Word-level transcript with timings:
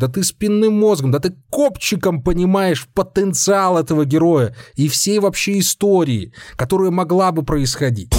да 0.00 0.06
ты 0.06 0.22
спинным 0.22 0.78
мозгом, 0.78 1.10
да 1.10 1.18
ты 1.18 1.34
копчиком 1.50 2.22
понимаешь 2.22 2.86
потенциал 2.94 3.76
этого 3.78 4.04
героя 4.04 4.54
и 4.76 4.88
всей 4.88 5.18
вообще 5.18 5.58
истории, 5.58 6.32
которая 6.54 6.92
могла 6.92 7.32
бы 7.32 7.42
происходить. 7.42 8.12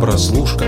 Прослушка. 0.00 0.64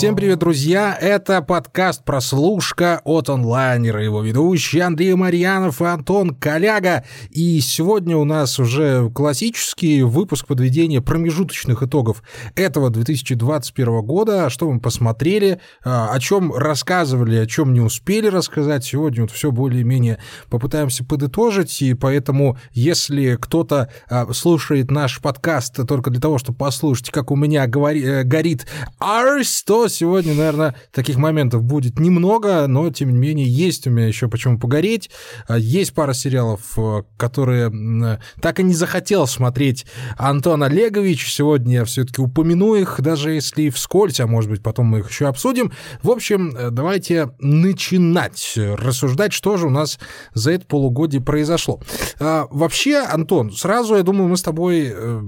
Всем 0.00 0.16
привет, 0.16 0.38
друзья! 0.38 0.96
Это 0.98 1.42
подкаст 1.42 2.06
«Прослушка» 2.06 3.02
от 3.04 3.28
онлайнера. 3.28 4.02
Его 4.02 4.22
ведущие 4.22 4.84
Андрей 4.84 5.12
Марьянов 5.12 5.82
и 5.82 5.84
Антон 5.84 6.34
Коляга. 6.34 7.04
И 7.28 7.60
сегодня 7.60 8.16
у 8.16 8.24
нас 8.24 8.58
уже 8.58 9.10
классический 9.10 10.02
выпуск 10.02 10.46
подведения 10.46 11.02
промежуточных 11.02 11.82
итогов 11.82 12.22
этого 12.54 12.88
2021 12.88 14.00
года. 14.00 14.48
Что 14.48 14.70
мы 14.70 14.80
посмотрели, 14.80 15.60
а, 15.84 16.14
о 16.14 16.18
чем 16.18 16.54
рассказывали, 16.54 17.36
о 17.36 17.46
чем 17.46 17.74
не 17.74 17.82
успели 17.82 18.28
рассказать. 18.28 18.86
Сегодня 18.86 19.24
вот 19.24 19.32
все 19.32 19.50
более-менее 19.50 20.18
попытаемся 20.48 21.04
подытожить. 21.04 21.82
И 21.82 21.92
поэтому, 21.92 22.56
если 22.72 23.36
кто-то 23.38 23.90
а, 24.08 24.32
слушает 24.32 24.90
наш 24.90 25.20
подкаст 25.20 25.86
только 25.86 26.08
для 26.08 26.22
того, 26.22 26.38
чтобы 26.38 26.56
послушать, 26.56 27.10
как 27.10 27.30
у 27.30 27.36
меня 27.36 27.66
говори, 27.66 28.02
э, 28.02 28.22
горит 28.22 28.66
Арс, 28.98 29.62
то 29.62 29.89
сегодня, 29.90 30.34
наверное, 30.34 30.74
таких 30.92 31.16
моментов 31.16 31.62
будет 31.62 31.98
немного, 31.98 32.66
но, 32.66 32.90
тем 32.90 33.12
не 33.12 33.18
менее, 33.18 33.46
есть 33.46 33.86
у 33.86 33.90
меня 33.90 34.06
еще 34.06 34.28
почему 34.28 34.58
погореть. 34.58 35.10
А, 35.46 35.58
есть 35.58 35.92
пара 35.92 36.12
сериалов, 36.12 36.60
э, 36.78 37.02
которые 37.16 38.18
так 38.40 38.60
и 38.60 38.62
не 38.62 38.74
захотел 38.74 39.26
смотреть 39.26 39.86
Антон 40.16 40.62
Олегович. 40.62 41.32
Сегодня 41.32 41.74
я 41.74 41.84
все-таки 41.84 42.20
упомяну 42.20 42.74
их, 42.74 43.00
даже 43.00 43.32
если 43.32 43.70
вскользь, 43.70 44.20
а 44.20 44.26
может 44.26 44.50
быть, 44.50 44.62
потом 44.62 44.86
мы 44.86 45.00
их 45.00 45.10
еще 45.10 45.26
обсудим. 45.26 45.72
В 46.02 46.10
общем, 46.10 46.54
э, 46.56 46.70
давайте 46.70 47.30
начинать 47.40 48.54
рассуждать, 48.56 49.32
что 49.32 49.56
же 49.56 49.66
у 49.66 49.70
нас 49.70 49.98
за 50.34 50.52
это 50.52 50.66
полугодие 50.66 51.20
произошло. 51.20 51.80
А, 52.18 52.46
вообще, 52.50 52.98
Антон, 52.98 53.52
сразу, 53.52 53.96
я 53.96 54.02
думаю, 54.02 54.28
мы 54.28 54.36
с 54.36 54.42
тобой 54.42 54.92
э, 54.92 55.20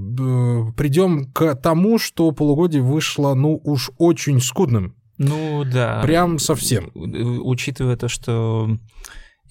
придем 0.77 1.31
к 1.33 1.55
тому, 1.57 1.99
что 1.99 2.31
полугодие 2.33 2.83
вышло, 2.83 3.35
ну, 3.35 3.61
уж 3.65 3.91
очень 3.99 4.41
скудным. 4.53 4.95
Ну 5.19 5.65
да. 5.65 6.01
Прям 6.03 6.39
совсем. 6.39 6.91
Учитывая 6.95 7.97
то, 7.97 8.09
что 8.09 8.77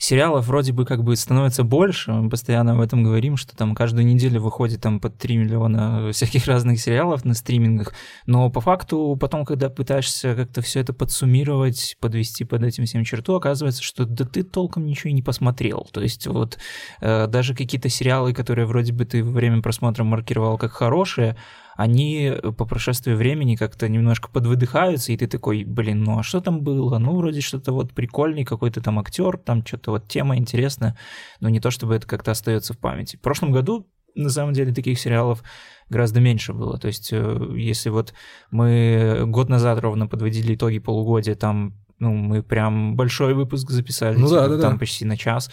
сериалов 0.01 0.47
вроде 0.47 0.73
бы 0.73 0.85
как 0.85 1.03
бы 1.03 1.15
становится 1.15 1.63
больше, 1.63 2.11
мы 2.11 2.29
постоянно 2.29 2.73
об 2.73 2.81
этом 2.81 3.03
говорим, 3.03 3.37
что 3.37 3.55
там 3.55 3.75
каждую 3.75 4.05
неделю 4.05 4.41
выходит 4.41 4.81
там 4.81 4.99
под 4.99 5.17
3 5.17 5.37
миллиона 5.37 6.11
всяких 6.11 6.45
разных 6.47 6.79
сериалов 6.79 7.23
на 7.23 7.35
стримингах, 7.35 7.93
но 8.25 8.49
по 8.49 8.61
факту 8.61 9.15
потом, 9.19 9.45
когда 9.45 9.69
пытаешься 9.69 10.33
как-то 10.35 10.61
все 10.61 10.79
это 10.79 10.93
подсуммировать, 10.93 11.97
подвести 11.99 12.43
под 12.45 12.63
этим 12.63 12.85
всем 12.85 13.03
черту, 13.03 13.35
оказывается, 13.35 13.83
что 13.83 14.05
да 14.05 14.25
ты 14.25 14.41
толком 14.43 14.85
ничего 14.85 15.11
и 15.11 15.13
не 15.13 15.21
посмотрел. 15.21 15.87
То 15.91 16.01
есть 16.01 16.25
вот 16.25 16.57
э, 16.99 17.27
даже 17.27 17.53
какие-то 17.53 17.89
сериалы, 17.89 18.33
которые 18.33 18.65
вроде 18.65 18.93
бы 18.93 19.05
ты 19.05 19.23
во 19.23 19.31
время 19.31 19.61
просмотра 19.61 20.03
маркировал 20.03 20.57
как 20.57 20.71
хорошие, 20.71 21.37
они 21.75 22.25
э, 22.25 22.51
по 22.51 22.65
прошествии 22.65 23.13
времени 23.13 23.55
как-то 23.55 23.87
немножко 23.87 24.29
подвыдыхаются, 24.29 25.11
и 25.11 25.17
ты 25.17 25.27
такой, 25.27 25.63
блин, 25.63 26.03
ну 26.03 26.19
а 26.19 26.23
что 26.23 26.41
там 26.41 26.61
было? 26.61 26.97
Ну, 26.97 27.15
вроде 27.15 27.41
что-то 27.41 27.71
вот 27.71 27.93
прикольный 27.93 28.45
какой-то 28.45 28.81
там 28.81 28.99
актер, 28.99 29.37
там 29.37 29.65
что-то 29.65 29.90
вот 29.91 30.07
тема 30.07 30.37
интересная, 30.37 30.97
но 31.39 31.49
не 31.49 31.59
то, 31.59 31.71
чтобы 31.71 31.95
это 31.95 32.07
как-то 32.07 32.31
остается 32.31 32.73
в 32.73 32.79
памяти. 32.79 33.17
В 33.17 33.21
прошлом 33.21 33.51
году, 33.51 33.87
на 34.15 34.29
самом 34.29 34.53
деле, 34.53 34.73
таких 34.73 34.99
сериалов 34.99 35.43
гораздо 35.89 36.19
меньше 36.19 36.53
было. 36.53 36.77
То 36.77 36.87
есть, 36.87 37.09
э, 37.11 37.53
если 37.55 37.89
вот 37.89 38.13
мы 38.49 39.23
год 39.27 39.49
назад 39.49 39.79
ровно 39.79 40.07
подводили 40.07 40.55
итоги 40.55 40.79
полугодия, 40.79 41.35
там, 41.35 41.77
ну, 41.99 42.13
мы 42.13 42.41
прям 42.41 42.95
большой 42.95 43.33
выпуск 43.33 43.69
записали, 43.69 44.17
ну, 44.17 44.27
да, 44.29 44.47
да, 44.47 44.59
там 44.59 44.73
да. 44.73 44.79
почти 44.79 45.05
на 45.05 45.17
час. 45.17 45.51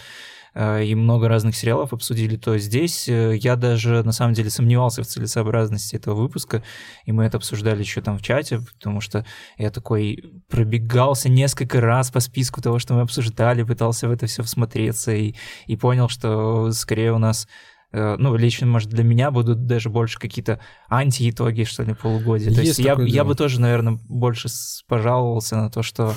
Э, 0.53 0.83
и 0.83 0.95
много 0.95 1.27
разных 1.27 1.55
сериалов 1.55 1.93
обсудили, 1.93 2.35
то 2.35 2.57
здесь 2.57 3.07
э, 3.07 3.35
я 3.37 3.55
даже 3.55 4.03
на 4.03 4.11
самом 4.11 4.33
деле 4.33 4.49
сомневался 4.49 5.03
в 5.03 5.07
целесообразности 5.07 5.95
этого 5.95 6.15
выпуска, 6.15 6.63
и 7.05 7.11
мы 7.11 7.25
это 7.25 7.37
обсуждали 7.37 7.79
еще 7.79 8.01
там 8.01 8.17
в 8.17 8.21
чате, 8.21 8.59
потому 8.59 9.01
что 9.01 9.25
я 9.57 9.69
такой 9.69 10.23
пробегался 10.49 11.29
несколько 11.29 11.81
раз 11.81 12.11
по 12.11 12.19
списку 12.19 12.61
того, 12.61 12.79
что 12.79 12.93
мы 12.93 13.01
обсуждали, 13.01 13.63
пытался 13.63 14.07
в 14.07 14.11
это 14.11 14.25
все 14.25 14.43
всмотреться 14.43 15.13
и, 15.13 15.35
и 15.67 15.75
понял, 15.75 16.09
что 16.09 16.71
скорее 16.71 17.13
у 17.13 17.19
нас 17.19 17.47
э, 17.91 18.15
ну, 18.17 18.35
лично, 18.35 18.65
может, 18.65 18.89
для 18.89 19.03
меня 19.03 19.31
будут 19.31 19.67
даже 19.67 19.89
больше 19.89 20.17
какие-то 20.17 20.59
антиитоги, 20.89 21.63
что 21.63 21.83
ли, 21.83 21.93
полугодия. 21.93 22.53
То 22.53 22.61
есть, 22.61 22.79
я, 22.79 22.97
я 22.99 23.23
бы 23.23 23.35
тоже, 23.35 23.61
наверное, 23.61 23.99
больше 24.07 24.49
пожаловался 24.87 25.57
на 25.57 25.69
то, 25.69 25.83
что 25.83 26.15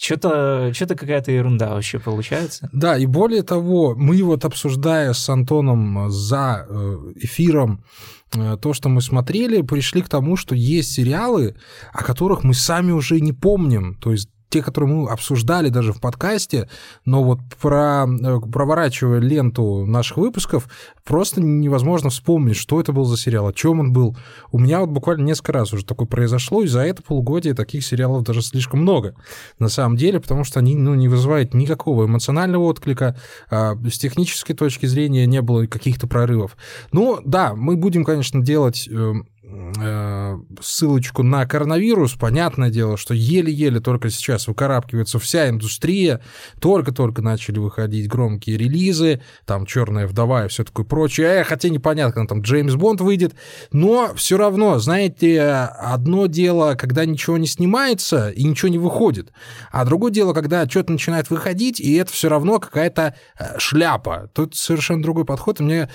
что-то 0.00 0.72
что 0.72 0.86
какая-то 0.86 1.30
ерунда 1.30 1.74
вообще 1.74 1.98
получается. 1.98 2.70
Да, 2.72 2.96
и 2.96 3.04
более 3.04 3.42
того, 3.42 3.94
мы 3.94 4.22
вот 4.22 4.44
обсуждая 4.46 5.12
с 5.12 5.28
Антоном 5.28 6.10
за 6.10 6.66
э, 6.66 7.12
эфиром 7.16 7.84
э, 8.32 8.56
то, 8.60 8.72
что 8.72 8.88
мы 8.88 9.02
смотрели, 9.02 9.60
пришли 9.60 10.00
к 10.00 10.08
тому, 10.08 10.36
что 10.36 10.54
есть 10.54 10.92
сериалы, 10.92 11.54
о 11.92 12.02
которых 12.02 12.44
мы 12.44 12.54
сами 12.54 12.92
уже 12.92 13.20
не 13.20 13.34
помним. 13.34 13.94
То 13.94 14.12
есть 14.12 14.30
те, 14.50 14.62
которые 14.62 14.92
мы 14.92 15.08
обсуждали 15.08 15.68
даже 15.68 15.92
в 15.92 16.00
подкасте, 16.00 16.68
но 17.04 17.22
вот 17.22 17.38
про, 17.60 18.06
э, 18.06 18.40
проворачивая 18.52 19.20
ленту 19.20 19.86
наших 19.86 20.18
выпусков, 20.18 20.68
просто 21.04 21.40
невозможно 21.40 22.10
вспомнить, 22.10 22.56
что 22.56 22.80
это 22.80 22.92
был 22.92 23.04
за 23.04 23.16
сериал, 23.16 23.46
о 23.46 23.52
чем 23.52 23.78
он 23.80 23.92
был. 23.92 24.16
У 24.50 24.58
меня 24.58 24.80
вот 24.80 24.90
буквально 24.90 25.22
несколько 25.22 25.52
раз 25.52 25.72
уже 25.72 25.84
такое 25.84 26.08
произошло, 26.08 26.62
и 26.62 26.66
за 26.66 26.80
это 26.80 27.00
полугодие 27.00 27.54
таких 27.54 27.84
сериалов 27.84 28.24
даже 28.24 28.42
слишком 28.42 28.80
много, 28.80 29.14
на 29.60 29.68
самом 29.68 29.96
деле, 29.96 30.20
потому 30.20 30.42
что 30.42 30.58
они 30.58 30.74
ну, 30.74 30.94
не 30.96 31.06
вызывают 31.06 31.54
никакого 31.54 32.06
эмоционального 32.06 32.64
отклика, 32.64 33.16
а 33.50 33.76
с 33.88 33.98
технической 33.98 34.56
точки 34.56 34.86
зрения 34.86 35.26
не 35.26 35.42
было 35.42 35.66
каких-то 35.66 36.08
прорывов. 36.08 36.56
Ну, 36.92 37.20
да, 37.24 37.54
мы 37.54 37.76
будем, 37.76 38.04
конечно, 38.04 38.42
делать 38.42 38.88
эм, 38.90 39.28
Э, 39.52 40.19
ссылочку 40.60 41.22
на 41.22 41.46
коронавирус, 41.46 42.14
понятное 42.14 42.70
дело, 42.70 42.96
что 42.96 43.14
еле-еле 43.14 43.80
только 43.80 44.10
сейчас 44.10 44.48
выкарабкивается 44.48 45.18
вся 45.18 45.48
индустрия, 45.48 46.20
только-только 46.60 47.22
начали 47.22 47.58
выходить 47.58 48.08
громкие 48.08 48.56
релизы, 48.56 49.22
там 49.46 49.66
«Черная 49.66 50.06
вдова» 50.06 50.46
и 50.46 50.48
все 50.48 50.64
такое 50.64 50.84
прочее, 50.86 51.26
э, 51.28 51.44
хотя 51.44 51.68
непонятно, 51.68 52.26
там 52.26 52.40
Джеймс 52.42 52.74
Бонд 52.74 53.00
выйдет, 53.00 53.34
но 53.72 54.12
все 54.14 54.36
равно, 54.36 54.78
знаете, 54.78 55.42
одно 55.42 56.26
дело, 56.26 56.74
когда 56.74 57.04
ничего 57.04 57.38
не 57.38 57.46
снимается 57.46 58.30
и 58.30 58.44
ничего 58.44 58.68
не 58.68 58.78
выходит, 58.78 59.32
а 59.72 59.84
другое 59.84 60.12
дело, 60.12 60.32
когда 60.32 60.68
что-то 60.68 60.92
начинает 60.92 61.30
выходить, 61.30 61.80
и 61.80 61.94
это 61.94 62.12
все 62.12 62.28
равно 62.28 62.58
какая-то 62.58 63.14
э, 63.38 63.58
шляпа. 63.58 64.30
Тут 64.34 64.56
совершенно 64.56 65.02
другой 65.02 65.24
подход, 65.24 65.60
и 65.60 65.62
мне 65.62 65.90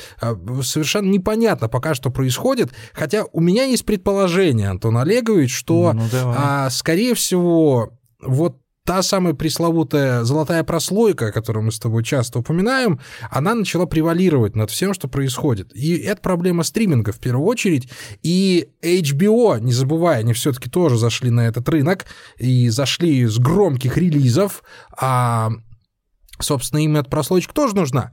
совершенно 0.61 1.09
непонятно 1.09 1.67
пока, 1.69 1.93
что 1.93 2.09
происходит, 2.09 2.71
хотя 2.93 3.25
у 3.31 3.39
меня 3.39 3.63
есть 3.65 3.85
предположение, 3.85 4.24
Антон 4.65 4.97
Олегович, 4.97 5.55
что, 5.55 5.93
ну, 5.93 6.03
а, 6.13 6.69
скорее 6.69 7.13
всего, 7.13 7.93
вот 8.21 8.57
та 8.85 9.01
самая 9.01 9.33
пресловутая 9.33 10.23
золотая 10.23 10.63
прослойка, 10.63 11.31
которую 11.31 11.65
мы 11.65 11.71
с 11.71 11.79
тобой 11.79 12.03
часто 12.03 12.39
упоминаем, 12.39 12.99
она 13.31 13.55
начала 13.55 13.87
превалировать 13.87 14.55
над 14.55 14.69
всем, 14.69 14.93
что 14.93 15.07
происходит. 15.07 15.75
И 15.75 15.97
это 15.97 16.21
проблема 16.21 16.63
стриминга 16.63 17.11
в 17.11 17.19
первую 17.19 17.47
очередь. 17.47 17.89
И 18.21 18.69
HBO, 18.83 19.59
не 19.59 19.73
забывая, 19.73 20.19
они 20.19 20.33
все-таки 20.33 20.69
тоже 20.69 20.97
зашли 20.97 21.31
на 21.31 21.47
этот 21.47 21.67
рынок 21.67 22.05
и 22.37 22.69
зашли 22.69 23.25
с 23.25 23.39
громких 23.39 23.97
релизов, 23.97 24.63
а 24.97 25.49
Собственно, 26.39 26.83
им 26.83 26.97
эта 26.97 27.09
прослойка 27.09 27.53
тоже 27.53 27.77
нужна. 27.77 28.11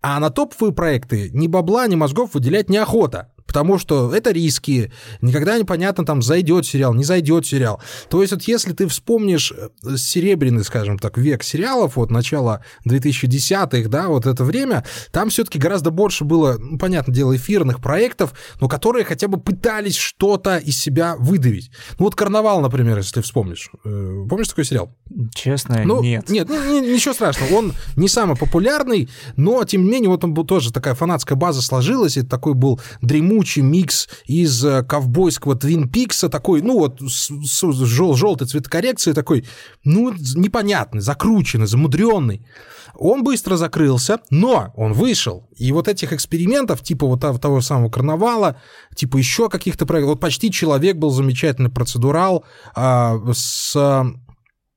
А 0.00 0.20
на 0.20 0.30
топовые 0.30 0.72
проекты 0.72 1.30
ни 1.32 1.48
бабла, 1.48 1.88
ни 1.88 1.96
мозгов 1.96 2.34
выделять 2.34 2.70
неохота 2.70 3.33
потому 3.46 3.78
что 3.78 4.12
это 4.12 4.32
риски, 4.32 4.92
никогда 5.20 5.58
непонятно, 5.58 6.04
там, 6.04 6.22
зайдет 6.22 6.66
сериал, 6.66 6.92
не 6.94 7.04
зайдет 7.04 7.46
сериал. 7.46 7.80
То 8.08 8.20
есть 8.20 8.32
вот 8.32 8.42
если 8.42 8.72
ты 8.72 8.88
вспомнишь 8.88 9.52
э, 9.52 9.96
серебряный, 9.96 10.64
скажем 10.64 10.98
так, 10.98 11.18
век 11.18 11.42
сериалов, 11.42 11.96
вот 11.96 12.10
начало 12.10 12.64
2010-х, 12.84 13.88
да, 13.88 14.08
вот 14.08 14.26
это 14.26 14.44
время, 14.44 14.84
там 15.12 15.30
все-таки 15.30 15.58
гораздо 15.58 15.90
больше 15.90 16.24
было, 16.24 16.56
ну, 16.58 16.78
понятное 16.78 17.14
дело, 17.14 17.36
эфирных 17.36 17.80
проектов, 17.80 18.34
но 18.60 18.68
которые 18.68 19.04
хотя 19.04 19.28
бы 19.28 19.38
пытались 19.38 19.96
что-то 19.96 20.56
из 20.56 20.78
себя 20.78 21.14
выдавить. 21.18 21.70
Ну 21.98 22.06
вот 22.06 22.14
«Карнавал», 22.14 22.60
например, 22.60 22.96
если 22.98 23.20
вспомнишь. 23.20 23.70
Э, 23.84 24.26
помнишь 24.28 24.48
такой 24.48 24.64
сериал? 24.64 24.94
Честно, 25.32 25.82
ну, 25.84 26.02
нет. 26.02 26.28
Нет, 26.28 26.48
ну, 26.48 26.80
ничего 26.80 27.14
страшного. 27.14 27.54
Он 27.54 27.72
не 27.96 28.08
самый 28.08 28.36
популярный, 28.36 29.08
но, 29.36 29.62
тем 29.62 29.84
не 29.84 29.90
менее, 29.90 30.10
вот 30.10 30.24
он 30.24 30.34
был 30.34 30.44
тоже 30.44 30.72
такая 30.72 30.94
фанатская 30.94 31.36
база 31.36 31.62
сложилась, 31.62 32.16
и 32.16 32.22
такой 32.22 32.54
был 32.54 32.80
дремучий 33.00 33.33
тягучий 33.34 33.62
микс 33.62 34.08
из 34.26 34.64
э, 34.64 34.82
ковбойского 34.82 35.56
Твин 35.56 35.88
Пикса, 35.88 36.28
такой, 36.28 36.62
ну 36.62 36.78
вот, 36.78 37.00
с, 37.00 37.30
с 37.30 37.84
жел, 37.84 38.14
желтой 38.14 38.46
цветокоррекции, 38.46 39.12
такой, 39.12 39.44
ну, 39.84 40.12
непонятный, 40.12 41.00
закрученный, 41.00 41.66
замудренный. 41.66 42.46
Он 42.94 43.24
быстро 43.24 43.56
закрылся, 43.56 44.20
но 44.30 44.72
он 44.76 44.92
вышел. 44.92 45.48
И 45.56 45.72
вот 45.72 45.88
этих 45.88 46.12
экспериментов, 46.12 46.82
типа 46.82 47.06
вот 47.06 47.20
того 47.20 47.60
самого 47.60 47.90
карнавала, 47.90 48.56
типа 48.94 49.16
еще 49.16 49.48
каких-то 49.48 49.84
проектов, 49.84 50.10
вот 50.10 50.20
почти 50.20 50.52
человек 50.52 50.96
был 50.96 51.10
замечательный 51.10 51.70
процедурал 51.70 52.44
а, 52.76 53.18
с 53.32 53.74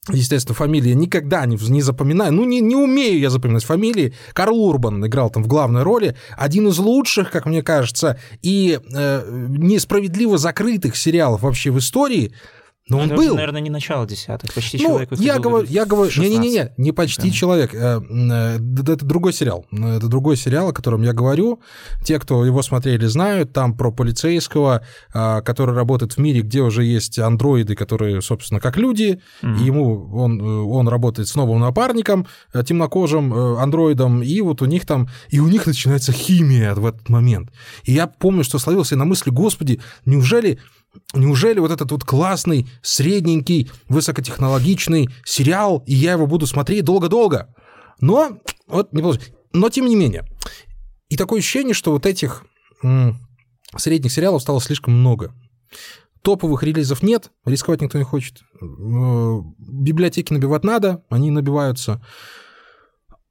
естественно, 0.10 0.56
фамилия 0.56 0.96
никогда 0.96 1.46
не, 1.46 1.58
не 1.70 1.82
запоминаю. 1.82 2.34
Ну, 2.34 2.46
не, 2.46 2.62
не 2.62 2.76
умею 2.76 3.20
я 3.20 3.30
запоминать 3.30 3.64
фамилии. 3.64 4.14
Карл 4.34 4.60
Урбан 4.60 5.06
играл 5.06 5.30
там 5.30 5.44
в 5.44 5.48
главной 5.48 5.84
роли. 5.84 6.16
Один 6.38 6.68
из 6.68 6.78
лучших, 6.78 7.32
как 7.32 7.46
мне 7.46 7.62
кажется, 7.62 8.20
и 8.42 8.80
э, 8.94 9.48
несправедливо 9.50 10.38
закрытых 10.38 10.96
сериалов 10.96 11.42
вообще 11.42 11.72
в 11.72 11.80
истории. 11.80 12.34
Но 12.90 13.00
он 13.00 13.08
это 13.08 13.16
был. 13.16 13.36
Наверное, 13.36 13.62
не 13.62 13.70
начало 13.70 14.08
десятых, 14.08 14.54
почти 14.54 14.78
ну, 14.78 14.84
человек 14.84 15.10
я 15.20 15.40
говорю, 15.40 15.68
я 15.70 15.86
говорю, 15.86 16.10
не-не-не, 16.18 16.74
не 16.78 16.92
почти 16.94 17.30
да. 17.30 17.34
человек. 17.34 17.74
Э, 17.74 18.00
э, 18.00 18.60
это 18.80 19.06
другой 19.06 19.34
сериал. 19.34 19.66
Это 19.72 20.08
другой 20.08 20.38
сериал, 20.38 20.70
о 20.70 20.74
котором 20.74 21.02
я 21.02 21.12
говорю. 21.12 21.60
Те, 22.04 22.18
кто 22.20 22.46
его 22.46 22.62
смотрели, 22.62 23.06
знают. 23.06 23.52
Там 23.52 23.76
про 23.76 23.92
полицейского, 23.92 24.86
а, 25.14 25.42
который 25.42 25.76
работает 25.76 26.14
в 26.14 26.18
мире, 26.20 26.42
где 26.42 26.62
уже 26.62 26.84
есть 26.86 27.20
андроиды, 27.20 27.76
которые, 27.76 28.22
собственно, 28.22 28.62
как 28.62 28.78
люди. 28.78 29.22
Mm-hmm. 29.42 29.60
И 29.60 29.64
ему 29.66 30.10
он, 30.14 30.42
он 30.42 30.88
работает 30.88 31.28
с 31.28 31.36
новым 31.36 31.60
напарником, 31.60 32.28
э, 32.54 32.64
темнокожим 32.64 33.34
андроидом, 33.34 34.24
и 34.24 34.40
вот 34.42 34.62
у 34.62 34.66
них 34.66 34.86
там, 34.86 35.10
и 35.30 35.40
у 35.40 35.48
них 35.48 35.66
начинается 35.66 36.14
химия 36.14 36.74
в 36.74 36.86
этот 36.86 37.10
момент. 37.10 37.52
И 37.84 37.92
я 37.92 38.08
помню, 38.08 38.44
что 38.44 38.60
словился 38.60 38.96
на 38.96 39.06
мысли, 39.06 39.30
господи, 39.30 39.82
неужели 40.06 40.60
Неужели 41.14 41.60
вот 41.60 41.72
этот 41.72 41.92
вот 41.92 42.04
классный, 42.04 42.68
средненький, 42.82 43.70
высокотехнологичный 43.90 45.10
сериал, 45.26 45.84
и 45.88 45.94
я 45.94 46.14
его 46.14 46.28
буду 46.28 46.48
смотреть 46.48 46.86
долго-долго? 46.86 47.54
Но, 48.00 48.40
вот, 48.68 48.94
не 48.94 49.02
получилось. 49.02 49.32
Но 49.54 49.70
тем 49.70 49.86
не 49.88 49.96
менее. 49.96 50.26
И 51.10 51.18
такое 51.18 51.40
ощущение, 51.40 51.74
что 51.74 51.92
вот 51.92 52.06
этих 52.06 52.44
средних 53.76 54.12
сериалов 54.12 54.42
стало 54.42 54.62
слишком 54.62 54.94
много. 54.94 55.34
Топовых 56.22 56.64
релизов 56.64 57.04
нет, 57.04 57.32
рисковать 57.46 57.82
никто 57.82 57.98
не 57.98 58.04
хочет. 58.04 58.42
Библиотеки 58.62 60.34
набивать 60.34 60.64
надо, 60.64 61.04
они 61.10 61.32
набиваются. 61.32 62.06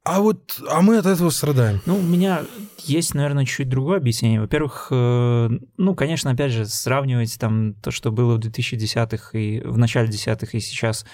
А 0.06 0.20
вот, 0.20 0.62
а 0.70 0.82
мы 0.82 0.98
от 0.98 1.06
этого 1.06 1.30
страдаем. 1.30 1.80
Ну, 1.84 1.98
у 1.98 2.02
меня 2.02 2.42
есть, 2.78 3.12
наверное, 3.14 3.44
чуть 3.44 3.68
другое 3.68 3.98
объяснение. 3.98 4.40
Во-первых, 4.40 4.86
э, 4.92 5.48
ну, 5.76 5.94
конечно, 5.96 6.30
опять 6.30 6.52
же, 6.52 6.64
сравнивать 6.64 7.36
там 7.40 7.74
то, 7.74 7.90
что 7.90 8.12
было 8.12 8.36
в 8.36 8.38
2010-х 8.38 9.36
и 9.36 9.60
в 9.62 9.76
начале 9.76 10.06
десятых 10.06 10.54
и 10.54 10.60
сейчас 10.60 11.04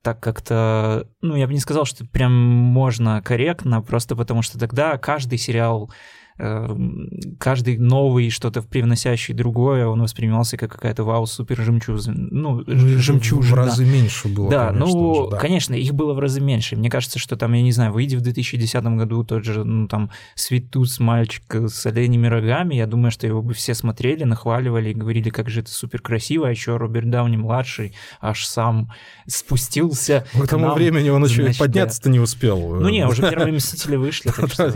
так 0.00 0.20
как-то, 0.20 1.08
ну, 1.22 1.34
я 1.34 1.48
бы 1.48 1.54
не 1.54 1.58
сказал, 1.58 1.86
что 1.86 2.06
прям 2.06 2.32
можно 2.32 3.20
корректно, 3.20 3.82
просто 3.82 4.14
потому 4.14 4.42
что 4.42 4.60
тогда 4.60 4.96
каждый 4.96 5.38
сериал 5.38 5.90
каждый 6.36 7.78
новый, 7.78 8.30
что-то 8.30 8.60
привносящий 8.62 9.32
другое, 9.32 9.86
он 9.86 10.02
воспринимался 10.02 10.56
как 10.58 10.72
какая-то 10.72 11.02
вау-супер 11.02 11.62
жемчужина. 11.62 12.28
Ну, 12.30 12.62
ну 12.66 12.98
жемчужина. 12.98 13.62
В 13.62 13.66
разы 13.66 13.84
меньше 13.86 14.28
было, 14.28 14.50
Да, 14.50 14.68
конечно 14.68 14.86
ну, 14.86 15.24
же, 15.24 15.30
да. 15.30 15.36
конечно, 15.38 15.74
их 15.74 15.94
было 15.94 16.12
в 16.12 16.18
разы 16.18 16.40
меньше. 16.40 16.76
Мне 16.76 16.90
кажется, 16.90 17.18
что 17.18 17.36
там, 17.36 17.54
я 17.54 17.62
не 17.62 17.72
знаю, 17.72 17.92
выйдя 17.92 18.18
в 18.18 18.20
2010 18.20 18.84
году 18.84 19.24
тот 19.24 19.44
же, 19.44 19.64
ну, 19.64 19.88
там, 19.88 20.10
Светус, 20.34 21.00
мальчик 21.00 21.42
с 21.54 21.86
оленями 21.86 22.26
рогами, 22.26 22.74
я 22.74 22.86
думаю, 22.86 23.10
что 23.10 23.26
его 23.26 23.40
бы 23.40 23.54
все 23.54 23.74
смотрели, 23.74 24.24
нахваливали 24.24 24.90
и 24.90 24.94
говорили, 24.94 25.30
как 25.30 25.48
же 25.48 25.60
это 25.60 25.70
супер 25.70 26.02
красиво, 26.02 26.48
а 26.48 26.50
еще 26.50 26.76
Роберт 26.76 27.08
Дауни-младший 27.08 27.94
аж 28.20 28.44
сам 28.44 28.92
спустился. 29.26 30.26
К 30.34 30.46
тому 30.46 30.66
нам, 30.66 30.74
времени 30.74 31.08
он 31.08 31.24
еще 31.24 31.50
подняться-то 31.58 32.08
да. 32.08 32.12
не 32.12 32.20
успел. 32.20 32.74
Ну 32.74 32.88
не, 32.90 33.06
уже 33.06 33.22
первые 33.30 33.54
Мстители 33.54 33.96
вышли. 33.96 34.30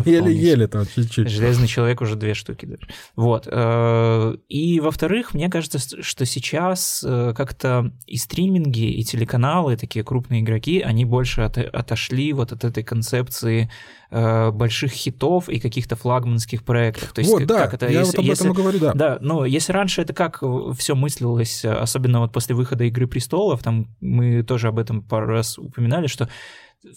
Еле-еле 0.08 0.66
там 0.66 0.86
чуть-чуть. 0.86 1.28
Железный 1.50 1.68
человек 1.68 2.00
уже 2.00 2.16
две 2.16 2.34
штуки 2.34 2.66
даже. 2.66 2.88
Вот. 3.16 3.48
Э, 3.50 4.36
и, 4.48 4.80
во-вторых, 4.80 5.34
мне 5.34 5.48
кажется, 5.48 5.78
что 6.02 6.24
сейчас 6.24 7.04
э, 7.06 7.34
как-то 7.36 7.92
и 8.06 8.16
стриминги, 8.16 8.90
и 8.90 9.02
телеканалы, 9.02 9.76
такие 9.76 10.04
крупные 10.04 10.42
игроки, 10.42 10.80
они 10.80 11.04
больше 11.04 11.42
от, 11.42 11.58
отошли 11.58 12.32
вот 12.32 12.52
от 12.52 12.64
этой 12.64 12.84
концепции 12.84 13.70
э, 14.10 14.50
больших 14.50 14.92
хитов 14.92 15.48
и 15.48 15.58
каких-то 15.58 15.96
флагманских 15.96 16.62
проектов. 16.62 17.12
То 17.12 17.20
есть, 17.20 17.32
вот, 17.32 17.46
да, 17.46 17.64
как 17.64 17.74
это, 17.74 17.88
я 17.88 18.00
если, 18.00 18.16
вот 18.16 18.24
об 18.24 18.30
этом 18.30 18.30
если, 18.30 18.48
и 18.48 18.52
говорю, 18.52 18.78
да. 18.78 18.92
Да, 18.94 19.18
но 19.20 19.44
если 19.44 19.72
раньше 19.72 20.02
это 20.02 20.12
как 20.12 20.42
все 20.76 20.94
мыслилось, 20.94 21.64
особенно 21.64 22.20
вот 22.20 22.32
после 22.32 22.54
выхода 22.54 22.84
«Игры 22.84 23.06
престолов», 23.06 23.62
там 23.62 23.88
мы 24.00 24.42
тоже 24.42 24.68
об 24.68 24.78
этом 24.78 25.02
пару 25.02 25.26
раз 25.26 25.58
упоминали, 25.58 26.06
что 26.06 26.28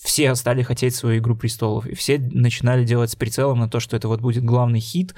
все 0.02 0.34
стали 0.36 0.64
хотеть 0.64 0.96
свою 0.96 1.20
«Игру 1.20 1.36
престолов», 1.36 1.86
и 1.88 1.96
все 1.96 2.18
начинали 2.18 2.86
делать 2.86 3.12
с 3.12 3.16
прицелом 3.16 3.60
на 3.60 3.70
то, 3.70 3.80
что 3.80 3.96
это 3.96 4.08
вот 4.08 4.22
будет 4.22 4.44
главный 4.44 4.80
хит 4.80 5.14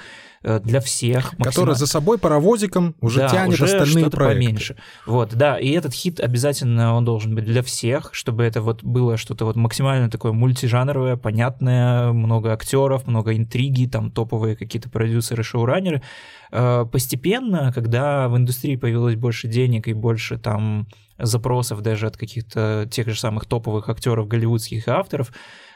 для 0.64 0.80
всех. 0.80 1.34
Максимально. 1.34 1.44
Который 1.44 1.76
за 1.76 1.88
собой 1.88 2.18
паровозиком 2.18 2.96
уже 3.02 3.22
да, 3.22 3.30
тянет 3.30 3.54
уже 3.54 3.66
остальные 3.66 4.10
проекты. 4.10 4.46
поменьше. 4.46 4.76
Вот, 5.06 5.34
да, 5.34 5.58
и 5.58 5.70
этот 5.72 5.94
хит 5.94 6.20
обязательно 6.20 6.96
он 6.96 7.06
должен 7.06 7.36
быть 7.36 7.46
для 7.46 7.62
всех, 7.64 8.10
чтобы 8.14 8.44
это 8.44 8.62
вот 8.62 8.84
было 8.84 9.18
что-то 9.18 9.46
вот 9.46 9.56
максимально 9.56 10.10
такое 10.10 10.32
мультижанровое, 10.32 11.16
понятное, 11.18 12.12
много 12.12 12.54
актеров, 12.54 13.08
много 13.08 13.36
интриги, 13.36 13.88
там 13.88 14.12
топовые 14.12 14.56
какие-то 14.56 14.90
продюсеры, 14.90 15.44
шоураннеры. 15.44 16.02
Э, 16.52 16.86
постепенно, 16.92 17.72
когда 17.74 18.28
в 18.28 18.38
индустрии 18.38 18.76
появилось 18.76 19.16
больше 19.16 19.48
денег 19.48 19.88
и 19.88 19.94
больше 19.94 20.38
там 20.38 20.88
запросов 21.18 21.82
даже 21.82 22.08
от 22.08 22.18
каких-то 22.18 22.88
тех 22.92 23.08
же 23.08 23.20
самых 23.20 23.46
топовых 23.46 23.90
актеров 23.90 24.28
голливудских 24.28 24.88
и 24.88 24.92
авторов, 24.92 25.30
э, 25.30 25.34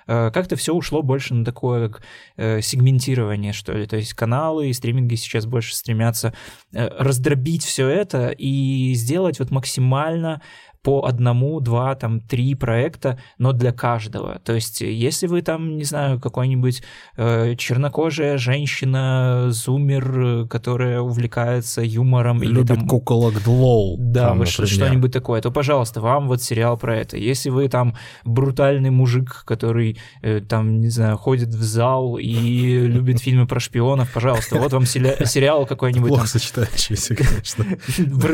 как-то 0.09 0.55
все 0.55 0.73
ушло 0.73 1.01
больше 1.01 1.33
на 1.33 1.45
такое 1.45 1.89
как 1.89 2.03
э, 2.37 2.61
сегментирование, 2.61 3.53
что 3.53 3.73
ли. 3.73 3.85
То 3.85 3.97
есть 3.97 4.13
каналы 4.13 4.69
и 4.69 4.73
стриминги 4.73 5.15
сейчас 5.15 5.45
больше 5.45 5.75
стремятся 5.75 6.33
раздробить 6.71 7.63
все 7.63 7.87
это 7.87 8.29
и 8.29 8.93
сделать 8.95 9.39
вот 9.39 9.51
максимально 9.51 10.41
по 10.81 11.05
одному, 11.05 11.59
два, 11.59 11.93
там, 11.95 12.21
три 12.21 12.55
проекта, 12.55 13.19
но 13.37 13.51
для 13.51 13.71
каждого. 13.73 14.39
То 14.45 14.53
есть, 14.53 14.81
если 14.81 15.27
вы 15.27 15.41
там, 15.41 15.77
не 15.77 15.83
знаю, 15.83 16.19
какой-нибудь 16.19 16.81
э, 17.17 17.55
чернокожая 17.57 18.37
женщина, 18.37 19.47
зумер, 19.49 20.47
которая 20.47 21.01
увлекается 21.01 21.81
юмором 21.81 22.41
Любит 22.41 22.71
или 22.71 22.77
там... 22.77 22.87
куколок 22.87 23.43
Длоу. 23.43 23.97
Да, 23.99 24.33
вот 24.33 24.47
что-нибудь 24.47 25.11
такое, 25.11 25.41
то, 25.41 25.51
пожалуйста, 25.51 26.01
вам 26.01 26.27
вот 26.27 26.41
сериал 26.41 26.77
про 26.77 26.97
это. 26.97 27.17
Если 27.17 27.49
вы 27.49 27.67
там 27.67 27.95
брутальный 28.23 28.89
мужик, 28.89 29.43
который 29.45 29.97
э, 30.21 30.39
там, 30.41 30.79
не 30.79 30.89
знаю, 30.89 31.17
ходит 31.17 31.49
в 31.49 31.63
зал 31.63 32.17
и 32.17 32.29
любит 32.87 33.19
фильмы 33.19 33.47
про 33.47 33.59
шпионов, 33.59 34.11
пожалуйста, 34.13 34.57
вот 34.57 34.71
вам 34.71 34.85
сериал 34.85 35.65
какой-нибудь. 35.65 36.09
Плохо 36.09 36.27
сочетающийся, 36.27 37.15
конечно, 37.15 37.65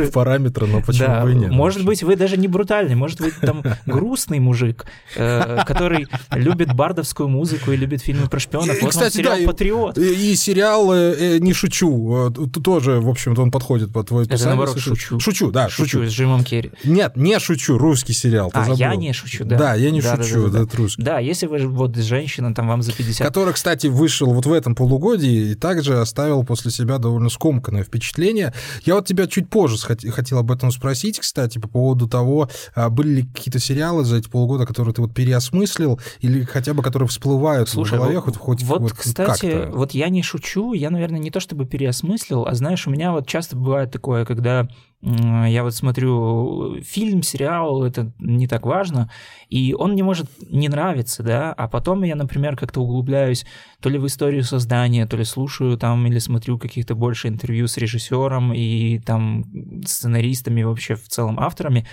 параметры, 0.14 0.68
но 0.68 0.82
почему 0.82 1.24
бы 1.24 1.32
и 1.32 1.36
нет. 1.36 1.52
Может 1.52 1.84
быть, 1.86 2.04
вы 2.04 2.16
даже 2.16 2.35
даже 2.36 2.42
не 2.42 2.48
брутальный, 2.48 2.96
может 2.96 3.22
быть, 3.22 3.36
там 3.42 3.64
грустный 3.86 4.40
мужик, 4.40 4.86
э, 5.16 5.64
который 5.66 6.08
любит 6.32 6.74
бардовскую 6.74 7.30
музыку 7.30 7.72
и 7.72 7.76
любит 7.76 8.02
фильмы 8.02 8.28
про 8.28 8.40
шпионов. 8.40 8.78
И, 8.78 8.82
вот 8.82 8.92
кстати, 8.92 9.18
сериал 9.18 9.38
да, 9.40 9.46
«Патриот». 9.46 9.98
И, 9.98 10.32
и 10.32 10.36
сериал 10.36 10.94
э, 10.94 11.40
«Не 11.40 11.54
шучу» 11.54 12.32
тоже, 12.64 13.00
в 13.00 13.10
общем-то, 13.10 13.42
он 13.42 13.52
подходит 13.52 13.92
под 13.92 14.08
твой. 14.08 14.26
Это, 14.26 14.46
наоборот, 14.46 14.80
«Шучу». 14.80 15.20
«Шучу», 15.20 15.52
да, 15.52 15.70
«Шучу». 15.70 16.06
с 16.06 16.12
Джимом 16.12 16.44
Керри. 16.44 16.72
Нет, 16.84 17.16
«Не 17.16 17.40
шучу», 17.40 17.78
русский 17.78 18.14
сериал, 18.14 18.52
А, 18.54 18.68
я 18.74 18.96
не 18.96 19.14
шучу, 19.14 19.46
да. 19.46 19.58
Да, 19.58 19.74
я 19.76 19.92
не 19.92 20.02
да, 20.02 20.18
шучу, 20.18 20.48
да, 20.48 20.60
да, 20.60 20.64
это 20.64 20.78
русский. 20.78 21.02
Да, 21.02 21.20
если 21.20 21.48
вы 21.48 21.60
вот 21.68 21.96
женщина, 21.96 22.54
там 22.54 22.68
вам 22.68 22.82
за 22.82 22.92
50... 22.92 23.26
Который, 23.26 23.54
кстати, 23.54 23.88
вышел 23.88 24.34
вот 24.34 24.46
в 24.46 24.52
этом 24.52 24.76
полугодии 24.76 25.52
и 25.52 25.56
также 25.56 26.00
оставил 26.00 26.44
после 26.44 26.72
себя 26.72 26.98
довольно 26.98 27.30
скомканное 27.30 27.84
впечатление. 27.84 28.54
Я 28.84 28.96
вот 28.96 29.08
тебя 29.08 29.28
чуть 29.28 29.50
позже 29.50 29.78
хотел 29.78 30.40
об 30.40 30.52
этом 30.52 30.72
спросить, 30.72 31.20
кстати, 31.20 31.60
по 31.60 31.68
поводу 31.68 32.08
того, 32.08 32.25
а, 32.74 32.90
были 32.90 33.10
ли 33.10 33.24
какие-то 33.24 33.60
сериалы 33.60 34.04
за 34.04 34.18
эти 34.18 34.30
полгода, 34.30 34.66
которые 34.66 34.94
ты 34.94 35.02
вот 35.02 35.14
переосмыслил, 35.14 36.00
или 36.20 36.44
хотя 36.44 36.74
бы 36.74 36.84
которые 36.84 37.08
всплывают 37.08 37.70
Слушай, 37.70 37.96
в 37.96 38.02
голове 38.02 38.20
хоть, 38.20 38.38
хоть 38.38 38.64
вот, 38.64 38.82
вот 38.82 38.94
кстати, 38.94 39.52
как-то? 39.52 39.72
вот 39.74 39.92
я 39.92 40.10
не 40.10 40.22
шучу, 40.22 40.74
я, 40.74 40.90
наверное, 40.90 41.20
не 41.20 41.32
то 41.32 41.40
чтобы 41.40 41.66
переосмыслил, 41.66 42.46
а 42.46 42.56
знаешь, 42.56 42.88
у 42.88 42.90
меня 42.90 43.12
вот 43.12 43.28
часто 43.28 43.56
бывает 43.56 43.92
такое, 43.92 44.26
когда 44.26 44.68
я 45.06 45.64
вот 45.64 45.76
смотрю 45.76 46.82
фильм, 46.82 47.22
сериал, 47.22 47.84
это 47.84 48.12
не 48.18 48.48
так 48.48 48.66
важно, 48.66 49.12
и 49.50 49.76
он 49.78 49.92
мне 49.92 50.04
может 50.04 50.28
не 50.50 50.68
нравиться, 50.68 51.22
да, 51.22 51.54
а 51.54 51.68
потом 51.68 52.04
я, 52.04 52.16
например, 52.16 52.56
как-то 52.56 52.82
углубляюсь 52.82 53.46
то 53.82 53.90
ли 53.90 54.00
в 54.00 54.08
историю 54.08 54.44
создания, 54.44 55.06
то 55.06 55.16
ли 55.16 55.24
слушаю 55.24 55.78
там 55.78 56.08
или 56.08 56.18
смотрю 56.18 56.58
каких-то 56.58 56.96
больше 56.96 57.28
интервью 57.28 57.68
с 57.68 57.78
режиссером 57.78 58.54
и 58.54 59.00
там 59.00 59.46
сценаристами, 59.86 60.64
вообще 60.64 60.96
в 60.96 61.08
целом 61.08 61.40
авторами, 61.40 61.86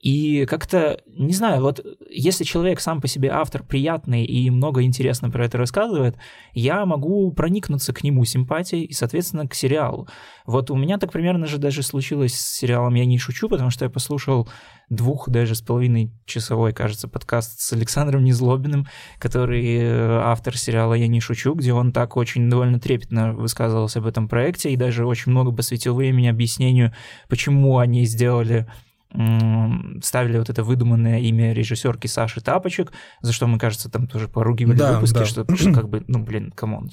И 0.00 0.44
как-то, 0.44 1.00
не 1.06 1.32
знаю, 1.32 1.62
вот 1.62 1.84
если 2.10 2.44
человек 2.44 2.80
сам 2.80 3.00
по 3.00 3.08
себе 3.08 3.30
автор 3.30 3.62
приятный 3.62 4.24
и 4.24 4.50
много 4.50 4.82
интересно 4.82 5.30
про 5.30 5.46
это 5.46 5.56
рассказывает, 5.56 6.16
я 6.52 6.84
могу 6.84 7.32
проникнуться 7.32 7.92
к 7.94 8.04
нему 8.04 8.24
симпатией 8.24 8.84
и, 8.84 8.92
соответственно, 8.92 9.48
к 9.48 9.54
сериалу. 9.54 10.06
Вот 10.44 10.70
у 10.70 10.76
меня 10.76 10.98
так 10.98 11.12
примерно 11.12 11.46
же 11.46 11.58
даже 11.58 11.82
случилось 11.82 12.34
с 12.34 12.56
сериалом 12.56 12.94
«Я 12.94 13.06
не 13.06 13.18
шучу», 13.18 13.48
потому 13.48 13.70
что 13.70 13.86
я 13.86 13.90
послушал 13.90 14.48
двух 14.90 15.28
даже 15.30 15.54
с 15.54 15.62
половиной 15.62 16.12
часовой, 16.26 16.72
кажется, 16.72 17.08
подкаст 17.08 17.58
с 17.60 17.72
Александром 17.72 18.22
Незлобиным, 18.22 18.86
который 19.18 19.76
э, 19.78 20.20
автор 20.22 20.56
сериала 20.56 20.94
«Я 20.94 21.08
не 21.08 21.20
шучу», 21.20 21.54
где 21.54 21.72
он 21.72 21.92
так 21.92 22.16
очень 22.16 22.48
довольно 22.50 22.78
трепетно 22.78 23.32
высказывался 23.32 23.98
об 24.00 24.06
этом 24.06 24.28
проекте 24.28 24.70
и 24.70 24.76
даже 24.76 25.06
очень 25.06 25.32
много 25.32 25.52
посвятил 25.52 25.94
времени 25.94 26.28
объяснению, 26.28 26.92
почему 27.28 27.78
они 27.78 28.04
сделали 28.04 28.66
ставили 30.02 30.38
вот 30.38 30.50
это 30.50 30.62
выдуманное 30.62 31.20
имя 31.20 31.52
режиссерки 31.52 32.06
Саши 32.06 32.40
Тапочек, 32.40 32.92
за 33.20 33.32
что 33.32 33.46
мы, 33.46 33.58
кажется, 33.58 33.90
там 33.90 34.06
тоже 34.06 34.28
поругивали 34.28 34.76
да, 34.76 34.94
выпуски, 34.94 35.18
да. 35.18 35.24
Что, 35.24 35.56
что 35.56 35.72
как 35.72 35.88
бы, 35.88 36.04
ну, 36.06 36.22
блин, 36.22 36.52
come 36.52 36.74
on, 36.74 36.90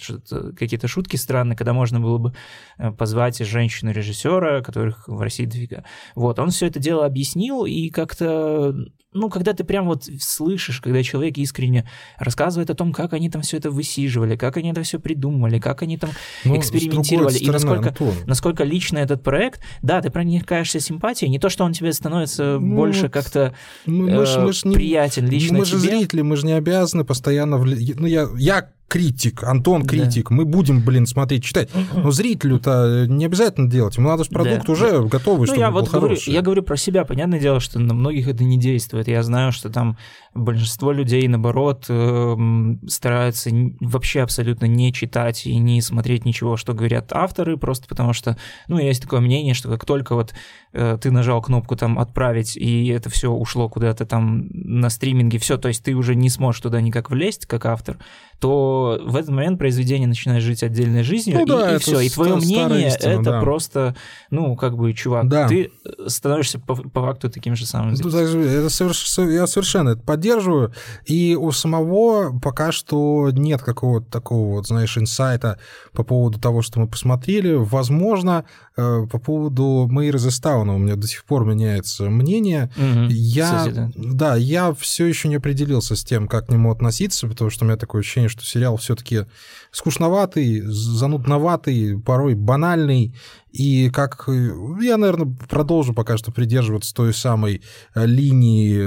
какие-то 0.58 0.88
шутки 0.88 1.16
странные, 1.16 1.56
когда 1.56 1.74
можно 1.74 2.00
было 2.00 2.18
бы 2.18 2.34
э, 2.78 2.92
позвать 2.92 3.38
женщину-режиссера, 3.38 4.62
которых 4.62 5.08
в 5.08 5.22
России 5.22 5.46
дофига. 5.46 5.84
Вот, 6.16 6.40
он 6.40 6.50
все 6.50 6.68
это 6.68 6.80
дело 6.80 7.06
объяснил, 7.06 7.66
и 7.66 7.90
как-то 7.90 8.74
ну, 9.14 9.30
когда 9.30 9.54
ты 9.54 9.64
прям 9.64 9.86
вот 9.86 10.08
слышишь, 10.20 10.82
когда 10.82 11.04
человек 11.04 11.38
искренне 11.38 11.88
рассказывает 12.18 12.70
о 12.70 12.76
том, 12.76 12.92
как 12.92 13.14
они 13.14 13.30
там 13.30 13.42
все 13.42 13.58
это 13.58 13.72
высиживали, 13.72 14.36
как 14.36 14.58
они 14.58 14.72
это 14.72 14.84
все 14.84 15.00
придумали, 15.00 15.60
как 15.60 15.82
они 15.84 15.98
там 15.98 16.12
ну, 16.44 16.58
экспериментировали, 16.58 17.36
стороны, 17.36 17.50
и 17.50 17.52
насколько, 17.52 17.90
Антон. 17.90 18.14
насколько 18.26 18.64
лично 18.64 18.98
этот 18.98 19.24
проект, 19.24 19.62
да, 19.82 20.02
ты 20.02 20.10
проникаешься 20.10 20.80
симпатией, 20.80 21.30
не 21.30 21.40
то, 21.40 21.50
что 21.50 21.64
он 21.64 21.74
тебе 21.74 21.94
становится 21.94 22.13
ну, 22.22 22.60
больше 22.60 23.10
как-то 23.10 23.54
мы, 23.86 24.10
э, 24.10 24.40
мы 24.40 24.54
ж, 24.54 24.66
мы 24.66 24.74
приятен 24.74 25.28
лично 25.28 25.60
Мы 25.60 25.66
тебе. 25.66 25.78
же 25.78 25.80
зрители, 25.80 26.22
мы 26.22 26.36
же 26.36 26.46
не 26.46 26.54
обязаны 26.54 27.04
постоянно... 27.04 27.58
Вли... 27.58 27.94
Ну, 27.98 28.08
я, 28.08 28.28
я 28.38 28.70
критик, 28.88 29.44
Антон 29.44 29.86
критик, 29.86 30.30
да. 30.30 30.36
мы 30.36 30.46
будем, 30.46 30.84
блин, 30.84 31.08
смотреть, 31.08 31.44
читать. 31.44 31.70
Но 31.96 32.12
зрителю-то 32.12 33.06
не 33.08 33.26
обязательно 33.26 33.70
делать, 33.70 33.98
ему 33.98 34.10
надо 34.10 34.24
продукт 34.26 34.68
да. 34.68 34.72
уже 34.72 35.04
готовый, 35.06 35.42
ну, 35.42 35.46
чтобы 35.48 35.60
я 35.60 35.72
был 35.72 35.82
вот 35.82 35.90
говорю, 35.90 36.18
Я 36.28 36.42
говорю 36.42 36.64
про 36.64 36.78
себя, 36.78 37.04
понятное 37.04 37.40
дело, 37.40 37.60
что 37.60 37.80
на 37.80 37.94
многих 37.94 38.28
это 38.28 38.44
не 38.44 38.60
действует. 38.60 39.08
Я 39.08 39.24
знаю, 39.24 39.52
что 39.52 39.70
там 39.70 39.98
большинство 40.34 40.92
людей, 40.92 41.28
наоборот, 41.28 41.86
эм, 41.90 42.80
стараются 42.88 43.50
вообще 43.80 44.22
абсолютно 44.22 44.66
не 44.66 44.94
читать 44.94 45.46
и 45.46 45.58
не 45.58 45.82
смотреть 45.82 46.26
ничего, 46.26 46.58
что 46.58 46.74
говорят 46.74 47.12
авторы, 47.14 47.58
просто 47.58 47.88
потому 47.88 48.14
что, 48.14 48.38
ну, 48.68 48.78
есть 48.78 49.02
такое 49.02 49.20
мнение, 49.20 49.54
что 49.54 49.70
как 49.70 49.86
только 49.86 50.16
вот 50.16 50.34
э, 50.74 50.98
ты 51.02 51.12
нажал 51.12 51.42
кнопку 51.42 51.76
там 51.76 52.00
«отправить», 52.00 52.58
и 52.58 52.88
это 52.88 53.10
все 53.10 53.32
ушло 53.32 53.70
куда-то 53.70 54.06
там 54.06 54.48
на 54.52 54.90
стриминге, 54.90 55.38
все, 55.38 55.58
то 55.58 55.68
есть 55.68 55.84
ты 55.84 55.94
уже 55.94 56.16
не 56.16 56.30
сможешь 56.30 56.62
туда 56.62 56.82
никак 56.82 57.10
влезть, 57.10 57.46
как 57.46 57.66
автор, 57.66 57.98
то 58.40 58.73
в 59.04 59.16
этот 59.16 59.30
момент 59.30 59.60
произведение 59.60 60.08
начинает 60.08 60.44
жить 60.44 60.64
отдельной 60.64 61.04
жизнью, 61.04 61.38
ну, 61.40 61.44
и, 61.44 61.48
да, 61.48 61.76
и 61.76 61.80
все. 61.80 62.00
И 62.00 62.10
твое 62.10 62.36
мнение 62.36 62.88
истина, 62.88 63.10
это 63.12 63.24
да. 63.24 63.42
просто, 63.42 63.96
ну, 64.30 64.56
как 64.56 64.78
бы, 64.78 64.94
чувак, 64.94 65.28
да. 65.28 65.48
ты 65.48 65.72
становишься 66.08 66.60
по, 66.60 66.76
по 66.76 67.02
факту 67.02 67.30
таким 67.30 67.56
же 67.56 67.66
самым. 67.66 67.94
Ну, 67.94 68.10
это 68.10 68.70
соверш... 68.70 69.18
Я 69.18 69.48
совершенно 69.48 69.90
это 69.90 70.02
поддерживаю. 70.02 70.74
И 71.06 71.36
у 71.36 71.52
самого 71.52 72.38
пока 72.40 72.72
что 72.72 73.30
нет 73.32 73.62
какого-то 73.62 74.10
такого, 74.10 74.56
вот, 74.56 74.68
знаешь, 74.68 74.98
инсайта 74.98 75.60
по 75.92 76.04
поводу 76.04 76.40
того, 76.40 76.62
что 76.62 76.80
мы 76.80 76.88
посмотрели. 76.88 77.54
Возможно, 77.54 78.46
э, 78.78 79.06
по 79.12 79.20
поводу 79.20 79.88
Мэйра 79.90 80.18
Зестауна 80.18 80.76
у 80.76 80.78
меня 80.78 80.96
до 80.96 81.08
сих 81.08 81.26
пор 81.26 81.46
меняется 81.46 82.10
мнение. 82.10 82.72
Угу. 82.78 83.08
Я, 83.10 83.58
Кстати, 83.58 83.74
да. 83.74 83.92
да, 83.96 84.36
я 84.36 84.74
все 84.74 85.06
еще 85.06 85.28
не 85.28 85.36
определился 85.36 85.96
с 85.96 86.04
тем, 86.04 86.28
как 86.28 86.48
к 86.48 86.50
нему 86.50 86.72
относиться, 86.72 87.28
потому 87.28 87.50
что 87.50 87.66
у 87.66 87.68
меня 87.68 87.78
такое 87.78 88.02
ощущение, 88.02 88.30
что 88.30 88.44
сериал 88.44 88.63
все-таки 88.78 89.26
скучноватый, 89.74 90.62
занудноватый, 90.62 92.00
порой 92.00 92.36
банальный. 92.36 93.16
И 93.52 93.90
как 93.90 94.28
я, 94.28 94.98
наверное, 94.98 95.36
продолжу 95.50 95.94
пока 95.94 96.18
что 96.18 96.32
придерживаться 96.32 96.94
той 96.94 97.14
самой 97.14 97.62
э, 97.94 98.06
линии, 98.06 98.80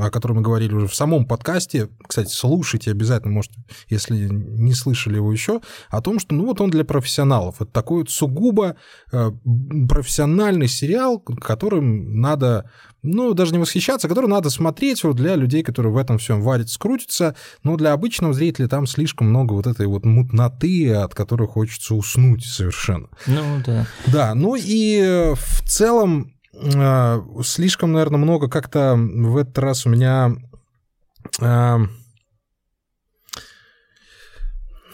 о 0.00 0.10
которой 0.10 0.32
мы 0.34 0.42
говорили 0.42 0.74
уже 0.74 0.86
в 0.86 0.94
самом 0.94 1.26
подкасте. 1.26 1.88
Кстати, 2.06 2.30
слушайте 2.30 2.90
обязательно, 2.92 3.32
может, 3.32 3.52
если 3.88 4.28
не 4.30 4.72
слышали 4.72 5.16
его 5.16 5.32
еще, 5.32 5.60
о 5.90 6.00
том, 6.00 6.18
что 6.18 6.34
ну 6.34 6.46
вот 6.46 6.60
он 6.60 6.70
для 6.70 6.84
профессионалов. 6.84 7.60
Это 7.60 7.70
такой 7.70 7.98
вот 7.98 8.10
сугубо 8.10 8.76
э, 9.12 9.30
профессиональный 9.88 10.68
сериал, 10.68 11.18
которым 11.18 12.20
надо 12.20 12.70
ну, 13.04 13.34
даже 13.34 13.52
не 13.52 13.58
восхищаться, 13.58 14.08
который 14.08 14.28
надо 14.28 14.48
смотреть 14.48 15.04
вот 15.04 15.16
для 15.16 15.36
людей, 15.36 15.62
которые 15.62 15.92
в 15.92 15.98
этом 15.98 16.18
всем 16.18 16.40
варят, 16.40 16.70
скрутятся, 16.70 17.36
но 17.62 17.76
для 17.76 17.92
обычного 17.92 18.32
зрителя 18.32 18.66
там 18.66 18.86
слишком 18.86 19.23
много 19.24 19.52
вот 19.52 19.66
этой 19.66 19.86
вот 19.86 20.04
мутноты, 20.04 20.92
от 20.94 21.14
которой 21.14 21.48
хочется 21.48 21.94
уснуть 21.94 22.44
совершенно. 22.44 23.08
Ну, 23.26 23.62
да. 23.64 23.86
Да, 24.06 24.34
ну 24.34 24.56
и 24.56 25.00
э, 25.00 25.34
в 25.34 25.62
целом 25.68 26.34
э, 26.52 27.22
слишком, 27.42 27.92
наверное, 27.92 28.18
много 28.18 28.48
как-то 28.48 28.96
в 28.96 29.36
этот 29.36 29.58
раз 29.58 29.86
у 29.86 29.90
меня 29.90 30.36
э, 31.40 31.78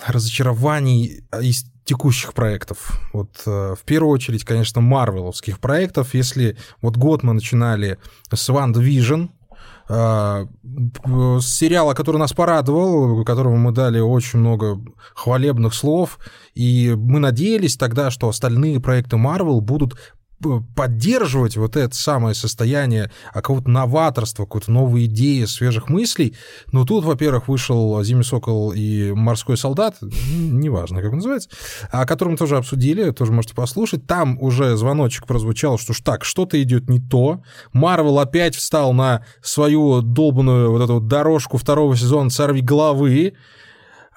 разочарований 0.06 1.24
из 1.40 1.64
текущих 1.84 2.34
проектов. 2.34 3.00
Вот 3.12 3.42
э, 3.46 3.74
в 3.76 3.84
первую 3.84 4.12
очередь, 4.12 4.44
конечно, 4.44 4.80
марвеловских 4.80 5.58
проектов. 5.58 6.14
Если 6.14 6.56
вот 6.82 6.96
год 6.96 7.22
мы 7.22 7.32
начинали 7.32 7.98
с 8.32 8.48
One 8.48 8.72
Division, 8.72 9.30
э, 9.88 10.46
сериала, 11.40 11.94
который 11.94 12.18
нас 12.18 12.32
порадовал, 12.32 13.24
которому 13.24 13.56
мы 13.56 13.72
дали 13.72 14.00
очень 14.00 14.38
много 14.38 14.80
хвалебных 15.14 15.74
слов, 15.74 16.18
и 16.54 16.94
мы 16.96 17.18
надеялись 17.18 17.76
тогда, 17.76 18.10
что 18.10 18.28
остальные 18.28 18.80
проекты 18.80 19.16
Marvel 19.16 19.60
будут 19.60 19.96
поддерживать 20.74 21.56
вот 21.56 21.76
это 21.76 21.94
самое 21.94 22.34
состояние 22.34 23.10
а 23.32 23.34
какого-то 23.34 23.68
новаторства, 23.68 24.44
какой-то 24.44 24.72
новой 24.72 25.06
идеи, 25.06 25.44
свежих 25.44 25.88
мыслей. 25.88 26.34
Но 26.72 26.84
тут, 26.84 27.04
во-первых, 27.04 27.48
вышел 27.48 28.02
Зимний 28.02 28.24
Сокол 28.24 28.72
и 28.72 29.12
Морской 29.12 29.56
Солдат, 29.56 29.96
неважно, 30.00 31.02
как 31.02 31.10
он 31.10 31.16
называется, 31.16 31.50
о 31.90 32.06
котором 32.06 32.36
тоже 32.36 32.56
обсудили, 32.56 33.10
тоже 33.10 33.32
можете 33.32 33.54
послушать. 33.54 34.06
Там 34.06 34.38
уже 34.40 34.76
звоночек 34.76 35.26
прозвучал, 35.26 35.78
что 35.78 35.92
ж 35.92 36.00
так, 36.00 36.24
что-то 36.24 36.60
идет 36.62 36.88
не 36.88 37.00
то. 37.00 37.42
Марвел 37.72 38.18
опять 38.18 38.54
встал 38.54 38.92
на 38.92 39.24
свою 39.42 40.00
долбанную 40.02 40.70
вот 40.70 40.82
эту 40.82 41.00
дорожку 41.00 41.58
второго 41.58 41.96
сезона 41.96 42.30
«Сорви 42.30 42.60
головы», 42.60 43.34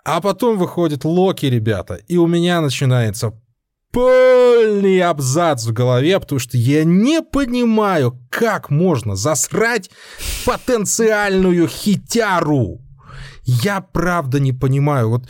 а 0.06 0.20
потом 0.20 0.58
выходит 0.58 1.06
Локи, 1.06 1.46
ребята, 1.46 1.96
и 1.96 2.18
у 2.18 2.28
меня 2.28 2.60
начинается 2.60 3.34
полный 3.94 5.00
абзац 5.02 5.66
в 5.66 5.72
голове, 5.72 6.20
потому 6.20 6.40
что 6.40 6.58
я 6.58 6.84
не 6.84 7.22
понимаю, 7.22 8.20
как 8.30 8.70
можно 8.70 9.16
засрать 9.16 9.92
потенциальную 10.46 11.68
хитяру. 11.68 12.82
Я 13.44 13.82
правда 13.82 14.40
не 14.40 14.52
понимаю. 14.52 15.10
Вот, 15.10 15.30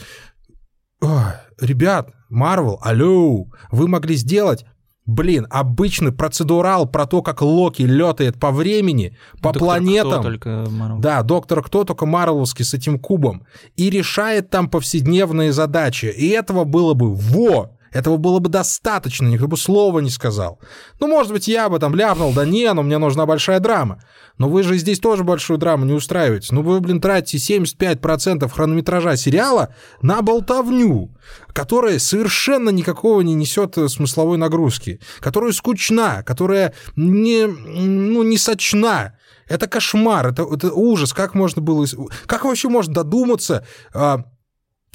Ой, 1.02 1.34
ребят, 1.60 2.12
Марвел, 2.30 2.80
алло, 2.82 3.46
вы 3.72 3.88
могли 3.88 4.16
сделать 4.16 4.66
Блин, 5.06 5.48
обычный 5.50 6.14
процедурал 6.14 6.88
про 6.88 7.06
то, 7.06 7.22
как 7.22 7.42
Локи 7.42 7.82
летает 7.82 8.40
по 8.40 8.52
времени, 8.52 9.18
по 9.42 9.52
доктор 9.52 9.60
планетам. 9.60 10.12
Кто 10.12 10.22
только 10.22 10.66
Марвел. 10.70 11.00
Да, 11.00 11.24
доктор 11.24 11.62
кто 11.62 11.84
только 11.84 12.06
Марвеловский 12.06 12.64
с 12.64 12.74
этим 12.74 12.98
кубом. 12.98 13.46
И 13.76 13.90
решает 13.90 14.50
там 14.50 14.70
повседневные 14.70 15.52
задачи. 15.52 16.06
И 16.06 16.30
этого 16.30 16.64
было 16.64 16.94
бы 16.94 17.14
во! 17.14 17.73
Этого 17.94 18.18
было 18.18 18.40
бы 18.40 18.50
достаточно, 18.50 19.28
никто 19.28 19.48
бы 19.48 19.56
слова 19.56 20.00
не 20.00 20.10
сказал. 20.10 20.60
Ну, 21.00 21.08
может 21.08 21.32
быть, 21.32 21.48
я 21.48 21.70
бы 21.70 21.80
там 21.80 21.96
ляпнул, 21.96 22.34
да 22.34 22.46
не, 22.46 22.72
но 22.74 22.82
мне 22.82 22.98
нужна 22.98 23.26
большая 23.26 23.60
драма. 23.60 24.02
Но 24.40 24.50
вы 24.50 24.64
же 24.64 24.78
здесь 24.78 25.00
тоже 25.00 25.24
большую 25.24 25.60
драму 25.60 25.86
не 25.86 25.94
устраиваете. 25.94 26.56
Ну, 26.56 26.64
вы, 26.64 26.80
блин, 26.80 27.00
тратите 27.00 27.60
75% 27.60 28.50
хронометража 28.50 29.16
сериала 29.16 29.76
на 30.02 30.24
болтовню, 30.24 31.16
которая 31.54 32.00
совершенно 32.00 32.70
никакого 32.70 33.22
не 33.22 33.36
несет 33.36 33.78
э, 33.78 33.88
смысловой 33.88 34.38
нагрузки, 34.38 35.00
которая 35.20 35.52
скучна, 35.52 36.24
которая 36.24 36.74
не, 36.96 37.46
ну, 37.46 38.24
не 38.24 38.38
сочна. 38.38 39.16
Это 39.48 39.68
кошмар, 39.68 40.28
это, 40.28 40.44
это 40.52 40.74
ужас. 40.74 41.14
Как 41.14 41.36
можно 41.36 41.62
было... 41.62 41.86
Как 42.26 42.46
вообще 42.46 42.70
можно 42.70 42.94
додуматься 42.94 43.66
а, 43.94 44.24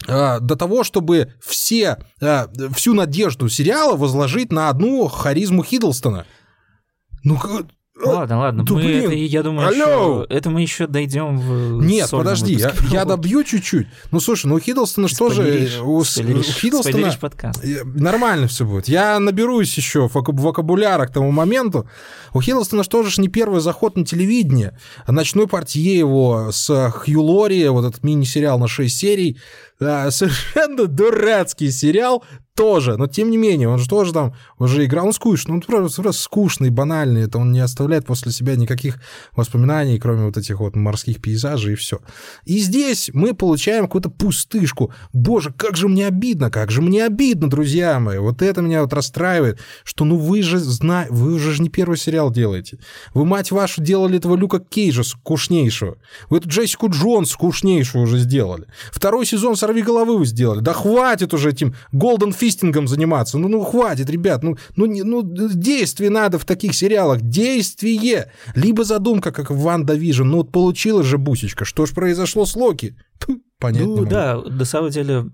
до 0.06 0.56
того, 0.56 0.84
чтобы 0.84 1.32
все, 1.40 1.98
а, 2.20 2.48
всю 2.74 2.94
надежду 2.94 3.48
сериала 3.48 3.96
возложить 3.96 4.52
на 4.52 4.68
одну 4.68 5.08
харизму 5.08 5.62
Хиддлстона. 5.62 6.26
Ну, 7.24 7.38
Ладно, 8.04 8.38
ладно. 8.38 8.64
Да, 8.64 8.74
мы 8.74 8.80
блин, 8.80 9.04
это, 9.06 9.14
я 9.14 9.42
думаю, 9.42 9.68
алло! 9.68 10.22
еще, 10.22 10.26
это 10.30 10.50
мы 10.50 10.62
еще 10.62 10.86
дойдем 10.86 11.38
в 11.38 11.82
Нет, 11.84 12.08
подожди, 12.10 12.54
я, 12.54 12.72
я 12.90 13.04
добью 13.04 13.42
чуть-чуть. 13.42 13.88
Ну, 14.12 14.20
слушай, 14.20 14.46
ну 14.46 14.54
у 14.54 14.60
Хиддлстона 14.60 15.08
что 15.08 15.30
же... 15.30 15.42
Спойлеришь, 15.42 15.80
У, 15.80 15.96
у 15.96 16.04
Хиддлстона... 16.42 17.12
подкаст. 17.20 17.64
Э, 17.64 17.82
Нормально 17.84 18.46
все 18.46 18.64
будет. 18.64 18.88
Я 18.88 19.18
наберусь 19.18 19.76
еще 19.76 20.08
вок- 20.12 20.32
вокабуляра 20.40 21.06
к 21.06 21.12
тому 21.12 21.32
моменту. 21.32 21.88
У 22.32 22.40
Хиддлстона 22.40 22.84
что 22.84 23.02
же 23.02 23.20
не 23.20 23.28
первый 23.28 23.60
заход 23.60 23.96
на 23.96 24.04
телевидение. 24.04 24.78
А 25.04 25.12
Ночной 25.12 25.48
портье 25.48 25.98
его 25.98 26.50
с 26.52 26.90
Хью 26.90 27.22
Лори, 27.22 27.66
вот 27.68 27.84
этот 27.84 28.04
мини-сериал 28.04 28.60
на 28.60 28.68
6 28.68 28.96
серий. 28.96 29.38
Да, 29.80 30.10
совершенно 30.10 30.86
дурацкий 30.86 31.70
сериал 31.70 32.24
тоже, 32.58 32.96
но 32.96 33.06
тем 33.06 33.30
не 33.30 33.36
менее, 33.36 33.68
он 33.68 33.78
же 33.78 33.88
тоже 33.88 34.12
там 34.12 34.34
уже 34.58 34.84
играл, 34.84 35.06
он 35.06 35.12
скучный, 35.12 35.54
он 35.54 35.60
просто, 35.60 36.02
просто 36.02 36.22
скучный, 36.22 36.70
банальный, 36.70 37.22
это 37.22 37.38
он 37.38 37.52
не 37.52 37.60
оставляет 37.60 38.04
после 38.04 38.32
себя 38.32 38.56
никаких 38.56 38.98
воспоминаний, 39.36 40.00
кроме 40.00 40.24
вот 40.24 40.36
этих 40.36 40.58
вот 40.58 40.74
морских 40.74 41.22
пейзажей 41.22 41.74
и 41.74 41.76
все. 41.76 42.00
И 42.44 42.58
здесь 42.58 43.10
мы 43.14 43.32
получаем 43.32 43.84
какую-то 43.84 44.10
пустышку. 44.10 44.92
Боже, 45.12 45.52
как 45.56 45.76
же 45.76 45.86
мне 45.86 46.08
обидно, 46.08 46.50
как 46.50 46.72
же 46.72 46.82
мне 46.82 47.04
обидно, 47.04 47.48
друзья 47.48 48.00
мои. 48.00 48.18
Вот 48.18 48.42
это 48.42 48.60
меня 48.60 48.82
вот 48.82 48.92
расстраивает, 48.92 49.60
что 49.84 50.04
ну 50.04 50.16
вы 50.16 50.42
же 50.42 50.58
знаете, 50.58 51.12
вы 51.12 51.34
уже 51.34 51.52
же 51.52 51.62
не 51.62 51.68
первый 51.68 51.96
сериал 51.96 52.32
делаете. 52.32 52.80
Вы, 53.14 53.24
мать 53.24 53.52
вашу, 53.52 53.80
делали 53.80 54.18
этого 54.18 54.34
Люка 54.34 54.58
Кейджа 54.58 55.04
скучнейшего. 55.04 55.98
Вы 56.28 56.38
эту 56.38 56.48
Джессику 56.48 56.90
Джонс 56.90 57.30
скучнейшую 57.30 58.02
уже 58.02 58.18
сделали. 58.18 58.66
Второй 58.90 59.26
сезон 59.26 59.54
«Сорвиголовы» 59.68 60.16
вы 60.18 60.24
сделали. 60.24 60.60
Да 60.60 60.72
хватит 60.72 61.34
уже 61.34 61.50
этим 61.50 61.74
golden 61.92 62.32
фистингом 62.32 62.88
заниматься. 62.88 63.36
Ну, 63.38 63.48
ну 63.48 63.62
хватит, 63.64 64.08
ребят. 64.08 64.42
Ну, 64.42 64.56
ну, 64.76 64.86
не- 64.86 65.02
ну, 65.02 65.22
действие 65.22 66.08
надо 66.10 66.38
в 66.38 66.44
таких 66.46 66.74
сериалах. 66.74 67.20
Действие. 67.20 68.32
Либо 68.54 68.84
задумка, 68.84 69.30
как 69.30 69.50
в 69.50 69.60
WandaVision. 69.60 70.24
Ну, 70.24 70.38
вот 70.38 70.52
получилась 70.52 71.06
же 71.06 71.18
бусечка. 71.18 71.66
Что 71.66 71.84
ж 71.84 71.92
произошло 71.92 72.46
с 72.46 72.56
Локи? 72.56 72.96
Тьфу, 73.20 73.40
не 73.70 73.80
Ну 73.80 73.96
могу. 73.96 74.06
да, 74.06 74.36
на 74.40 74.64
самом 74.64 74.88
деле 74.90 75.26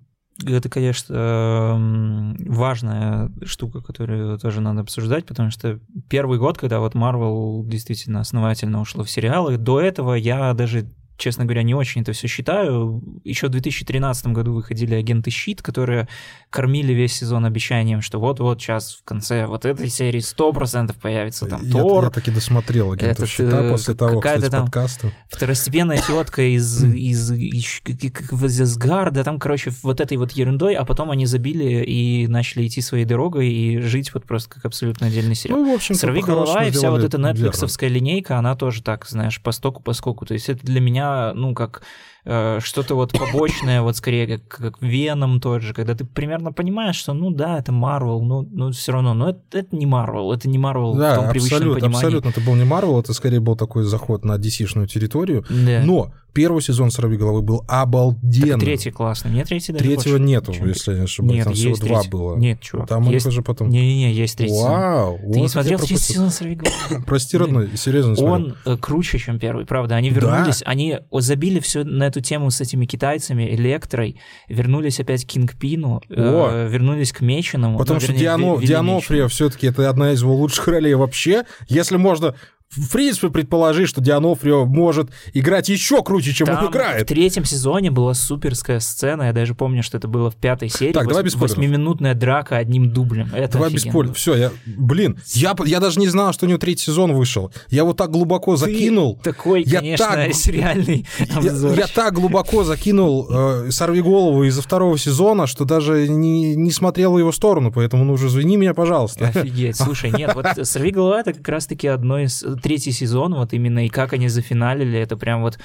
это, 0.45 0.69
конечно, 0.69 1.15
эм, 1.15 2.37
важная 2.49 3.31
штука, 3.45 3.83
которую 3.83 4.37
тоже 4.39 4.61
надо 4.61 4.81
обсуждать, 4.81 5.27
потому 5.27 5.53
что 5.53 5.79
первый 6.11 6.41
год, 6.41 6.59
когда 6.59 6.81
вот 6.81 6.97
Marvel 6.97 7.65
действительно 7.69 8.19
основательно 8.21 8.81
ушло 8.81 9.05
в 9.05 9.11
сериалы, 9.11 9.59
до 9.59 9.81
этого 9.81 10.15
я 10.15 10.53
даже 10.55 10.91
честно 11.17 11.45
говоря, 11.45 11.63
не 11.63 11.75
очень 11.75 12.03
это 12.03 12.13
все 12.13 12.29
считаю. 12.29 13.03
Еще 13.25 13.47
в 13.47 13.51
2013 13.51 14.27
году 14.29 14.53
выходили 14.55 14.95
агенты 14.95 15.31
Щит, 15.31 15.63
которые 15.63 16.09
кормили 16.51 16.93
весь 16.93 17.15
сезон 17.15 17.45
обещанием, 17.45 18.01
что 18.01 18.21
вот-вот 18.21 18.61
сейчас 18.61 18.95
в 18.95 19.05
конце 19.05 19.47
вот 19.47 19.65
этой 19.65 19.89
серии 19.89 20.21
100% 20.21 20.95
появится 21.01 21.47
там 21.47 21.65
я, 21.65 21.73
Тор, 21.73 22.05
я 22.05 22.11
таки 22.11 22.31
досмотрел 22.31 22.93
агентов 22.93 23.29
щита 23.29 23.69
после 23.71 23.95
того, 23.95 24.21
кстати, 24.21 24.51
там 24.51 24.65
подкаста. 24.65 25.13
второстепенная 25.29 25.99
тетка 25.99 26.43
из, 26.55 26.85
из, 26.95 27.33
из, 27.33 27.83
из 27.85 28.61
Асгарда, 28.61 29.25
там, 29.25 29.39
короче, 29.39 29.73
вот 29.83 30.01
этой 30.01 30.17
вот 30.17 30.33
ерундой, 30.33 30.75
а 30.75 30.85
потом 30.85 31.11
они 31.11 31.27
забили 31.27 31.85
и 31.85 32.27
начали 32.27 32.67
идти 32.67 32.81
своей 32.81 33.05
дорогой 33.05 33.49
и 33.49 33.81
жить 33.81 34.13
вот 34.15 34.25
просто 34.25 34.51
как 34.51 34.65
абсолютно 34.65 35.09
отдельный 35.09 35.35
сериал. 35.35 35.59
Ну, 35.59 35.73
в 35.73 35.75
общем 35.75 35.95
Сорви 35.95 36.23
голова 36.23 36.65
и 36.65 36.71
вся 36.71 36.91
вот 36.91 37.03
эта 37.03 37.19
нетфликсовская 37.19 37.91
линейка, 37.91 38.39
она 38.39 38.55
тоже 38.57 38.83
так, 38.83 39.07
знаешь, 39.07 39.41
по 39.41 39.53
стоку, 39.53 39.83
по 39.83 39.93
скоку. 39.93 40.27
То 40.27 40.35
есть 40.35 40.49
это 40.49 40.65
для 40.65 40.81
меня, 40.81 41.04
ну, 41.35 41.55
как 41.55 41.83
э, 42.25 42.59
что-то 42.63 42.95
вот 42.95 43.13
побочное, 43.13 43.83
вот 43.83 43.97
скорее 43.97 44.39
как, 44.39 44.49
как 44.49 44.83
Веном 44.83 45.41
тот 45.41 45.63
же, 45.63 45.75
когда 45.75 45.95
ты 45.95 46.05
примерно 46.05 46.53
понимаешь, 46.53 46.97
что, 46.97 47.13
ну 47.13 47.31
да, 47.31 47.59
это 47.59 47.73
Марвел, 47.73 48.23
но, 48.23 48.43
но 48.43 48.71
все 48.73 48.93
равно, 48.93 49.15
но 49.15 49.31
это, 49.31 49.41
это 49.53 49.77
не 49.77 49.87
Марвел, 49.87 50.33
это 50.33 50.49
не 50.49 50.59
Марвел 50.59 50.95
Да, 50.95 51.13
в 51.13 51.17
том 51.17 51.31
привычном 51.31 51.57
абсолютно, 51.59 51.81
понимании. 51.81 52.07
абсолютно. 52.07 52.29
Это 52.31 52.41
был 52.41 52.55
не 52.55 52.65
Марвел, 52.65 53.01
это 53.01 53.13
скорее 53.15 53.41
был 53.41 53.57
такой 53.57 53.85
заход 53.85 54.25
на 54.25 54.37
DC-шную 54.39 54.87
территорию. 54.87 55.45
Да. 55.49 55.83
Но 55.85 56.13
первый 56.33 56.63
сезон 56.63 56.91
«Сорви 56.91 57.17
головы» 57.17 57.43
был 57.43 57.61
Так 57.61 57.83
обалденный. 57.83 58.59
третий 58.59 58.91
классный. 58.91 59.31
Мне 59.31 59.45
третий 59.45 59.73
даже 59.73 59.85
Третьего 59.85 60.15
больше, 60.19 60.25
нету, 60.25 60.53
чем 60.53 60.67
если 60.67 60.91
я 60.93 60.99
не 60.99 61.05
ошибаюсь. 61.05 61.37
Нет, 61.37 61.45
Там 61.45 61.55
всего 61.55 61.69
есть 61.71 61.81
два 61.81 61.99
третий. 62.01 62.11
было. 62.11 62.37
Нет, 62.37 62.61
чувак. 62.61 62.89
Там 62.89 63.09
есть... 63.11 63.27
уже 63.27 63.43
потом... 63.43 63.69
Не-не-не, 63.69 64.13
есть 64.13 64.37
третий 64.37 64.53
сезон. 64.55 64.71
Вау! 64.73 65.19
Ты 65.19 65.27
вот 65.27 65.37
не 65.37 65.49
смотрел 65.49 65.79
третий 65.79 65.97
сезон 65.99 66.31
«Сорви 66.31 66.57
головы»? 66.57 67.05
Прости, 67.07 67.37
родной, 67.37 67.77
серьезно. 67.77 68.15
Он 68.25 68.57
э, 68.65 68.77
круче, 68.77 69.19
чем 69.19 69.39
первый, 69.39 69.65
правда. 69.65 69.95
Они 69.95 70.11
Да. 70.11 70.17
вернулись, 70.17 70.63
они 70.67 70.99
забили 71.13 71.61
все 71.61 71.85
на 71.85 72.05
эту 72.15 72.21
тему 72.21 72.51
с 72.51 72.61
этими 72.61 72.87
китайцами, 72.87 73.55
Электрой, 73.55 74.21
вернулись 74.49 75.01
опять 75.01 75.25
к 75.25 75.29
Кингпину, 75.29 76.03
э, 76.09 76.69
вернулись 76.69 77.13
к 77.13 77.21
Меченому. 77.21 77.79
Потому 77.79 77.97
ну, 77.97 78.01
что 78.01 78.13
вернее, 78.13 78.25
Диано, 78.25 78.43
Ве- 78.43 78.57
Вилли 78.57 78.67
Дианофрио 78.67 79.29
все-таки 79.29 79.67
это 79.67 79.89
одна 79.89 80.13
из 80.13 80.23
его 80.23 80.35
лучших 80.35 80.69
ролей 80.69 80.95
вообще. 80.95 81.45
Если 81.69 81.97
можно 81.97 82.35
в 82.77 82.91
принципе 82.91 83.31
предположить, 83.31 83.89
что 83.89 84.01
Дианофрио 84.01 84.65
может 84.67 85.11
играть 85.33 85.69
еще 85.69 86.03
круче, 86.03 86.33
чем 86.33 86.47
Там 86.47 86.59
он 86.59 86.67
в 86.67 86.71
играет. 86.71 87.07
третьем 87.09 87.45
сезоне 87.45 87.91
была 87.91 88.15
суперская 88.15 88.81
сцена, 88.81 89.25
я 89.25 89.33
даже 89.33 89.55
помню, 89.55 89.83
что 89.83 89.97
это 89.97 90.09
было 90.09 90.31
в 90.31 90.37
пятой 90.37 90.69
серии. 90.69 90.93
Так, 90.93 91.07
давай 91.09 91.23
без. 91.23 91.35
Восьмиминутная 91.35 92.15
драка 92.15 92.57
одним 92.57 92.91
дублем. 92.91 93.29
Это 93.35 93.55
Давай 93.55 93.71
без 93.71 93.83
офигенно 93.83 93.93
спойлеров. 93.93 94.17
Все, 94.17 94.35
я, 94.35 94.51
блин, 94.67 95.19
я, 95.35 95.55
я 95.67 95.81
даже 95.81 96.01
не 96.01 96.09
знал, 96.09 96.33
что 96.33 96.47
у 96.47 96.49
него 96.49 96.59
третий 96.59 96.85
сезон 96.85 97.13
вышел. 97.13 97.53
Я 97.71 97.85
вот 97.85 97.97
так 97.97 98.11
глубоко 98.11 98.57
закинул. 98.57 99.21
Такой, 99.23 99.63
Я 99.63 99.81
конечно, 99.81 100.07
так- 100.07 100.35
сериальный 100.55 101.07
Я, 101.43 101.51
обзор. 101.51 101.79
я 101.79 101.87
так 101.87 102.15
глубоко 102.15 102.65
закинул 102.65 103.27
э, 103.31 103.71
«Сорви 103.71 104.01
голову» 104.01 104.45
из-за 104.45 104.63
второго 104.63 104.97
сезона, 104.99 105.47
что 105.47 105.65
даже 105.65 106.09
не, 106.09 106.55
не 106.57 106.71
смотрел 106.71 107.13
в 107.15 107.19
его 107.19 107.33
сторону, 107.33 107.73
поэтому 107.73 108.05
ну 108.05 108.15
уже 108.15 108.29
извини 108.29 108.57
меня, 108.57 108.75
пожалуйста. 108.75 109.29
Офигеть, 109.29 109.77
слушай, 109.77 110.11
нет, 110.11 110.35
вот 110.35 110.47
«Сорви 110.67 110.91
голова»— 110.91 111.21
это 111.21 111.33
как 111.33 111.49
раз-таки 111.49 111.89
одно 111.89 112.19
из... 112.21 112.43
Третий 112.65 112.93
сезон, 112.93 113.35
вот 113.35 113.53
именно, 113.53 113.85
и 113.85 113.91
как 113.91 114.15
они 114.15 114.29
зафиналили, 114.29 114.99
это 114.99 115.19
прям 115.19 115.43
вот 115.43 115.59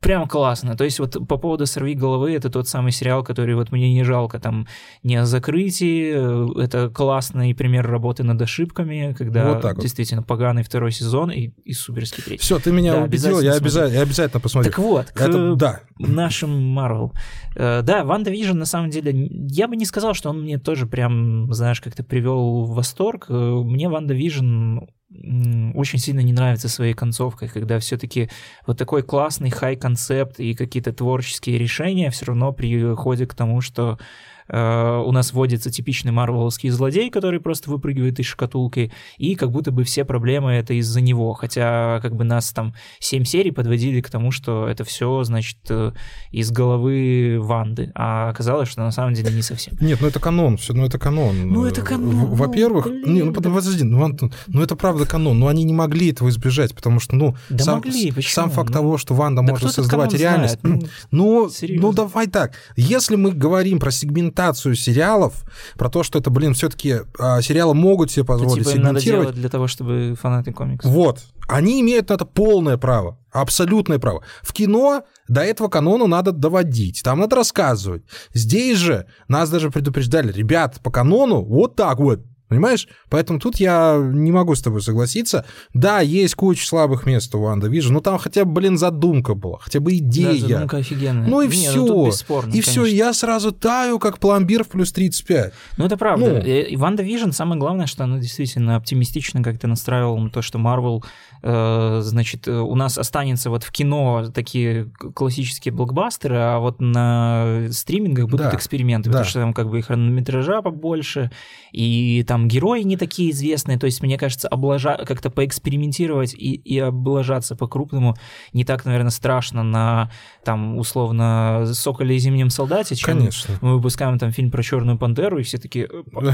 прям 0.00 0.28
классно. 0.28 0.76
То 0.76 0.84
есть 0.84 0.98
вот 0.98 1.16
по 1.26 1.38
поводу 1.38 1.64
«Сорви 1.64 1.94
головы» 1.94 2.34
это 2.34 2.50
тот 2.50 2.68
самый 2.68 2.92
сериал, 2.92 3.24
который 3.24 3.54
вот 3.54 3.72
мне 3.72 3.92
не 3.92 4.04
жалко 4.04 4.38
там 4.38 4.66
не 5.02 5.16
о 5.16 5.24
закрытии, 5.24 6.12
э, 6.14 6.62
это 6.62 6.90
классный 6.90 7.54
пример 7.54 7.86
работы 7.86 8.22
над 8.22 8.40
ошибками, 8.42 9.14
когда 9.16 9.54
Вот 9.54 9.62
так 9.62 9.76
вот. 9.76 9.82
действительно 9.82 10.22
поганый 10.22 10.62
второй 10.62 10.92
сезон 10.92 11.30
и, 11.30 11.52
и 11.64 11.72
суперский 11.72 12.22
третий. 12.22 12.42
Все, 12.42 12.58
ты 12.58 12.72
меня 12.72 12.92
Да, 12.92 13.04
убедил, 13.04 13.40
я 13.40 13.52
обязательно 13.54 13.96
я 13.96 14.02
обязательно 14.02 14.40
посмотрю. 14.40 14.70
Так 14.70 14.78
вот, 14.78 15.06
к 15.06 15.20
Это, 15.20 15.54
да, 15.54 15.80
нашим 15.98 16.50
Марвел. 16.50 17.12
Э, 17.54 17.82
Да, 17.82 18.04
WandaVision, 18.04 18.58
на 18.58 18.66
самом 18.66 18.90
деле, 18.90 19.28
я 19.48 19.68
бы 19.68 19.76
не 19.76 19.86
сказал, 19.86 20.14
что 20.14 20.30
он 20.30 20.42
мне 20.42 20.58
тоже 20.58 20.86
прям, 20.86 21.52
знаешь, 21.52 21.80
как-то 21.80 22.04
привел 22.04 22.64
в 22.64 22.74
восторг. 22.74 23.26
Э, 23.28 23.32
Мне 23.32 23.88
WandaVision 23.88 24.80
очень 25.10 25.98
сильно 25.98 26.20
не 26.20 26.32
нравится 26.32 26.68
своей 26.68 26.92
концовкой, 26.92 27.48
когда 27.48 27.78
все-таки 27.78 28.28
вот 28.66 28.76
такой 28.76 29.02
классный 29.02 29.50
high-concept 29.50 30.40
и 30.40 30.54
какие-то 30.54 30.92
творческие 30.92 31.58
решения 31.58 32.10
все 32.10 32.26
равно 32.26 32.52
приходят 32.52 33.30
к 33.30 33.34
тому, 33.34 33.60
что 33.60 33.98
э, 34.48 35.02
у 35.04 35.12
нас 35.12 35.32
вводится 35.32 35.70
типичный 35.70 36.12
марвеловский 36.12 36.70
злодей, 36.70 37.10
который 37.10 37.40
просто 37.40 37.70
выпрыгивает 37.70 38.18
из 38.20 38.26
шкатулки, 38.26 38.92
и 39.18 39.34
как 39.34 39.50
будто 39.50 39.70
бы 39.70 39.84
все 39.84 40.04
проблемы 40.04 40.52
это 40.52 40.74
из-за 40.74 41.00
него. 41.00 41.34
Хотя 41.34 42.00
как 42.02 42.14
бы 42.16 42.24
нас 42.24 42.52
там 42.52 42.74
7 43.00 43.24
серий 43.24 43.50
подводили 43.50 44.00
к 44.00 44.10
тому, 44.10 44.30
что 44.30 44.68
это 44.68 44.84
все, 44.84 45.24
значит, 45.24 45.58
э, 45.68 45.92
из 46.30 46.50
головы 46.50 47.38
Ванды. 47.40 47.92
А 47.94 48.30
оказалось, 48.30 48.68
что 48.68 48.82
на 48.82 48.90
самом 48.90 49.14
деле 49.14 49.32
не 49.32 49.42
совсем. 49.42 49.74
Нет, 49.80 49.98
ну 50.00 50.08
это 50.08 50.20
канон, 50.20 50.56
все, 50.56 50.72
ну 50.72 50.84
это 50.84 50.98
канон. 50.98 51.48
Ну, 51.48 51.64
это 51.64 51.82
канон, 51.82 52.14
ну, 52.16 52.26
Во-первых, 52.26 52.86
не, 52.86 53.22
ну 53.22 53.32
подожди, 53.32 53.84
ну, 53.84 54.04
Антон, 54.04 54.32
ну 54.46 54.62
это 54.62 54.76
правда 54.76 55.06
канон, 55.06 55.38
но 55.38 55.48
они 55.48 55.64
не 55.64 55.74
могли 55.74 56.10
этого 56.10 56.28
избежать, 56.28 56.74
потому 56.74 57.00
что, 57.00 57.16
ну, 57.16 57.36
Да 57.48 57.64
сам, 57.64 57.74
могли, 57.76 58.12
почему? 58.12 58.32
сам 58.32 58.50
факт 58.50 58.70
Ну, 58.70 58.74
того, 58.74 58.98
что 58.98 59.14
Ванда 59.14 59.42
Да 59.42 59.52
может 59.52 59.72
создавать 59.72 60.14
реальность, 60.14 60.60
знает? 60.60 60.82
Ну, 61.10 61.42
ну, 61.42 61.50
серьезно. 61.50 61.88
ну 61.88 61.92
давай 61.92 62.26
так, 62.26 62.52
если 62.76 63.16
мы 63.16 63.32
говорим 63.32 63.78
про 63.78 63.90
сегментацию 64.36 64.74
сериалов, 64.74 65.44
про 65.76 65.88
то, 65.88 66.02
что 66.02 66.18
это, 66.18 66.30
блин, 66.30 66.54
все-таки 66.54 67.00
сериалы 67.40 67.74
могут 67.74 68.10
себе 68.10 68.22
это 68.22 68.32
позволить 68.32 68.64
типа 68.64 68.76
им 68.76 68.82
надо 68.82 69.00
сегментировать, 69.00 69.26
делать 69.28 69.36
для 69.40 69.48
того, 69.48 69.66
чтобы 69.66 70.14
фанаты 70.20 70.52
комиксов. 70.52 70.90
вот. 70.90 71.24
Они 71.48 71.80
имеют 71.80 72.08
на 72.08 72.14
это 72.14 72.24
полное 72.24 72.76
право, 72.76 73.18
абсолютное 73.30 74.00
право. 74.00 74.24
В 74.42 74.52
кино 74.52 75.04
до 75.28 75.42
этого 75.42 75.68
канона 75.68 76.06
надо 76.06 76.32
доводить, 76.32 77.02
там 77.04 77.20
надо 77.20 77.36
рассказывать. 77.36 78.02
Здесь 78.34 78.78
же 78.78 79.06
нас 79.28 79.48
даже 79.48 79.70
предупреждали, 79.70 80.32
ребят, 80.32 80.80
по 80.82 80.90
канону 80.90 81.44
вот 81.44 81.76
так 81.76 81.98
вот. 81.98 82.20
Понимаешь? 82.48 82.86
Поэтому 83.10 83.40
тут 83.40 83.56
я 83.56 83.98
не 84.00 84.30
могу 84.30 84.54
с 84.54 84.62
тобой 84.62 84.80
согласиться. 84.80 85.44
Да, 85.74 86.00
есть 86.00 86.36
куча 86.36 86.64
слабых 86.66 87.04
мест 87.04 87.34
у 87.34 87.40
WandaVision, 87.40 87.92
но 87.92 88.00
там 88.00 88.18
хотя 88.18 88.44
бы, 88.44 88.52
блин, 88.52 88.78
задумка 88.78 89.34
была, 89.34 89.58
хотя 89.58 89.80
бы 89.80 89.96
идея. 89.96 90.40
Да, 90.42 90.48
задумка 90.48 90.76
офигенная. 90.76 91.28
Ну 91.28 91.40
и 91.40 91.46
Не, 91.48 91.52
все. 91.52 91.86
тут 91.86 92.08
бесспорно, 92.08 92.52
и 92.52 92.60
все, 92.60 92.82
конечно. 92.82 92.96
я 92.96 93.12
сразу 93.12 93.50
таю, 93.52 93.98
как 93.98 94.18
пломбир 94.18 94.62
в 94.62 94.68
плюс 94.68 94.92
35. 94.92 95.52
Ну, 95.76 95.84
это 95.84 95.96
правда. 95.96 96.26
Ну. 96.26 96.34
Э, 96.36 96.76
WandaVision, 96.76 97.30
самое 97.30 97.58
главное, 97.58 97.86
что 97.86 98.04
она 98.04 98.18
действительно 98.18 98.76
оптимистично 98.76 99.42
как-то 99.42 99.66
настраивала 99.66 100.16
на 100.18 100.30
то, 100.30 100.40
что 100.40 100.58
Марвел, 100.58 101.04
э, 101.04 101.25
значит, 101.42 102.48
э, 102.48 102.52
у 102.52 102.74
нас 102.74 102.98
останется 102.98 103.50
вот 103.50 103.62
в 103.62 103.70
кино 103.70 104.26
такие 104.34 104.90
классические 105.14 105.72
блокбастеры, 105.72 106.36
а 106.36 106.58
вот 106.58 106.80
на 106.80 107.68
стримингах 107.70 108.26
будут 108.26 108.50
Да, 108.50 108.56
эксперименты, 108.56 109.10
да. 109.10 109.12
потому 109.18 109.30
что 109.30 109.40
там 109.40 109.52
как 109.52 109.68
бы 109.68 109.78
и 109.78 109.82
хронометража 109.82 110.62
побольше, 110.62 111.30
и 111.72 112.24
там 112.26 112.48
герои 112.48 112.82
не 112.82 112.96
такие 112.96 113.30
известные, 113.30 113.78
то 113.78 113.86
есть, 113.86 114.02
мне 114.02 114.18
кажется, 114.18 114.48
облажа... 114.48 114.96
как-то 115.06 115.30
поэкспериментировать 115.30 116.34
и, 116.34 116.54
и 116.54 116.78
облажаться 116.78 117.56
по-крупному 117.56 118.16
не 118.52 118.64
так, 118.64 118.84
наверное, 118.84 119.10
страшно 119.10 119.62
на, 119.62 120.10
там, 120.44 120.78
условно, 120.78 121.64
«Соколе 121.72 122.16
и 122.16 122.18
зимнем 122.18 122.50
солдате», 122.50 122.94
чем 122.94 123.18
Конечно. 123.18 123.54
мы 123.60 123.76
выпускаем 123.76 124.18
там 124.18 124.32
фильм 124.32 124.50
про 124.50 124.62
Черную 124.62 124.98
пантеру, 124.98 125.38
и 125.38 125.42
все 125.42 125.58
такие... 125.58 125.88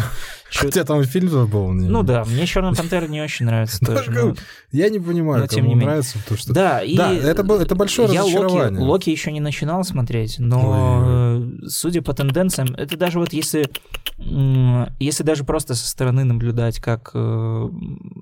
Хотя 0.51 0.85
там 0.85 1.03
фильм 1.05 1.49
был. 1.49 1.73
Ну 1.73 2.03
да, 2.03 2.25
мне 2.25 2.47
Черная 2.47 2.75
пантера 2.75 3.07
не 3.07 3.21
очень 3.21 3.47
нравится 3.47 3.79
тоже. 3.85 4.35
Я 4.71 4.89
не 4.93 5.01
понимаю, 5.01 5.41
Но 5.41 5.47
тем 5.47 5.65
не 5.65 5.71
кому 5.71 5.75
менее. 5.75 5.87
нравится, 5.87 6.19
потому 6.19 6.39
что... 6.39 6.53
Да, 6.53 6.83
и 6.83 6.97
Да, 6.97 7.13
это, 7.13 7.43
это 7.55 7.75
большое 7.75 8.13
я 8.13 8.21
разочарование. 8.21 8.81
Локи, 8.81 8.91
Локи 8.91 9.11
еще 9.11 9.33
не 9.33 9.41
начинал 9.41 9.85
смотреть, 9.85 10.39
но 10.39 11.03
э, 11.05 11.67
судя 11.67 12.03
по 12.03 12.15
тенденциям, 12.15 12.75
это 12.77 12.97
даже 12.97 13.19
вот 13.19 13.33
если, 13.33 13.69
если 14.99 15.23
даже 15.23 15.45
просто 15.45 15.75
со 15.75 15.89
стороны 15.89 16.25
наблюдать, 16.25 16.79
как, 16.79 17.11
э, 17.15 17.69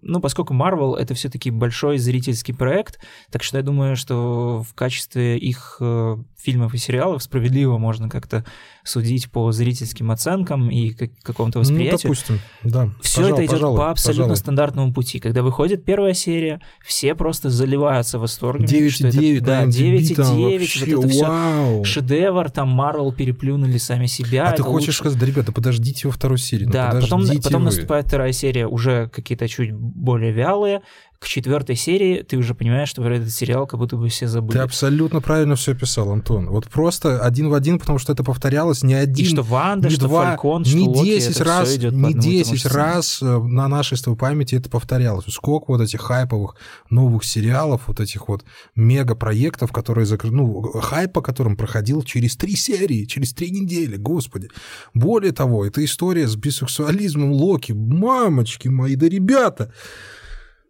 ну, 0.02 0.20
поскольку 0.20 0.54
Marvel 0.54 0.96
это 0.96 1.14
все-таки 1.14 1.50
большой 1.50 1.98
зрительский 1.98 2.54
проект, 2.54 2.98
так 3.30 3.42
что 3.42 3.58
я 3.58 3.62
думаю, 3.62 3.96
что 3.96 4.64
в 4.68 4.74
качестве 4.74 5.38
их 5.38 5.76
э, 5.80 6.16
фильмов 6.42 6.74
и 6.74 6.78
сериалов 6.78 7.22
справедливо 7.22 7.78
можно 7.78 8.08
как-то 8.08 8.44
судить 8.84 9.30
по 9.30 9.52
зрительским 9.52 10.10
оценкам 10.10 10.70
и 10.70 10.90
как- 10.90 11.10
какому-то 11.22 11.58
Ну, 11.58 11.64
восприятию. 11.64 12.00
допустим, 12.02 12.40
да. 12.64 12.90
Все 13.02 13.16
Пожалуй, 13.22 13.32
это 13.32 13.42
идет 13.42 13.50
пожалуй, 13.52 13.78
по 13.78 13.90
абсолютно 13.90 14.22
пожалуй. 14.24 14.36
стандартному 14.36 14.92
пути. 14.94 15.20
Когда 15.20 15.42
выходит 15.42 15.84
первая 15.84 16.14
серия, 16.14 16.60
все 16.84 17.14
просто 17.14 17.50
заливаются 17.50 18.18
восторгом. 18.18 18.66
что 18.66 18.76
это- 18.76 18.82
9,9 19.18 19.40
Да, 19.40 19.60
на 19.60 19.64
MDB 19.66 19.98
9,9. 19.98 20.14
там 20.16 20.96
Вот 20.96 21.04
это 21.04 21.08
все 21.08 21.26
вау. 21.26 21.84
шедевр, 21.84 22.50
там 22.50 22.68
Марвел 22.68 23.12
переплюнули 23.12 23.76
сами 23.78 24.06
себя. 24.06 24.48
А 24.48 24.52
ты 24.52 24.62
хочешь 24.62 24.88
лучше. 24.88 24.98
сказать, 24.98 25.18
да, 25.18 25.26
ребята, 25.26 25.52
подождите 25.52 26.08
во 26.08 26.12
второй 26.12 26.38
серии. 26.38 26.64
ну 26.64 26.72
Да, 26.72 26.90
потом, 26.92 27.20
подождите 27.20 27.42
потом 27.42 27.60
вы. 27.62 27.66
наступает 27.66 28.06
вторая 28.06 28.32
серия, 28.32 28.66
уже 28.66 29.08
какие-то 29.12 29.46
чуть 29.48 29.72
более 29.72 30.32
вялые. 30.32 30.80
К 31.20 31.26
четвертой 31.26 31.76
серии 31.76 32.22
ты 32.22 32.38
уже 32.38 32.54
понимаешь, 32.54 32.88
что 32.88 33.02
про 33.02 33.16
этот 33.18 33.30
сериал 33.30 33.66
как 33.66 33.78
будто 33.78 33.98
бы 33.98 34.08
все 34.08 34.26
забыли. 34.26 34.56
Ты 34.56 34.60
абсолютно 34.60 35.20
правильно 35.20 35.54
все 35.54 35.72
описал, 35.72 36.10
Антон. 36.12 36.46
Вот 36.48 36.66
просто 36.68 37.20
один 37.20 37.50
в 37.50 37.54
один, 37.54 37.78
потому 37.78 37.98
что 37.98 38.14
это 38.14 38.24
повторялось 38.24 38.82
не 38.82 38.94
один, 38.94 39.26
И 39.26 39.28
что 39.28 39.42
Ванда, 39.42 39.88
не 39.88 39.96
что 39.96 40.08
два, 40.08 40.30
Фалькон, 40.30 40.64
что 40.64 40.78
не 40.78 40.88
Локи, 40.88 41.04
10 41.04 41.36
это 41.36 41.44
раз, 41.44 41.76
идет 41.76 41.92
не 41.92 41.98
одному 41.98 42.08
и 42.08 42.12
тому 42.14 42.22
10 42.22 42.52
же 42.54 42.58
сценарию. 42.60 42.94
раз 42.94 43.18
э, 43.20 43.38
на 43.38 43.68
нашей 43.68 43.98
с 43.98 44.02
тобой 44.02 44.16
памяти 44.16 44.54
это 44.54 44.70
повторялось. 44.70 45.26
Сколько 45.28 45.66
вот 45.72 45.82
этих 45.82 46.00
хайповых 46.00 46.56
новых 46.88 47.22
сериалов, 47.24 47.82
вот 47.88 48.00
этих 48.00 48.26
вот 48.28 48.42
мега-проектов, 48.74 49.72
которые 49.72 50.06
закрыли, 50.06 50.32
ну, 50.32 50.62
хайп 50.80 51.12
по 51.12 51.20
которым 51.20 51.54
проходил 51.54 52.02
через 52.02 52.34
три 52.34 52.56
серии, 52.56 53.04
через 53.04 53.34
три 53.34 53.50
недели, 53.50 53.96
господи. 53.96 54.48
Более 54.94 55.32
того, 55.32 55.66
эта 55.66 55.84
история 55.84 56.26
с 56.26 56.34
бисексуализмом 56.34 57.30
Локи, 57.32 57.72
мамочки 57.72 58.68
мои, 58.68 58.96
да 58.96 59.06
ребята, 59.06 59.70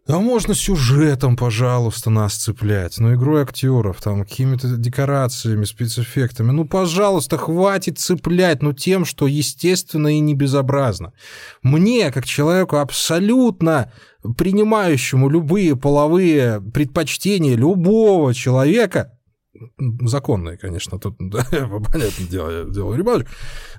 а 0.07 0.19
можно 0.19 0.55
сюжетом, 0.55 1.37
пожалуйста, 1.37 2.09
нас 2.09 2.33
цеплять, 2.33 2.97
ну, 2.97 3.13
игрой 3.13 3.43
актеров, 3.43 4.01
там, 4.01 4.23
какими-то 4.23 4.75
декорациями, 4.75 5.63
спецэффектами. 5.63 6.51
Ну, 6.51 6.65
пожалуйста, 6.65 7.37
хватит 7.37 7.99
цеплять, 7.99 8.63
ну, 8.63 8.73
тем, 8.73 9.05
что 9.05 9.27
естественно 9.27 10.07
и 10.07 10.19
не 10.19 10.33
безобразно. 10.33 11.13
Мне, 11.61 12.11
как 12.11 12.25
человеку 12.25 12.77
абсолютно 12.77 13.91
принимающему 14.37 15.29
любые 15.29 15.75
половые 15.75 16.61
предпочтения 16.61 17.55
любого 17.55 18.33
человека, 18.33 19.17
законные, 20.01 20.57
конечно, 20.57 20.99
тут, 20.99 21.15
да, 21.19 21.43
понятное 21.49 22.27
дело, 22.29 22.49
я 22.49 22.63
делаю 22.65 22.97
ребенок. 22.97 23.27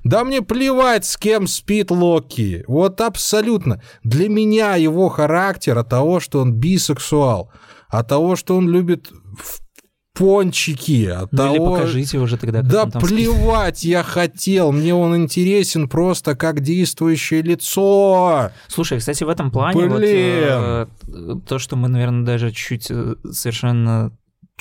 Да 0.04 0.24
мне 0.24 0.42
плевать, 0.42 1.04
с 1.04 1.16
кем 1.16 1.46
спит 1.46 1.90
Локи. 1.90 2.64
Вот 2.68 3.00
абсолютно. 3.00 3.82
Для 4.04 4.28
меня 4.28 4.76
его 4.76 5.08
характер 5.08 5.78
от 5.78 5.88
того, 5.88 6.20
что 6.20 6.40
он 6.40 6.52
бисексуал, 6.54 7.50
от 7.88 8.08
того, 8.08 8.36
что 8.36 8.56
он 8.56 8.68
любит 8.68 9.10
пончики, 10.14 11.06
от 11.06 11.32
Ну 11.32 11.38
того... 11.38 11.54
или 11.54 11.58
покажите 11.64 12.18
уже 12.18 12.36
тогда, 12.36 12.60
Да 12.62 12.84
там 12.86 13.02
спит. 13.02 13.16
плевать 13.16 13.82
я 13.82 14.02
хотел, 14.02 14.70
мне 14.70 14.94
он 14.94 15.16
интересен 15.16 15.88
просто 15.88 16.36
как 16.36 16.60
действующее 16.60 17.40
лицо. 17.42 18.50
Слушай, 18.68 18.98
кстати, 18.98 19.24
в 19.24 19.28
этом 19.30 19.50
плане 19.50 19.86
вот, 19.88 19.98
Блин. 19.98 20.10
э, 20.12 20.86
то, 21.48 21.58
что 21.58 21.76
мы, 21.76 21.88
наверное, 21.88 22.26
даже 22.26 22.52
чуть 22.52 22.88
э, 22.90 23.14
совершенно 23.30 24.12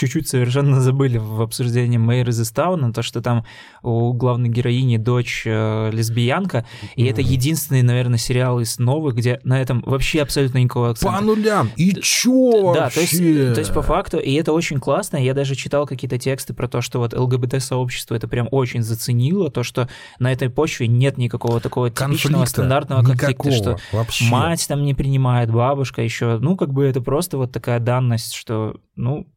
чуть-чуть 0.02 0.28
совершенно 0.28 0.82
забыли 0.82 1.20
в 1.20 1.42
обсуждении 1.42 2.00
Мэйр 2.00 2.30
из 2.30 2.42
Истауна, 2.42 2.92
то, 2.92 3.04
что 3.04 3.22
там 3.22 3.46
у 3.84 4.14
главной 4.14 4.50
героини 4.50 4.98
дочь 4.98 5.44
э, 5.46 5.92
лесбиянка, 5.92 6.66
и 6.96 7.06
это 7.06 7.22
единственный, 7.22 7.84
наверное, 7.84 8.18
сериал 8.18 8.60
из 8.60 8.80
новых, 8.80 9.16
где 9.16 9.40
на 9.44 9.62
этом 9.62 9.84
вообще 9.86 10.24
абсолютно 10.24 10.58
никакого 10.58 10.90
акцента. 10.90 11.18
По 11.18 11.24
нулям. 11.24 11.70
И 11.76 11.94
чё 12.02 12.74
Да, 12.74 12.90
то 12.90 13.00
есть, 13.00 13.14
вообще? 13.14 13.54
то 13.54 13.60
есть 13.60 13.74
по 13.74 13.84
факту, 13.84 14.18
и 14.18 14.34
это 14.34 14.54
очень 14.54 14.80
классно, 14.80 15.18
я 15.18 15.36
даже 15.36 15.54
читал 15.54 15.86
какие-то 15.86 16.18
тексты 16.18 16.56
про 16.56 16.68
то, 16.68 16.82
что 16.82 16.98
вот 16.98 17.14
ЛГБТ-сообщество 17.14 18.16
это 18.16 18.28
прям 18.28 18.48
очень 18.50 18.82
заценило, 18.82 19.52
то, 19.52 19.62
что 19.62 19.88
на 20.18 20.32
этой 20.32 20.50
почве 20.50 20.88
нет 20.88 21.20
никакого 21.20 21.60
такого 21.60 21.92
типичного 21.92 22.40
Конфликта 22.40 22.50
стандартного 22.50 23.04
конфликта, 23.04 23.30
никакого 23.30 23.56
что 23.56 23.78
вообще. 23.92 24.26
мать 24.26 24.66
там 24.68 24.84
не 24.84 24.96
принимает, 24.96 25.52
бабушка 25.52 26.02
еще, 26.02 26.40
ну, 26.40 26.58
как 26.58 26.74
бы 26.74 26.86
это 26.86 27.02
просто 27.02 27.38
вот 27.38 27.52
такая 27.52 27.80
данность, 27.80 28.34
что, 28.34 28.78
ну, 28.96 29.28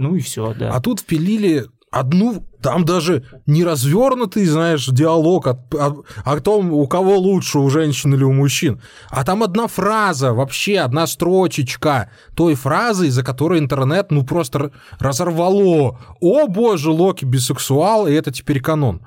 ну 0.00 0.14
и 0.16 0.20
все, 0.20 0.54
да. 0.58 0.70
А 0.72 0.80
тут 0.80 1.00
впилили 1.00 1.66
одну, 1.92 2.46
там 2.62 2.84
даже 2.84 3.24
не 3.46 3.64
развернутый, 3.64 4.44
знаешь, 4.46 4.86
диалог 4.86 5.46
о, 5.48 5.58
о- 5.72 6.02
о 6.24 6.40
том, 6.40 6.72
у 6.72 6.86
кого 6.86 7.18
лучше, 7.18 7.58
у 7.58 7.68
женщин 7.68 8.14
или 8.14 8.22
у 8.24 8.32
мужчин, 8.32 8.80
а 9.10 9.24
там 9.24 9.42
одна 9.42 9.66
фраза, 9.66 10.32
вообще 10.32 10.78
одна 10.78 11.06
строчечка 11.06 12.10
той 12.36 12.54
фразы, 12.54 13.08
из-за 13.08 13.22
которой 13.24 13.58
интернет, 13.58 14.10
ну, 14.12 14.24
просто 14.24 14.70
разорвало. 15.00 15.98
О, 16.20 16.46
боже, 16.46 16.90
Локи 16.90 17.24
бисексуал, 17.24 18.06
и 18.06 18.12
это 18.12 18.30
теперь 18.30 18.60
канон. 18.60 19.02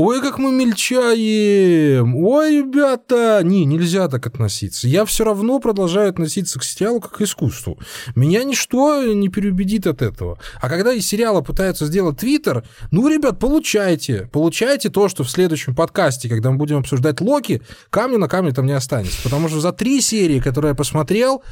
Ой, 0.00 0.20
как 0.20 0.38
мы 0.38 0.52
мельчаем! 0.52 2.14
Ой, 2.14 2.58
ребята! 2.58 3.40
Не, 3.42 3.64
нельзя 3.64 4.06
так 4.06 4.28
относиться. 4.28 4.86
Я 4.86 5.04
все 5.04 5.24
равно 5.24 5.58
продолжаю 5.58 6.10
относиться 6.10 6.60
к 6.60 6.62
сериалу 6.62 7.00
как 7.00 7.16
к 7.16 7.20
искусству. 7.22 7.80
Меня 8.14 8.44
ничто 8.44 9.02
не 9.12 9.28
переубедит 9.28 9.88
от 9.88 10.00
этого. 10.00 10.38
А 10.62 10.68
когда 10.68 10.92
из 10.92 11.04
сериала 11.04 11.40
пытаются 11.40 11.84
сделать 11.86 12.18
Твиттер, 12.18 12.64
ну, 12.92 13.08
ребят, 13.08 13.40
получайте. 13.40 14.28
Получайте 14.32 14.88
то, 14.88 15.08
что 15.08 15.24
в 15.24 15.30
следующем 15.30 15.74
подкасте, 15.74 16.28
когда 16.28 16.52
мы 16.52 16.58
будем 16.58 16.76
обсуждать 16.76 17.20
Локи, 17.20 17.60
камня 17.90 18.18
на 18.18 18.28
камне 18.28 18.52
там 18.52 18.66
не 18.66 18.74
останется. 18.74 19.20
Потому 19.24 19.48
что 19.48 19.58
за 19.58 19.72
три 19.72 20.00
серии, 20.00 20.38
которые 20.38 20.70
я 20.70 20.74
посмотрел, 20.76 21.42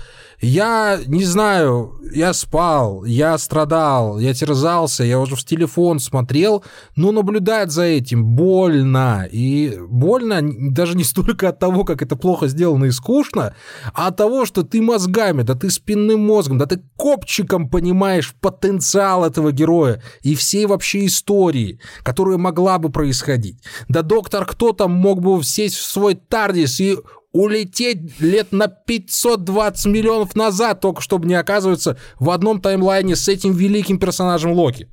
я 0.40 1.00
не 1.06 1.24
знаю, 1.24 1.98
я 2.12 2.32
спал, 2.32 3.04
я 3.04 3.38
страдал, 3.38 4.18
я 4.18 4.34
терзался, 4.34 5.02
я 5.04 5.18
уже 5.18 5.34
в 5.34 5.44
телефон 5.44 5.98
смотрел, 5.98 6.62
но 6.94 7.12
наблюдать 7.12 7.70
за 7.70 7.84
этим 7.84 8.36
больно. 8.36 9.26
И 9.30 9.78
больно 9.88 10.40
даже 10.42 10.96
не 10.96 11.04
столько 11.04 11.48
от 11.48 11.58
того, 11.58 11.84
как 11.84 12.02
это 12.02 12.16
плохо 12.16 12.48
сделано 12.48 12.86
и 12.86 12.90
скучно, 12.90 13.54
а 13.94 14.08
от 14.08 14.16
того, 14.16 14.44
что 14.44 14.62
ты 14.62 14.82
мозгами, 14.82 15.42
да 15.42 15.54
ты 15.54 15.70
спинным 15.70 16.20
мозгом, 16.20 16.58
да 16.58 16.66
ты 16.66 16.82
копчиком 16.96 17.68
понимаешь 17.68 18.34
потенциал 18.40 19.24
этого 19.24 19.52
героя 19.52 20.02
и 20.22 20.34
всей 20.34 20.66
вообще 20.66 21.06
истории, 21.06 21.80
которая 22.02 22.36
могла 22.36 22.78
бы 22.78 22.90
происходить. 22.90 23.58
Да 23.88 24.02
доктор 24.02 24.44
кто 24.44 24.72
там 24.72 24.92
мог 24.92 25.22
бы 25.22 25.42
сесть 25.42 25.76
в 25.76 25.84
свой 25.84 26.14
Тардис 26.14 26.80
и 26.80 26.98
улететь 27.36 28.20
лет 28.20 28.52
на 28.52 28.66
520 28.68 29.86
миллионов 29.86 30.34
назад, 30.34 30.80
только 30.80 31.02
чтобы 31.02 31.26
не 31.26 31.34
оказываться 31.34 31.98
в 32.18 32.30
одном 32.30 32.60
таймлайне 32.60 33.14
с 33.16 33.28
этим 33.28 33.52
великим 33.52 33.98
персонажем 33.98 34.52
Локи. 34.52 34.88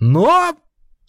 Но, 0.00 0.54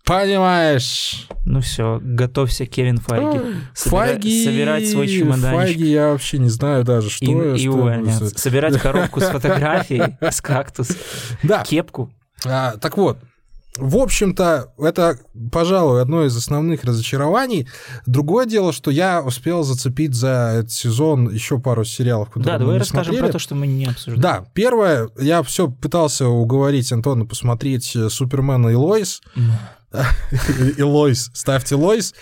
понимаешь... 0.06 1.28
Ну 1.45 1.62
все, 1.62 2.00
готовься, 2.02 2.65
Кевин 2.65 2.98
Файги. 2.98 3.39
Собира- 3.74 3.89
Файги... 3.89 4.45
Собирать 4.45 4.89
свой 4.89 5.08
чемоданчик. 5.08 5.60
Файги 5.60 5.91
я 5.91 6.10
вообще 6.12 6.38
не 6.38 6.50
знаю 6.50 6.84
даже, 6.84 7.10
что 7.10 7.26
И, 7.26 7.30
я, 7.32 7.56
и 7.56 7.67
буду- 7.67 8.30
Собирать 8.36 8.80
коробку 8.80 9.21
с 9.21 9.26
фотографией, 9.30 10.17
с 10.21 10.41
кактус, 10.41 10.89
кепку. 11.65 12.12
А, 12.45 12.78
так 12.78 12.98
вот, 12.98 13.17
в 13.77 13.97
общем-то, 13.97 14.73
это, 14.77 15.19
пожалуй, 15.51 16.01
одно 16.01 16.23
из 16.25 16.35
основных 16.35 16.83
разочарований. 16.83 17.67
Другое 18.05 18.45
дело, 18.45 18.71
что 18.71 18.91
я 18.91 19.21
успел 19.21 19.63
зацепить 19.63 20.13
за 20.13 20.53
этот 20.59 20.71
сезон 20.71 21.29
еще 21.29 21.59
пару 21.59 21.83
сериалов, 21.83 22.29
которые 22.29 22.53
Да, 22.53 22.57
давай 22.57 22.77
расскажем 22.79 23.05
смотрели. 23.05 23.25
про 23.25 23.31
то, 23.33 23.39
что 23.39 23.55
мы 23.55 23.67
не 23.67 23.85
обсуждали. 23.85 24.21
Да, 24.21 24.45
первое, 24.53 25.09
я 25.19 25.43
все 25.43 25.69
пытался 25.69 26.27
уговорить 26.27 26.91
Антона 26.91 27.25
посмотреть 27.25 27.95
э, 27.95 28.09
Супермена 28.09 28.69
и 28.69 28.75
Лоис. 28.75 29.21
И 30.77 30.81
Лоис, 30.81 31.31
ставьте 31.33 31.75
Лоис. 31.75 32.13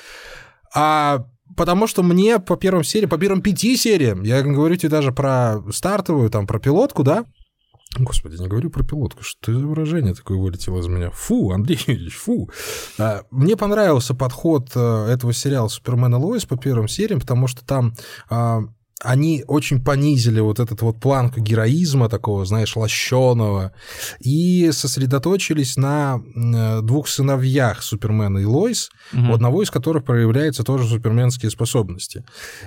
А 0.76 1.26
потому 1.56 1.88
что 1.88 2.04
мне 2.04 2.40
по 2.40 2.56
первым 2.56 2.84
сериям, 2.84 3.10
по 3.10 3.18
первым 3.18 3.42
пяти 3.42 3.76
сериям, 3.78 4.24
я 4.24 4.42
говорю 4.42 4.76
тебе 4.76 4.90
даже 4.90 5.12
про 5.12 5.62
стартовую, 5.72 6.30
там, 6.30 6.48
про 6.48 6.60
пилотку, 6.60 7.04
да, 7.04 7.26
Господи, 8.00 8.42
не 8.42 8.48
говорю 8.48 8.70
про 8.70 8.84
пилотку, 8.84 9.24
что 9.24 9.54
за 9.54 9.66
выражение 9.66 10.16
такое 10.16 10.38
вылетело 10.38 10.80
из 10.80 10.88
меня? 10.88 11.12
Фу, 11.12 11.52
Андрей 11.52 11.80
Юрьевич, 11.86 12.16
фу. 12.16 12.50
А, 12.98 13.24
мне 13.30 13.56
понравился 13.56 14.16
подход 14.16 14.72
э, 14.76 15.08
этого 15.10 15.34
сериала 15.34 15.68
«Супермен 15.68 16.16
и 16.16 16.18
Лоис» 16.18 16.46
по 16.46 16.58
первым 16.58 16.88
сериям, 16.88 17.20
потому 17.20 17.48
что 17.48 17.64
там 17.66 17.94
а, 18.30 18.64
они 19.04 19.44
очень 19.48 19.84
понизили 19.84 20.40
вот 20.40 20.60
этот 20.60 20.82
вот 20.82 21.00
планку 21.00 21.42
героизма 21.42 22.08
такого, 22.08 22.46
знаешь, 22.46 22.76
лощеного, 22.76 23.74
и 24.20 24.70
сосредоточились 24.72 25.76
на 25.76 26.22
э, 26.36 26.82
двух 26.82 27.10
сыновьях 27.10 27.84
Супермена 27.84 28.40
и 28.40 28.46
Лойс, 28.46 28.90
угу. 29.12 29.32
у 29.32 29.34
одного 29.34 29.62
из 29.62 29.70
которых 29.70 30.06
проявляются 30.06 30.64
тоже 30.64 30.88
суперменские 30.88 31.52
способности. 31.52 32.24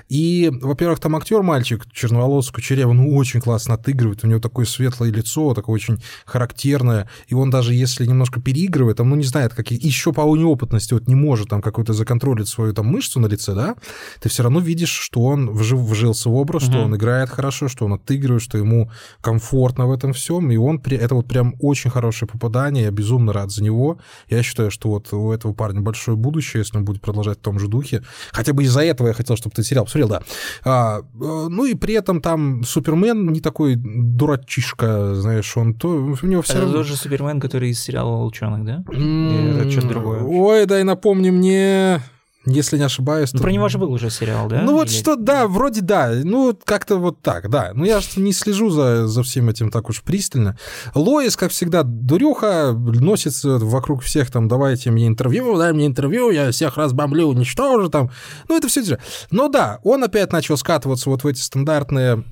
И, 0.08 0.50
во-первых, 0.52 1.00
там 1.00 1.16
актер 1.16 1.42
мальчик, 1.42 1.86
черноволосый, 1.92 2.52
кучерявый, 2.54 2.94
ну, 2.94 3.16
очень 3.16 3.40
классно 3.40 3.74
отыгрывает, 3.74 4.22
у 4.22 4.26
него 4.26 4.38
такое 4.38 4.66
светлое 4.66 5.10
лицо, 5.10 5.54
такое 5.54 5.74
очень 5.74 6.02
характерное, 6.26 7.08
и 7.28 7.34
он 7.34 7.50
даже 7.50 7.72
если 7.72 8.04
немножко 8.04 8.40
переигрывает, 8.40 8.98
там, 8.98 9.08
ну, 9.08 9.16
не 9.16 9.24
знает, 9.24 9.54
как 9.54 9.70
еще 9.70 10.12
по 10.12 10.36
неопытности 10.36 10.92
вот 10.92 11.08
не 11.08 11.14
может 11.14 11.48
там 11.48 11.62
какой-то 11.62 11.94
законтролить 11.94 12.48
свою 12.48 12.74
там 12.74 12.86
мышцу 12.86 13.20
на 13.20 13.26
лице, 13.26 13.54
да, 13.54 13.76
ты 14.20 14.28
все 14.28 14.42
равно 14.42 14.60
видишь, 14.60 14.90
что 14.90 15.22
он 15.22 15.50
вжив, 15.50 15.80
вжился 15.80 16.25
вжился 16.26 16.28
в 16.28 16.34
образ, 16.34 16.64
угу. 16.64 16.72
что 16.72 16.84
он 16.84 16.96
играет 16.96 17.30
хорошо, 17.30 17.68
что 17.68 17.84
он 17.84 17.94
отыгрывает, 17.94 18.42
что 18.42 18.58
ему 18.58 18.90
комфортно 19.20 19.86
в 19.86 19.92
этом 19.92 20.12
всем, 20.12 20.50
и 20.50 20.56
он 20.56 20.80
это 20.86 21.14
вот 21.14 21.26
прям 21.26 21.54
очень 21.60 21.90
хорошее 21.90 22.28
попадание, 22.28 22.84
я 22.84 22.90
безумно 22.90 23.32
рад 23.32 23.50
за 23.50 23.62
него. 23.62 23.98
Я 24.28 24.42
считаю, 24.42 24.70
что 24.70 24.88
вот 24.88 25.12
у 25.12 25.32
этого 25.32 25.52
парня 25.52 25.80
большое 25.80 26.16
будущее, 26.16 26.60
если 26.60 26.78
он 26.78 26.84
будет 26.84 27.00
продолжать 27.00 27.38
в 27.38 27.42
том 27.42 27.58
же 27.58 27.68
духе. 27.68 28.02
Хотя 28.32 28.52
бы 28.52 28.62
из-за 28.62 28.82
этого 28.82 29.08
я 29.08 29.14
хотел, 29.14 29.36
чтобы 29.36 29.54
ты 29.54 29.62
сериал 29.62 29.84
посмотрел, 29.84 30.08
да. 30.08 30.22
А, 30.64 30.98
э, 31.00 31.02
ну 31.48 31.64
и 31.64 31.74
при 31.74 31.94
этом 31.94 32.20
там 32.20 32.62
Супермен 32.64 33.32
не 33.32 33.40
такой 33.40 33.76
дурачишка, 33.76 35.14
знаешь, 35.14 35.56
он 35.56 35.74
то 35.74 35.88
у 35.88 36.26
него 36.26 36.42
все 36.42 36.54
это 36.54 36.62
равно... 36.62 36.76
тоже 36.76 36.96
Супермен, 36.96 37.40
который 37.40 37.70
из 37.70 37.80
сериала 37.80 38.16
«Волчонок», 38.16 38.64
да? 38.64 38.84
Или 38.92 39.60
это 39.60 39.70
что-то 39.70 39.88
другое? 39.88 40.22
Ой, 40.22 40.66
дай 40.66 40.84
напомни 40.84 41.30
мне 41.30 42.00
если 42.46 42.78
не 42.78 42.84
ошибаюсь. 42.84 43.32
Ну, 43.32 43.38
то... 43.38 43.42
Про 43.42 43.52
него 43.52 43.68
же 43.68 43.78
был 43.78 43.92
уже 43.92 44.10
сериал, 44.10 44.48
да? 44.48 44.62
Ну 44.62 44.72
вот 44.72 44.88
Или... 44.88 44.96
что, 44.96 45.16
да, 45.16 45.46
вроде 45.46 45.80
да. 45.80 46.12
Ну, 46.22 46.56
как-то 46.64 46.96
вот 46.96 47.20
так, 47.20 47.50
да. 47.50 47.72
Ну, 47.74 47.84
я 47.84 48.00
не 48.16 48.32
слежу 48.32 48.70
за, 48.70 49.06
за 49.06 49.22
всем 49.22 49.48
этим 49.48 49.70
так 49.70 49.88
уж 49.88 50.02
пристально. 50.02 50.56
Лоис, 50.94 51.36
как 51.36 51.50
всегда, 51.50 51.82
дурюха, 51.82 52.72
носится 52.72 53.58
вокруг 53.58 54.02
всех 54.02 54.30
там, 54.30 54.48
давайте 54.48 54.90
мне 54.90 55.06
интервью, 55.06 55.58
дай 55.58 55.72
мне 55.72 55.86
интервью, 55.86 56.30
я 56.30 56.50
всех 56.52 56.76
разбомблю, 56.76 57.28
уничтожу 57.28 57.88
там. 57.88 58.10
Ну, 58.48 58.56
это 58.56 58.68
все. 58.68 58.98
Ну 59.30 59.48
да, 59.48 59.80
он 59.82 60.04
опять 60.04 60.32
начал 60.32 60.56
скатываться 60.56 61.10
вот 61.10 61.24
в 61.24 61.26
эти 61.26 61.40
стандартные 61.40 62.24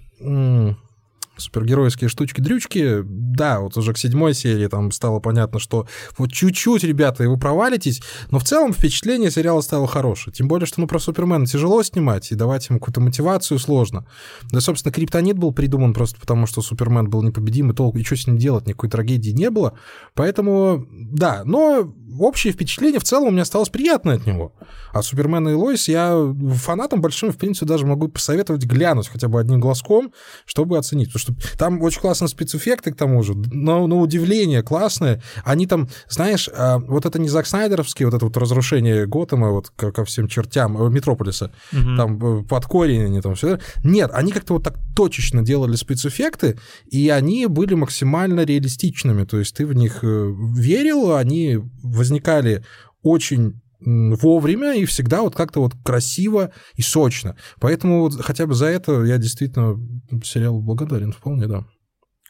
супергеройские 1.36 2.08
штучки-дрючки, 2.08 3.02
да, 3.04 3.60
вот 3.60 3.76
уже 3.76 3.92
к 3.92 3.98
седьмой 3.98 4.34
серии 4.34 4.66
там 4.68 4.90
стало 4.92 5.20
понятно, 5.20 5.58
что 5.58 5.86
вот 6.16 6.32
чуть-чуть, 6.32 6.84
ребята, 6.84 7.24
и 7.24 7.26
вы 7.26 7.38
провалитесь, 7.38 8.02
но 8.30 8.38
в 8.38 8.44
целом 8.44 8.72
впечатление 8.72 9.30
сериала 9.30 9.60
стало 9.60 9.86
хорошее. 9.86 10.34
Тем 10.34 10.48
более, 10.48 10.66
что 10.66 10.80
ну 10.80 10.86
про 10.86 10.98
Супермена 10.98 11.46
тяжело 11.46 11.82
снимать, 11.82 12.30
и 12.32 12.34
давать 12.34 12.68
ему 12.68 12.78
какую-то 12.78 13.00
мотивацию 13.00 13.58
сложно. 13.58 14.06
Да, 14.50 14.60
собственно, 14.60 14.92
Криптонит 14.92 15.38
был 15.38 15.52
придуман 15.52 15.94
просто 15.94 16.20
потому, 16.20 16.46
что 16.46 16.62
Супермен 16.62 17.08
был 17.08 17.22
непобедим, 17.22 17.70
и 17.70 17.74
толку, 17.74 17.98
и 17.98 18.04
что 18.04 18.16
с 18.16 18.26
ним 18.26 18.38
делать, 18.38 18.66
никакой 18.66 18.90
трагедии 18.90 19.30
не 19.30 19.50
было. 19.50 19.78
Поэтому, 20.14 20.86
да, 20.90 21.42
но 21.44 21.92
общее 22.18 22.52
впечатление 22.52 23.00
в 23.00 23.04
целом 23.04 23.28
у 23.28 23.30
меня 23.30 23.42
осталось 23.42 23.68
приятное 23.68 24.16
от 24.16 24.26
него. 24.26 24.54
А 24.92 25.02
Супермена 25.02 25.50
и 25.50 25.54
Лоис 25.54 25.88
я 25.88 26.14
фанатам 26.54 27.00
большим, 27.00 27.32
в 27.32 27.36
принципе, 27.36 27.66
даже 27.66 27.86
могу 27.86 28.08
посоветовать 28.08 28.64
глянуть 28.64 29.08
хотя 29.08 29.28
бы 29.28 29.40
одним 29.40 29.60
глазком, 29.60 30.12
чтобы 30.44 30.78
оценить. 30.78 31.10
Что 31.24 31.34
там 31.58 31.80
очень 31.82 32.00
классные 32.00 32.28
спецэффекты, 32.28 32.92
к 32.92 32.96
тому 32.96 33.22
же, 33.22 33.34
на, 33.34 33.86
на 33.86 33.96
удивление 33.96 34.62
классные. 34.62 35.22
Они 35.44 35.66
там, 35.66 35.88
знаешь, 36.08 36.48
а, 36.56 36.78
вот 36.78 37.06
это 37.06 37.18
не 37.18 37.28
Зак 37.28 37.46
Снайдеровский, 37.46 38.04
вот 38.04 38.14
это 38.14 38.24
вот 38.24 38.36
разрушение 38.36 39.06
Готэма 39.06 39.50
вот 39.50 39.70
ко, 39.70 39.92
ко 39.92 40.04
всем 40.04 40.28
чертям, 40.28 40.80
э, 40.80 40.90
Метрополиса, 40.90 41.52
угу. 41.72 41.96
там 41.96 42.40
э, 42.40 42.44
под 42.44 42.64
корень 42.66 43.04
они 43.04 43.20
там 43.20 43.34
все. 43.34 43.58
Нет, 43.82 44.10
они 44.12 44.32
как-то 44.32 44.54
вот 44.54 44.64
так 44.64 44.78
точечно 44.94 45.42
делали 45.42 45.76
спецэффекты, 45.76 46.58
и 46.86 47.08
они 47.08 47.46
были 47.46 47.74
максимально 47.74 48.44
реалистичными. 48.44 49.24
То 49.24 49.38
есть 49.38 49.56
ты 49.56 49.66
в 49.66 49.74
них 49.74 50.00
э, 50.02 50.34
верил, 50.54 51.14
они 51.14 51.58
возникали 51.82 52.64
очень 53.02 53.60
вовремя 53.80 54.74
и 54.74 54.84
всегда 54.84 55.22
вот 55.22 55.34
как-то 55.34 55.60
вот 55.60 55.72
красиво 55.84 56.52
и 56.74 56.82
сочно. 56.82 57.36
Поэтому 57.60 58.00
вот 58.00 58.20
хотя 58.20 58.46
бы 58.46 58.54
за 58.54 58.66
это 58.66 59.04
я 59.04 59.18
действительно 59.18 59.76
сериал 60.22 60.60
благодарен 60.60 61.12
вполне, 61.12 61.46
да. 61.46 61.64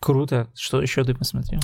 Круто. 0.01 0.49
Что 0.55 0.83
еще 0.83 1.05
ты 1.05 1.15
посмотрел? 1.15 1.61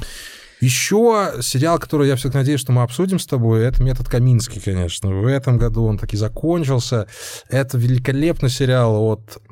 Еще 0.60 1.34
сериал, 1.40 1.78
который 1.78 2.08
я 2.08 2.16
все-таки 2.16 2.38
надеюсь, 2.38 2.60
что 2.60 2.72
мы 2.72 2.82
обсудим 2.82 3.18
с 3.18 3.26
тобой, 3.26 3.64
это 3.64 3.82
«Метод 3.82 4.08
Каминский», 4.08 4.60
конечно. 4.60 5.10
В 5.10 5.26
этом 5.26 5.56
году 5.56 5.84
он 5.84 5.98
таки 5.98 6.16
закончился. 6.18 7.06
Это 7.48 7.78
великолепный 7.78 8.50
сериал 8.50 9.02
от 9.02 9.42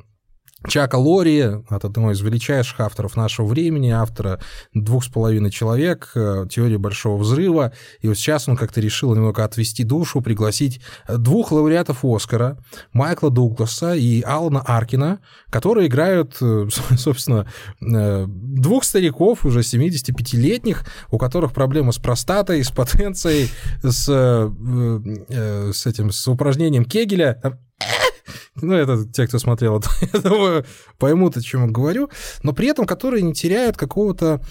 Чака 0.67 0.97
Лори, 0.97 1.41
от 1.69 1.85
одного 1.85 2.11
из 2.11 2.21
величайших 2.21 2.81
авторов 2.81 3.15
нашего 3.15 3.45
времени, 3.47 3.91
автора 3.91 4.41
«Двух 4.73 5.05
с 5.05 5.07
половиной 5.07 5.51
человек», 5.51 6.11
э, 6.15 6.45
«Теории 6.49 6.75
большого 6.75 7.17
взрыва». 7.17 7.71
И 8.01 8.07
вот 8.07 8.17
сейчас 8.17 8.49
он 8.49 8.57
как-то 8.57 8.81
решил 8.81 9.15
немного 9.15 9.43
отвести 9.45 9.83
душу, 9.83 10.21
пригласить 10.21 10.81
двух 11.07 11.51
лауреатов 11.51 12.03
Оскара, 12.03 12.57
Майкла 12.91 13.31
Дугласа 13.31 13.95
и 13.95 14.21
Алана 14.21 14.61
Аркина, 14.61 15.19
которые 15.49 15.87
играют, 15.87 16.37
э, 16.41 16.67
собственно, 16.97 17.47
э, 17.81 18.25
двух 18.27 18.83
стариков, 18.83 19.45
уже 19.45 19.61
75-летних, 19.61 20.85
у 21.09 21.17
которых 21.17 21.53
проблемы 21.53 21.93
с 21.93 21.97
простатой, 21.97 22.63
с 22.63 22.71
потенцией, 22.71 23.49
с, 23.81 24.05
с 24.09 25.87
этим, 25.87 26.11
с 26.11 26.27
упражнением 26.27 26.83
Кегеля 26.83 27.59
ну, 28.55 28.73
это 28.73 29.05
те, 29.05 29.27
кто 29.27 29.39
смотрел, 29.39 29.83
я 30.13 30.19
думаю, 30.19 30.65
поймут, 30.97 31.37
о 31.37 31.41
чем 31.41 31.65
я 31.65 31.71
говорю, 31.71 32.09
но 32.43 32.53
при 32.53 32.67
этом 32.67 32.85
которые 32.85 33.21
не 33.23 33.33
теряют 33.33 33.77
какого-то 33.77 34.41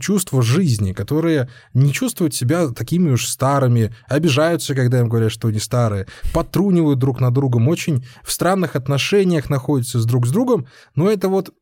чувства 0.00 0.42
жизни, 0.42 0.92
которые 0.92 1.48
не 1.74 1.92
чувствуют 1.92 2.34
себя 2.34 2.68
такими 2.68 3.10
уж 3.10 3.26
старыми, 3.26 3.94
обижаются, 4.08 4.74
когда 4.74 5.00
им 5.00 5.08
говорят, 5.08 5.32
что 5.32 5.48
они 5.48 5.58
старые, 5.58 6.06
потрунивают 6.32 6.98
друг 6.98 7.20
на 7.20 7.32
другом, 7.32 7.68
очень 7.68 8.04
в 8.24 8.32
странных 8.32 8.76
отношениях 8.76 9.50
находятся 9.50 10.00
с 10.00 10.04
друг 10.04 10.26
с 10.26 10.30
другом, 10.30 10.66
но 10.94 11.10
это 11.10 11.28
вот 11.28 11.52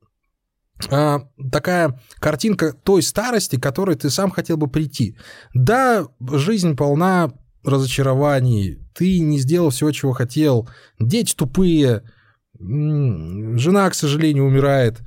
а, 0.90 1.20
такая 1.50 2.00
картинка 2.18 2.72
той 2.72 3.02
старости, 3.02 3.56
к 3.56 3.62
которой 3.62 3.96
ты 3.96 4.10
сам 4.10 4.30
хотел 4.30 4.56
бы 4.56 4.68
прийти. 4.68 5.16
Да, 5.54 6.06
жизнь 6.20 6.76
полна 6.76 7.32
разочарований, 7.64 8.78
ты 8.98 9.20
не 9.20 9.38
сделал 9.38 9.70
всего, 9.70 9.92
чего 9.92 10.12
хотел, 10.12 10.68
дети 10.98 11.32
тупые, 11.36 12.02
жена, 12.58 13.88
к 13.88 13.94
сожалению, 13.94 14.44
умирает. 14.46 14.98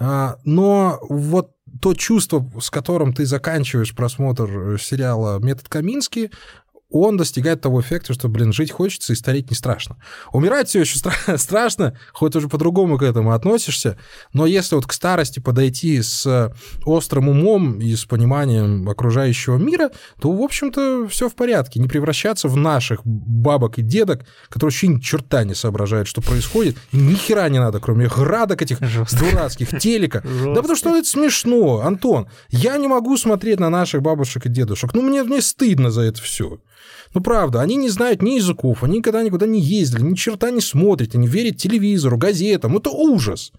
А, 0.00 0.38
но 0.44 0.98
вот 1.10 1.52
то 1.82 1.92
чувство, 1.92 2.50
с 2.58 2.70
которым 2.70 3.12
ты 3.12 3.26
заканчиваешь 3.26 3.94
просмотр 3.94 4.80
сериала 4.80 5.38
«Метод 5.40 5.68
Каминский», 5.68 6.30
он 6.90 7.16
достигает 7.16 7.60
того 7.60 7.80
эффекта, 7.80 8.14
что, 8.14 8.28
блин, 8.28 8.52
жить 8.52 8.70
хочется 8.70 9.12
и 9.12 9.16
стареть 9.16 9.50
не 9.50 9.56
страшно. 9.56 9.96
Умирать 10.32 10.68
все 10.68 10.80
еще 10.80 10.98
стра- 10.98 11.36
страшно, 11.38 11.98
хоть 12.12 12.34
уже 12.34 12.48
по-другому 12.48 12.96
к 12.98 13.02
этому 13.02 13.32
относишься, 13.32 13.98
но 14.32 14.46
если 14.46 14.74
вот 14.74 14.86
к 14.86 14.92
старости 14.92 15.40
подойти 15.40 16.00
с 16.00 16.52
острым 16.84 17.28
умом 17.28 17.78
и 17.80 17.94
с 17.94 18.04
пониманием 18.04 18.88
окружающего 18.88 19.56
мира, 19.56 19.90
то, 20.20 20.32
в 20.32 20.40
общем-то, 20.40 21.06
все 21.08 21.28
в 21.28 21.34
порядке. 21.34 21.80
Не 21.80 21.88
превращаться 21.88 22.48
в 22.48 22.56
наших 22.56 23.00
бабок 23.04 23.78
и 23.78 23.82
дедок, 23.82 24.24
которые 24.48 24.68
вообще 24.68 24.88
ни 24.88 25.00
черта 25.00 25.44
не 25.44 25.54
соображают, 25.54 26.08
что 26.08 26.22
происходит, 26.22 26.76
ни 26.92 27.14
хера 27.14 27.48
не 27.48 27.58
надо, 27.58 27.80
кроме 27.80 28.08
градок 28.08 28.62
этих 28.62 28.80
Жестко. 28.80 29.18
дурацких, 29.18 29.78
телека. 29.78 30.22
Жестко. 30.22 30.54
Да 30.58 30.62
потому 30.62 30.76
что 30.76 30.96
это 30.96 31.06
смешно, 31.06 31.80
Антон. 31.80 32.28
Я 32.48 32.76
не 32.78 32.88
могу 32.88 33.16
смотреть 33.16 33.60
на 33.60 33.68
наших 33.68 34.02
бабушек 34.02 34.46
и 34.46 34.48
дедушек. 34.48 34.94
Ну, 34.94 35.02
мне, 35.02 35.22
мне 35.22 35.42
стыдно 35.42 35.90
за 35.90 36.02
это 36.02 36.22
все. 36.22 36.58
Ну, 37.14 37.20
правда, 37.20 37.60
они 37.60 37.76
не 37.76 37.88
знают 37.88 38.22
ни 38.22 38.32
языков, 38.32 38.82
они 38.82 38.98
никогда 38.98 39.22
никуда 39.22 39.46
не 39.46 39.60
ездили, 39.60 40.02
ни 40.02 40.14
черта 40.14 40.50
не 40.50 40.60
смотрят, 40.60 41.14
они 41.14 41.26
верят 41.26 41.56
телевизору, 41.56 42.18
газетам. 42.18 42.76
Это 42.76 42.90
ужас. 42.90 43.52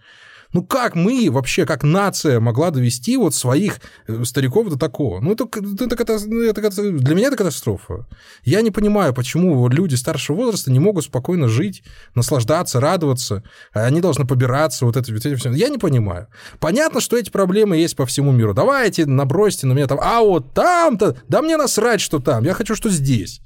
Ну 0.52 0.64
как 0.64 0.96
мы 0.96 1.30
вообще, 1.30 1.66
как 1.66 1.84
нация 1.84 2.40
могла 2.40 2.72
довести 2.72 3.18
вот 3.18 3.36
своих 3.36 3.80
э, 4.08 4.24
стариков 4.24 4.68
до 4.70 4.80
такого? 4.80 5.20
Ну 5.20 5.34
это, 5.34 5.44
это, 5.46 5.62
ну, 5.62 6.44
это, 6.44 6.62
это 6.62 6.92
для 6.92 7.16
меня 7.16 7.28
это 7.28 7.38
катастрофа. 7.38 8.08
Я 8.44 8.62
не 8.62 8.72
понимаю, 8.72 9.14
почему 9.14 9.68
люди 9.68 9.94
старшего 9.94 10.38
возраста 10.38 10.72
не 10.72 10.80
могут 10.80 11.06
спокойно 11.06 11.48
жить, 11.48 11.84
наслаждаться, 12.16 12.80
радоваться. 12.80 13.44
А 13.74 13.86
они 13.86 14.02
должны 14.02 14.26
побираться, 14.26 14.86
вот 14.86 14.98
это, 14.98 15.14
вот 15.14 15.24
это 15.24 15.36
все. 15.36 15.52
Я 15.52 15.70
не 15.70 15.78
понимаю. 15.78 16.28
Понятно, 16.60 17.00
что 17.00 17.16
эти 17.16 17.30
проблемы 17.30 17.78
есть 17.78 17.96
по 17.96 18.08
всему 18.08 18.32
миру. 18.32 18.56
Давайте 18.56 19.06
набросьте 19.06 19.68
на 19.68 19.74
меня 19.74 19.86
там, 19.86 20.00
а 20.02 20.22
вот 20.22 20.54
там-то, 20.54 21.16
да 21.28 21.44
мне 21.44 21.58
насрать, 21.58 22.02
что 22.02 22.20
там, 22.20 22.44
я 22.44 22.56
хочу, 22.56 22.76
что 22.76 22.90
здесь. 22.90 23.42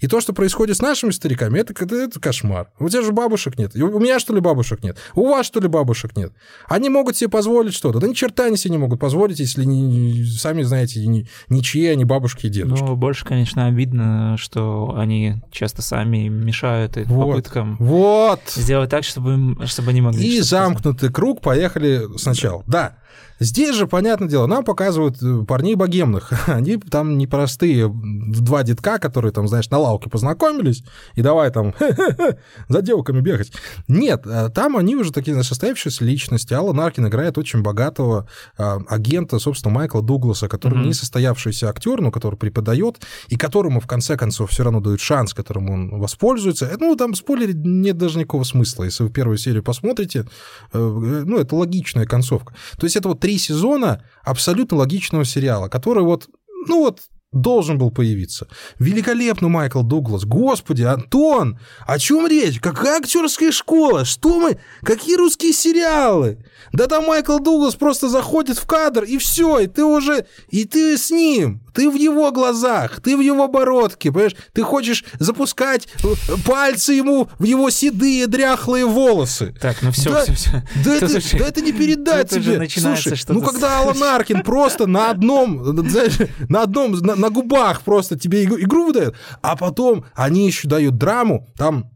И 0.00 0.06
то, 0.06 0.20
что 0.20 0.32
происходит 0.32 0.76
с 0.76 0.80
нашими 0.80 1.10
стариками, 1.10 1.58
это, 1.58 1.74
это, 1.78 1.94
это 1.94 2.20
кошмар. 2.20 2.68
У 2.78 2.88
тебя 2.88 3.02
же 3.02 3.12
бабушек 3.12 3.58
нет. 3.58 3.74
У 3.76 3.98
меня, 4.00 4.18
что 4.18 4.34
ли, 4.34 4.40
бабушек 4.40 4.82
нет? 4.82 4.96
У 5.14 5.28
вас, 5.28 5.46
что 5.46 5.60
ли, 5.60 5.68
бабушек 5.68 6.16
нет? 6.16 6.32
Они 6.66 6.88
могут 6.88 7.16
себе 7.16 7.28
позволить 7.28 7.74
что-то. 7.74 8.00
Да 8.00 8.08
ни 8.08 8.14
черта 8.14 8.46
они 8.46 8.56
себе 8.56 8.72
не 8.72 8.78
могут 8.78 8.98
позволить, 8.98 9.38
если 9.38 9.64
не, 9.64 10.24
сами 10.24 10.62
знаете, 10.62 11.06
ни, 11.06 11.28
ничьи 11.48 11.86
они 11.86 12.04
бабушки 12.04 12.46
и 12.46 12.48
дедушки. 12.48 12.82
Ну, 12.82 12.96
больше, 12.96 13.24
конечно, 13.24 13.66
обидно, 13.66 14.36
что 14.38 14.94
они 14.96 15.42
часто 15.50 15.82
сами 15.82 16.28
мешают 16.28 16.96
их 16.96 17.06
Вот. 17.06 17.26
попыткам 17.26 17.76
Вот. 17.78 18.40
сделать 18.54 18.90
так, 18.90 19.04
чтобы, 19.04 19.34
им- 19.34 19.66
чтобы 19.66 19.90
они 19.90 20.00
могли... 20.00 20.36
И 20.36 20.40
замкнутый 20.40 21.10
круг, 21.12 21.40
поехали 21.40 22.02
сначала. 22.16 22.64
Да, 22.66 22.96
здесь 23.40 23.74
же, 23.74 23.86
понятное 23.86 24.28
дело, 24.28 24.46
нам 24.46 24.64
показывают 24.64 25.20
э, 25.22 25.44
парней 25.46 25.74
богемных. 25.74 26.30
Они 26.48 26.76
там 26.76 27.18
непростые 27.18 27.90
два 27.92 28.62
детка, 28.62 28.98
которые 28.98 29.32
там, 29.32 29.48
знаешь, 29.48 29.68
на 29.70 29.78
лавке 29.78 30.08
познакомились, 30.10 30.84
и 31.16 31.22
давай 31.22 31.50
там 31.50 31.74
за 32.68 32.82
девками 32.82 33.20
бегать. 33.20 33.52
Нет, 33.88 34.22
э, 34.26 34.48
там 34.54 34.76
они 34.76 34.96
уже 34.96 35.12
такие, 35.12 35.32
знаешь, 35.32 35.48
состоявшиеся 35.48 36.04
личности. 36.04 36.54
Алла 36.54 36.72
Наркин 36.72 37.06
играет 37.08 37.38
очень 37.38 37.62
богатого 37.62 38.28
а, 38.58 38.78
агента, 38.88 39.38
собственно, 39.38 39.74
Майкла 39.74 40.02
Дугласа, 40.02 40.48
который 40.48 40.78
Мгм. 40.78 40.88
не 40.88 40.94
состоявшийся 40.94 41.68
актер, 41.68 42.00
но 42.00 42.10
который 42.10 42.36
преподает, 42.36 43.00
и 43.28 43.36
которому 43.36 43.80
в 43.80 43.86
конце 43.86 44.16
концов 44.16 44.50
все 44.50 44.62
равно 44.64 44.80
дают 44.80 45.00
шанс, 45.00 45.34
которым 45.34 45.70
он 45.70 45.98
воспользуется. 45.98 46.66
Э, 46.66 46.76
Ну, 46.78 46.94
там 46.96 47.14
спойлерить 47.14 47.56
нет 47.56 47.96
даже 47.98 48.18
никакого 48.18 48.44
смысла. 48.44 48.84
Если 48.84 49.02
вы 49.02 49.10
первую 49.10 49.38
серию 49.38 49.62
посмотрите, 49.62 50.26
э, 50.72 50.78
ну, 50.78 51.38
это 51.38 51.54
логичная 51.56 52.06
концовка. 52.06 52.54
То 52.76 52.84
есть 52.84 52.96
это 52.96 53.08
вот 53.08 53.20
три 53.30 53.38
сезона 53.38 54.02
абсолютно 54.24 54.78
логичного 54.78 55.24
сериала, 55.24 55.68
который 55.68 56.02
вот, 56.02 56.28
ну 56.66 56.80
вот, 56.80 57.02
должен 57.30 57.78
был 57.78 57.92
появиться. 57.92 58.48
Великолепно, 58.80 59.48
Майкл 59.48 59.82
Дуглас. 59.82 60.24
Господи, 60.24 60.82
Антон, 60.82 61.60
о 61.86 61.96
чем 62.00 62.26
речь? 62.26 62.58
Какая 62.58 62.98
актерская 62.98 63.52
школа? 63.52 64.04
Что 64.04 64.40
мы? 64.40 64.58
Какие 64.82 65.14
русские 65.14 65.52
сериалы? 65.52 66.44
Да 66.72 66.88
там 66.88 67.06
Майкл 67.06 67.38
Дуглас 67.38 67.76
просто 67.76 68.08
заходит 68.08 68.58
в 68.58 68.66
кадр, 68.66 69.04
и 69.04 69.16
все, 69.18 69.60
и 69.60 69.68
ты 69.68 69.84
уже, 69.84 70.26
и 70.48 70.64
ты 70.64 70.98
с 70.98 71.12
ним, 71.12 71.60
ты 71.72 71.90
в 71.90 71.94
его 71.94 72.30
глазах, 72.32 73.00
ты 73.00 73.16
в 73.16 73.20
его 73.20 73.48
бородке, 73.48 74.10
понимаешь? 74.10 74.36
Ты 74.52 74.62
хочешь 74.62 75.04
запускать 75.18 75.88
э, 76.02 76.14
пальцы 76.44 76.94
ему 76.94 77.28
в 77.38 77.44
его 77.44 77.70
седые 77.70 78.26
дряхлые 78.26 78.86
волосы. 78.86 79.54
Так, 79.60 79.82
ну 79.82 79.90
все, 79.92 80.10
Да, 80.10 80.22
все, 80.22 80.34
все. 80.34 80.62
Да 80.84 80.94
это, 80.96 81.08
Слушай, 81.08 81.38
да 81.38 81.48
это 81.48 81.60
не 81.60 81.72
передать 81.72 82.30
тебе. 82.30 82.68
Слушай, 82.68 83.18
ну 83.28 83.42
когда 83.42 83.80
Алан 83.80 84.02
Аркин 84.02 84.42
просто 84.42 84.86
на 84.86 85.10
одном, 85.10 85.64
знаешь, 85.88 86.18
на 86.48 86.62
одном, 86.62 86.92
на, 86.92 87.14
на 87.16 87.30
губах 87.30 87.82
просто 87.82 88.18
тебе 88.18 88.44
игру, 88.44 88.60
игру 88.60 88.86
выдает, 88.86 89.14
а 89.42 89.56
потом 89.56 90.04
они 90.14 90.46
еще 90.46 90.68
дают 90.68 90.96
драму, 90.98 91.46
там 91.56 91.90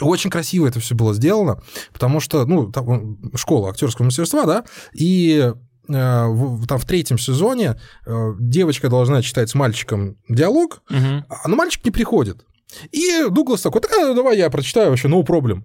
очень 0.00 0.30
красиво 0.30 0.66
это 0.66 0.80
все 0.80 0.94
было 0.94 1.14
сделано, 1.14 1.60
потому 1.92 2.20
что, 2.20 2.44
ну, 2.46 2.70
там 2.72 3.18
школа 3.36 3.70
актерского 3.70 4.06
мастерства, 4.06 4.44
да, 4.44 4.64
и 4.92 5.52
в- 5.88 6.66
там 6.66 6.78
в 6.78 6.84
третьем 6.84 7.18
сезоне 7.18 7.76
э, 8.06 8.32
девочка 8.38 8.88
должна 8.88 9.22
читать 9.22 9.50
с 9.50 9.54
мальчиком 9.54 10.16
диалог, 10.28 10.82
Мгм. 10.90 11.24
а 11.28 11.48
но 11.48 11.56
мальчик 11.56 11.84
не 11.84 11.90
приходит. 11.90 12.44
И 12.90 13.26
Дуглас 13.30 13.60
такой, 13.62 13.80
так 13.82 13.92
а, 13.92 14.14
давай 14.14 14.36
я 14.38 14.50
прочитаю 14.50 14.90
вообще, 14.90 15.08
no 15.08 15.22
problem. 15.24 15.62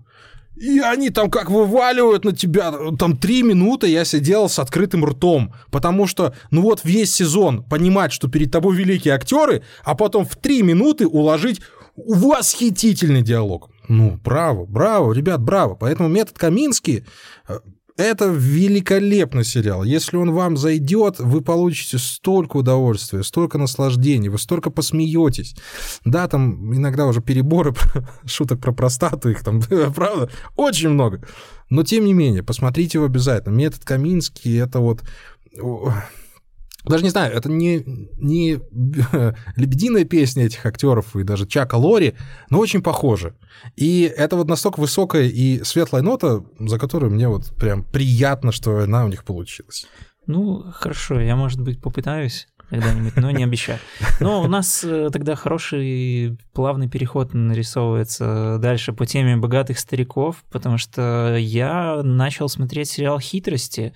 И 0.58 0.80
они 0.80 1.10
там 1.10 1.32
как 1.32 1.50
вываливают 1.50 2.26
на 2.26 2.34
тебя, 2.34 2.74
там 2.98 3.16
три 3.16 3.44
минуты 3.44 3.88
я 3.88 4.04
сидел 4.04 4.50
с 4.50 4.60
открытым 4.60 5.06
ртом, 5.06 5.54
потому 5.72 6.06
что, 6.06 6.34
ну 6.52 6.62
вот 6.64 6.82
весь 6.84 7.16
сезон 7.16 7.64
понимать, 7.64 8.12
что 8.12 8.28
перед 8.28 8.52
тобой 8.52 8.76
великие 8.76 9.14
актеры, 9.14 9.64
а 9.86 9.96
потом 9.96 10.26
в 10.26 10.36
три 10.36 10.62
минуты 10.62 11.08
уложить 11.08 11.62
восхитительный 11.96 13.22
диалог. 13.22 13.70
Ну, 13.88 14.20
браво, 14.24 14.66
браво, 14.66 15.14
ребят, 15.14 15.42
браво. 15.42 15.76
Поэтому 15.76 16.10
метод 16.10 16.38
Каминский 16.38 17.06
э, 17.48 17.60
это 18.00 18.28
великолепный 18.28 19.44
сериал. 19.44 19.84
Если 19.84 20.16
он 20.16 20.32
вам 20.32 20.56
зайдет, 20.56 21.20
вы 21.20 21.42
получите 21.42 21.98
столько 21.98 22.58
удовольствия, 22.58 23.24
столько 23.24 23.58
наслаждений, 23.58 24.30
вы 24.30 24.40
столько 24.40 24.70
посмеетесь. 24.70 25.54
Да, 26.06 26.30
там 26.30 26.74
иногда 26.74 27.06
уже 27.08 27.22
переборы 27.22 27.74
шуток 28.26 28.62
про 28.62 28.72
простату, 28.72 29.30
их 29.30 29.44
там, 29.44 29.62
правда, 29.96 30.30
очень 30.56 30.90
много. 30.90 31.28
Но 31.70 31.84
тем 31.84 32.06
не 32.06 32.14
менее, 32.14 32.42
посмотрите 32.42 33.00
его 33.00 33.06
обязательно. 33.06 33.54
Метод 33.54 33.84
Каминский 33.84 34.58
это 34.58 34.80
вот 34.80 35.04
даже 36.86 37.04
не 37.04 37.10
знаю, 37.10 37.34
это 37.36 37.50
не, 37.50 37.84
не 38.18 38.60
лебединая 39.56 40.06
песня 40.06 40.46
этих 40.46 40.66
актеров 40.66 41.16
и 41.16 41.24
даже 41.24 41.46
Чака 41.46 41.76
Лори, 41.76 42.16
но 42.50 42.60
очень 42.60 42.82
похоже. 42.82 43.36
И 43.76 44.04
это 44.04 44.36
вот 44.36 44.48
настолько 44.48 44.80
высокая 44.80 45.24
и 45.24 45.64
светлая 45.64 46.02
нота, 46.02 46.44
за 46.60 46.80
которую 46.80 47.12
мне 47.12 47.28
вот 47.28 47.54
прям 47.56 47.84
приятно, 47.84 48.52
что 48.52 48.80
она 48.80 49.06
у 49.06 49.10
них 49.10 49.26
получилась. 49.26 49.88
Ну, 50.26 50.64
хорошо, 50.72 51.20
я, 51.20 51.36
может 51.36 51.60
быть, 51.60 51.82
попытаюсь 51.82 52.48
когда-нибудь, 52.70 53.16
но 53.16 53.32
не 53.32 53.44
обещаю. 53.44 53.80
Но 54.20 54.42
у 54.42 54.48
нас 54.48 54.84
э, 54.84 55.10
тогда 55.12 55.36
хороший 55.36 56.38
плавный 56.54 56.88
переход 56.88 57.34
нарисовывается 57.34 58.58
дальше 58.62 58.94
по 58.94 59.06
теме 59.06 59.38
богатых 59.38 59.80
стариков, 59.80 60.44
потому 60.52 60.78
что 60.78 61.36
я 61.38 62.02
начал 62.04 62.48
смотреть 62.48 62.90
сериал 62.90 63.20
«Хитрости», 63.20 63.94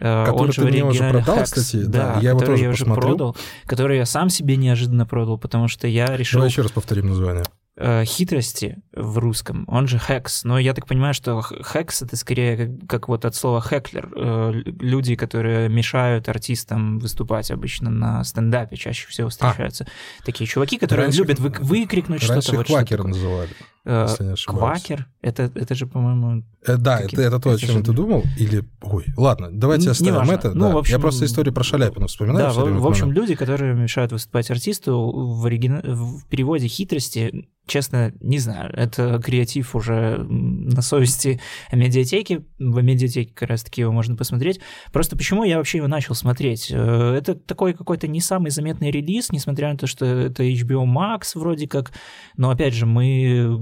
Который 0.00 0.40
он 0.40 0.52
же 0.52 0.62
ты 0.62 0.68
мне 0.68 0.84
уже 0.84 1.10
продал, 1.10 1.36
Hacks, 1.38 1.44
кстати, 1.44 1.76
да, 1.84 2.14
да, 2.14 2.20
я 2.20 2.30
его 2.30 2.38
который 2.38 2.52
тоже 2.52 2.62
я 2.64 2.70
уже 2.70 2.84
посмотрел. 2.84 3.08
продал, 3.08 3.36
который 3.66 3.98
я 3.98 4.06
сам 4.06 4.28
себе 4.30 4.56
неожиданно 4.56 5.06
продал, 5.06 5.38
потому 5.38 5.68
что 5.68 5.86
я 5.86 6.16
решил 6.16 6.38
Давай 6.38 6.48
еще 6.50 6.62
раз 6.62 6.70
повторим 6.72 7.08
название. 7.08 7.44
э, 7.76 8.04
хитрости 8.04 8.78
в 8.92 9.18
русском, 9.18 9.64
он 9.68 9.86
же 9.86 9.98
хекс, 9.98 10.42
но 10.44 10.58
я 10.58 10.74
так 10.74 10.86
понимаю, 10.86 11.14
что 11.14 11.42
хекс 11.42 12.02
это 12.02 12.16
скорее 12.16 12.56
как, 12.56 12.88
как 12.88 13.08
вот 13.08 13.24
от 13.24 13.34
слова 13.36 13.60
хеклер, 13.62 14.10
э, 14.16 14.52
люди, 14.80 15.14
которые 15.14 15.68
мешают 15.68 16.28
артистам 16.28 16.98
выступать 16.98 17.50
обычно 17.52 17.90
на 17.90 18.24
стендапе, 18.24 18.76
чаще 18.76 19.06
всего 19.08 19.28
встречаются 19.28 19.86
такие 20.24 20.46
чуваки, 20.48 20.76
которые 20.78 21.04
Раньше- 21.06 21.18
любят 21.20 21.38
вы- 21.38 21.54
выкрикнуть 21.60 22.28
Раньше 22.28 22.42
что-то. 22.42 22.52
их 22.52 22.58
вот 22.58 22.66
квакеры 22.66 23.02
такое. 23.04 23.12
называли, 23.14 23.50
Э, 23.86 24.06
если 24.10 24.24
не 24.24 24.32
ошибаюсь. 24.32 24.82
Квакер? 24.82 25.06
Это, 25.22 25.50
это 25.54 25.74
же, 25.74 25.86
по-моему... 25.86 26.42
Э, 26.66 26.76
Да, 26.76 26.98
это, 27.00 27.22
это 27.22 27.38
то, 27.40 27.50
о 27.52 27.56
чем 27.58 27.78
же- 27.78 27.82
ты 27.84 27.92
думал? 27.92 28.24
Или... 28.38 28.64
Ой, 28.82 29.06
ладно, 29.16 29.48
давайте 29.52 29.90
оставим 29.90 30.14
неважно. 30.14 30.32
это. 30.32 30.50
Ну, 30.52 30.68
да. 30.68 30.74
в 30.74 30.78
общем, 30.78 30.96
Я 30.96 30.98
просто 31.00 31.24
историю 31.24 31.54
про 31.54 31.62
Шаляпина 31.64 32.06
вспоминаю. 32.08 32.46
Да, 32.46 32.50
в, 32.52 32.56
в 32.68 32.80
в 32.80 32.86
общем, 32.86 33.06
момент. 33.06 33.20
люди, 33.20 33.34
которые 33.36 33.74
мешают 33.74 34.12
выступать 34.12 34.50
артисту, 34.50 35.00
в, 35.10 35.46
оригина... 35.46 35.80
в 35.82 36.26
переводе 36.26 36.66
хитрости, 36.66 37.48
честно, 37.66 38.12
не 38.20 38.38
знаю. 38.38 38.70
Это 38.80 39.20
креатив 39.22 39.76
уже 39.76 40.24
на 40.26 40.80
совести 40.80 41.38
медиатеки. 41.70 42.46
В 42.58 42.80
медиатеке 42.80 43.30
как 43.34 43.50
раз-таки 43.50 43.82
его 43.82 43.92
можно 43.92 44.16
посмотреть. 44.16 44.60
Просто 44.90 45.18
почему 45.18 45.44
я 45.44 45.58
вообще 45.58 45.78
его 45.78 45.86
начал 45.88 46.14
смотреть? 46.14 46.70
Э, 46.70 47.14
Это 47.18 47.34
такой 47.34 47.74
какой-то 47.74 48.08
не 48.08 48.20
самый 48.20 48.50
заметный 48.50 48.90
релиз, 48.90 49.32
несмотря 49.32 49.70
на 49.70 49.76
то, 49.76 49.86
что 49.86 50.06
это 50.06 50.44
HBO 50.44 50.86
Max 50.86 51.32
вроде 51.34 51.68
как. 51.68 51.92
Но 52.38 52.48
опять 52.48 52.72
же, 52.72 52.86
мы 52.86 53.58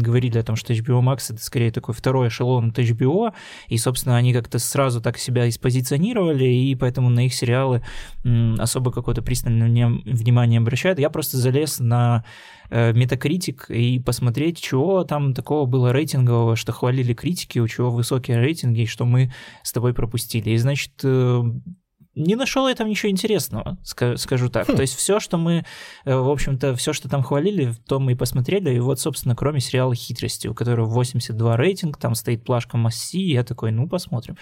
говорили 0.00 0.38
о 0.38 0.42
том, 0.42 0.56
что 0.56 0.72
HBO 0.72 1.02
Max 1.02 1.34
это 1.34 1.44
скорее 1.44 1.70
такой 1.70 1.94
второй 1.94 2.28
эшелон 2.28 2.70
от 2.70 2.78
HBO, 2.78 3.34
и, 3.68 3.76
собственно, 3.76 4.16
они 4.16 4.32
как-то 4.32 4.58
сразу 4.58 5.02
так 5.02 5.18
себя 5.18 5.44
и 5.44 5.50
спозиционировали, 5.50 6.46
и 6.46 6.74
поэтому 6.74 7.10
на 7.10 7.26
их 7.26 7.34
сериалы 7.34 7.82
особо 8.58 8.92
какое-то 8.92 9.20
пристальное 9.20 9.88
внимание 10.04 10.58
обращают. 10.58 10.98
Я 10.98 11.10
просто 11.10 11.36
залез 11.36 11.80
на 11.80 12.24
Metacritic 12.70 13.66
и 13.68 13.98
посмотреть, 13.98 14.60
чего 14.60 15.04
там 15.04 15.34
такого 15.34 15.66
было 15.66 15.92
рейтингового, 15.92 16.56
что 16.56 16.72
хвалили 16.72 17.14
критики, 17.14 17.58
у 17.58 17.68
чего 17.68 17.90
высокие 17.90 18.38
рейтинги, 18.38 18.82
и 18.82 18.86
что 18.86 19.04
мы 19.04 19.32
с 19.62 19.72
тобой 19.72 19.94
пропустили. 19.94 20.50
И, 20.50 20.56
значит, 20.56 20.92
э, 21.02 21.42
не 22.14 22.36
нашел 22.36 22.68
я 22.68 22.74
там 22.74 22.88
ничего 22.88 23.10
интересного, 23.10 23.78
ска- 23.82 24.16
скажу 24.16 24.48
так. 24.48 24.66
То 24.66 24.80
есть 24.80 24.94
все, 24.96 25.20
что 25.20 25.36
мы, 25.36 25.64
э, 26.04 26.14
в 26.14 26.30
общем-то, 26.30 26.74
все, 26.76 26.92
что 26.92 27.08
там 27.08 27.22
хвалили, 27.22 27.72
то 27.88 27.98
мы 27.98 28.12
и 28.12 28.14
посмотрели. 28.14 28.74
И 28.74 28.78
вот, 28.78 29.00
собственно, 29.00 29.34
кроме 29.34 29.60
сериала 29.60 29.94
«Хитрости», 29.94 30.46
у 30.46 30.54
которого 30.54 30.86
82 30.86 31.56
рейтинг, 31.56 31.96
там 31.98 32.14
стоит 32.14 32.44
плашка 32.44 32.76
Масси, 32.76 33.20
я 33.20 33.42
такой, 33.42 33.72
ну, 33.72 33.88
посмотрим. 33.88 34.36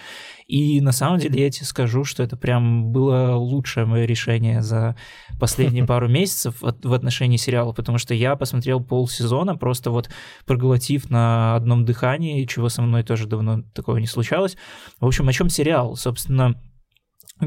И 0.47 0.81
на 0.81 0.91
самом 0.91 1.19
деле 1.19 1.43
я 1.43 1.49
тебе 1.49 1.65
скажу, 1.65 2.03
что 2.03 2.21
это 2.23 2.37
прям 2.37 2.91
было 2.91 3.35
лучшее 3.35 3.85
мое 3.85 4.05
решение 4.05 4.61
за 4.61 4.95
последние 5.39 5.83
пару 5.87 6.07
месяцев 6.07 6.55
в 6.61 6.93
отношении 6.93 7.37
сериала, 7.37 7.73
потому 7.73 7.97
что 7.97 8.13
я 8.13 8.35
посмотрел 8.35 8.83
полсезона, 8.83 9.55
просто 9.55 9.91
вот 9.91 10.09
проглотив 10.45 11.09
на 11.09 11.55
одном 11.55 11.85
дыхании, 11.85 12.45
чего 12.45 12.69
со 12.69 12.81
мной 12.81 13.03
тоже 13.03 13.27
давно 13.27 13.63
такого 13.73 13.97
не 13.97 14.07
случалось. 14.07 14.57
В 14.99 15.05
общем, 15.05 15.27
о 15.27 15.33
чем 15.33 15.49
сериал? 15.49 15.95
Собственно, 15.95 16.55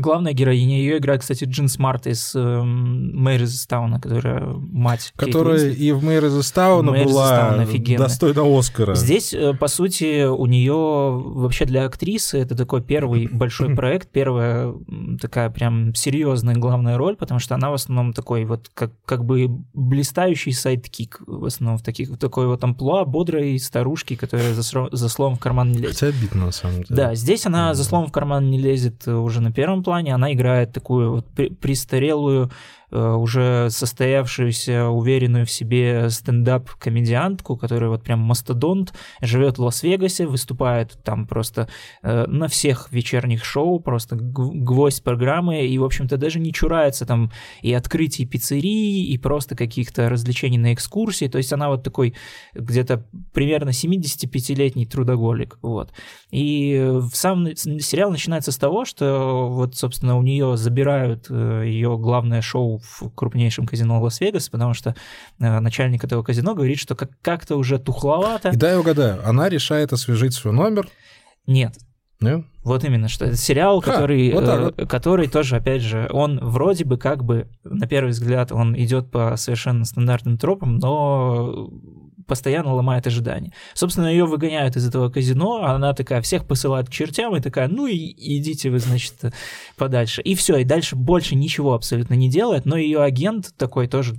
Главная 0.01 0.33
героиня, 0.33 0.79
ее 0.79 0.99
играет, 0.99 1.21
кстати, 1.23 1.45
Джин 1.45 1.69
Смарт 1.69 2.07
из 2.07 2.35
э, 2.35 2.63
Мейр 2.63 3.43
из 3.43 3.67
Исттауна, 3.67 4.01
которая 4.01 4.45
мать 4.45 5.13
Которая 5.17 5.71
и 5.71 5.93
в 5.93 6.05
Мейр 6.05 6.27
из 6.27 6.51
Исттауна 6.53 6.93
была 6.93 7.65
достойна 7.99 8.59
Оскара. 8.59 8.95
Здесь, 8.95 9.33
э, 9.33 9.55
по 9.55 9.69
сути, 9.69 10.25
у 10.25 10.47
нее 10.47 10.75
вообще 10.75 11.65
для 11.65 11.85
актрисы 11.85 12.39
это 12.39 12.57
такой 12.57 12.83
первый 12.83 13.29
большой 13.33 13.75
проект, 13.75 14.11
первая 14.11 14.75
такая 15.21 15.51
прям 15.51 15.95
серьезная 15.95 16.55
главная 16.55 16.97
роль, 16.97 17.17
потому 17.17 17.41
что 17.41 17.55
она 17.55 17.71
в 17.71 17.75
основном 17.75 18.13
такой 18.13 18.45
вот 18.45 18.71
как, 18.75 18.93
как 19.05 19.25
бы 19.25 19.49
блистающий 19.75 20.53
sidekick, 20.53 21.21
в 21.27 21.45
основном 21.45 21.79
в, 21.79 21.83
таких, 21.83 22.11
в 22.11 22.17
такой 22.17 22.47
вот 22.47 22.63
амплуа 22.63 23.05
бодрой 23.05 23.59
старушки, 23.59 24.17
которая 24.17 24.55
за, 24.55 24.89
за 24.91 25.09
словом 25.09 25.37
в 25.37 25.41
карман 25.41 25.73
не 25.73 25.79
лезет. 25.79 26.01
Хотя 26.01 26.07
обидно, 26.09 26.47
на 26.47 26.53
самом 26.53 26.83
деле. 26.83 26.87
Да, 26.89 27.15
здесь 27.15 27.47
она 27.47 27.75
за 27.75 27.85
словом 27.85 28.09
в 28.09 28.13
карман 28.13 28.51
не 28.51 28.59
лезет 28.59 29.07
уже 29.09 29.41
на 29.41 29.53
первом 29.53 29.83
плане, 29.87 30.15
она 30.15 30.33
играет 30.33 30.73
такую 30.73 31.11
вот 31.13 31.27
престарелую 31.61 32.51
уже 32.91 33.69
состоявшуюся, 33.71 34.87
уверенную 34.89 35.47
в 35.47 35.51
себе 35.51 36.09
стендап-комедиантку, 36.11 37.57
которая 37.57 37.91
вот 37.91 38.03
прям 38.03 38.21
мастодонт, 38.21 38.95
живет 39.21 39.59
в 39.59 39.63
Лас-Вегасе, 39.63 40.27
выступает 40.27 40.99
там 41.05 41.27
просто 41.27 41.69
э, 42.03 42.27
на 42.27 42.49
всех 42.49 42.93
вечерних 42.93 43.45
шоу, 43.45 43.81
просто 43.81 44.17
гвоздь 44.17 45.03
программы, 45.03 45.67
и, 45.67 45.79
в 45.79 45.85
общем-то, 45.85 46.17
даже 46.17 46.39
не 46.39 46.53
чурается 46.53 47.07
там 47.07 47.31
и 47.63 47.73
открытий 47.73 48.27
пиццерии, 48.27 49.07
и 49.07 49.19
просто 49.19 49.57
каких-то 49.57 50.09
развлечений 50.09 50.59
на 50.59 50.75
экскурсии, 50.75 51.29
то 51.29 51.39
есть 51.39 51.53
она 51.53 51.69
вот 51.69 51.83
такой 51.83 52.15
где-то 52.55 53.07
примерно 53.33 53.71
75-летний 53.71 54.87
трудоголик, 54.87 55.59
вот. 55.63 55.93
И 56.31 57.01
сам 57.13 57.55
сериал 57.57 58.11
начинается 58.11 58.53
с 58.53 58.57
того, 58.57 58.85
что 58.85 59.49
вот, 59.51 59.77
собственно, 59.77 60.17
у 60.17 60.23
нее 60.23 60.57
забирают 60.57 61.27
э, 61.31 61.65
ее 61.67 61.99
главное 61.99 62.43
шоу 62.43 62.76
в 62.79 63.11
крупнейшем 63.15 63.67
казино 63.67 64.01
Лас-Вегас, 64.01 64.49
потому 64.49 64.75
что 64.75 64.95
э, 65.39 65.61
начальник 65.61 66.05
этого 66.05 66.23
казино 66.23 66.55
говорит, 66.55 66.79
что 66.79 66.95
как- 66.95 67.19
как-то 67.23 67.57
уже 67.57 67.79
тухловато. 67.79 68.51
И 68.51 68.57
дай 68.57 68.77
угадаю, 68.77 69.27
она 69.27 69.49
решает 69.49 69.93
освежить 69.93 70.35
свой 70.35 70.53
номер? 70.53 70.89
Нет. 71.47 71.77
Нет? 72.21 72.45
Вот 72.65 72.83
именно, 72.83 73.09
что 73.09 73.27
это 73.27 73.37
сериал, 73.37 73.83
который, 73.83 74.33
вот 74.33 74.45
э, 74.45 74.73
вот. 74.77 74.89
который 74.89 75.29
тоже, 75.29 75.57
опять 75.57 75.83
же, 75.83 76.09
он 76.11 76.41
вроде 76.41 76.85
бы 76.85 76.97
как 76.97 77.23
бы, 77.23 77.47
на 77.63 77.87
первый 77.87 78.11
взгляд, 78.11 78.53
он 78.53 78.77
идет 78.77 79.11
по 79.11 79.37
совершенно 79.37 79.85
стандартным 79.85 80.39
тропам, 80.39 80.79
но 80.79 81.71
постоянно 82.27 82.75
ломает 82.75 83.07
ожидания. 83.07 83.53
Собственно, 83.75 84.07
ее 84.07 84.27
выгоняют 84.27 84.77
из 84.77 84.87
этого 84.87 85.09
казино, 85.09 85.65
она 85.65 85.93
такая 85.95 86.21
всех 86.23 86.47
посылает 86.47 86.89
к 86.89 86.93
чертям 86.93 87.37
и 87.37 87.41
такая, 87.41 87.69
ну 87.69 87.87
и 87.87 87.97
идите 88.39 88.71
вы, 88.71 88.79
значит, 88.79 89.15
подальше. 89.77 90.23
И 90.23 90.35
все, 90.35 90.59
и 90.59 90.65
дальше 90.65 90.97
больше 90.97 91.35
ничего 91.35 91.75
абсолютно 91.75 92.15
не 92.15 92.29
делает, 92.29 92.67
но 92.67 92.77
ее 92.77 93.03
агент 93.03 93.55
такой 93.57 93.87
тоже 93.89 94.15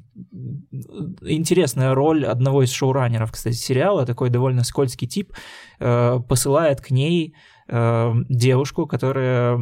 интересная 1.21 1.93
роль 1.93 2.25
одного 2.25 2.63
из 2.63 2.71
шоураннеров, 2.71 3.31
кстати, 3.31 3.55
сериала, 3.55 4.05
такой 4.05 4.29
довольно 4.29 4.63
скользкий 4.63 5.07
тип, 5.07 5.33
э, 5.79 6.19
посылает 6.27 6.81
к 6.81 6.91
ней 6.91 7.35
э, 7.67 8.13
девушку, 8.29 8.85
которая 8.85 9.59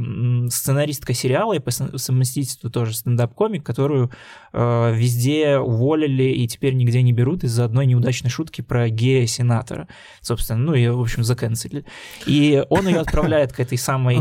сценаристка 0.50 1.14
сериала 1.14 1.54
и 1.54 1.60
по 1.60 1.72
совместительству 1.72 2.70
тоже 2.70 2.94
стендап-комик, 2.94 3.66
которую 3.66 4.12
э, 4.54 4.94
везде 4.96 5.58
уволили 5.58 6.24
и 6.24 6.48
теперь 6.48 6.74
нигде 6.76 7.02
не 7.02 7.14
берут 7.14 7.44
из-за 7.44 7.66
одной 7.66 7.86
неудачной 7.86 8.30
шутки 8.30 8.62
про 8.62 8.90
гея-сенатора. 8.90 9.88
Собственно, 10.22 10.60
ну, 10.60 10.74
ее, 10.74 10.94
в 10.94 11.02
общем, 11.02 11.24
заканцелили. 11.24 11.86
И 12.26 12.64
он 12.70 12.88
ее 12.88 13.00
отправляет 13.00 13.54
к 13.54 13.60
этой 13.60 13.78
самой 13.78 14.18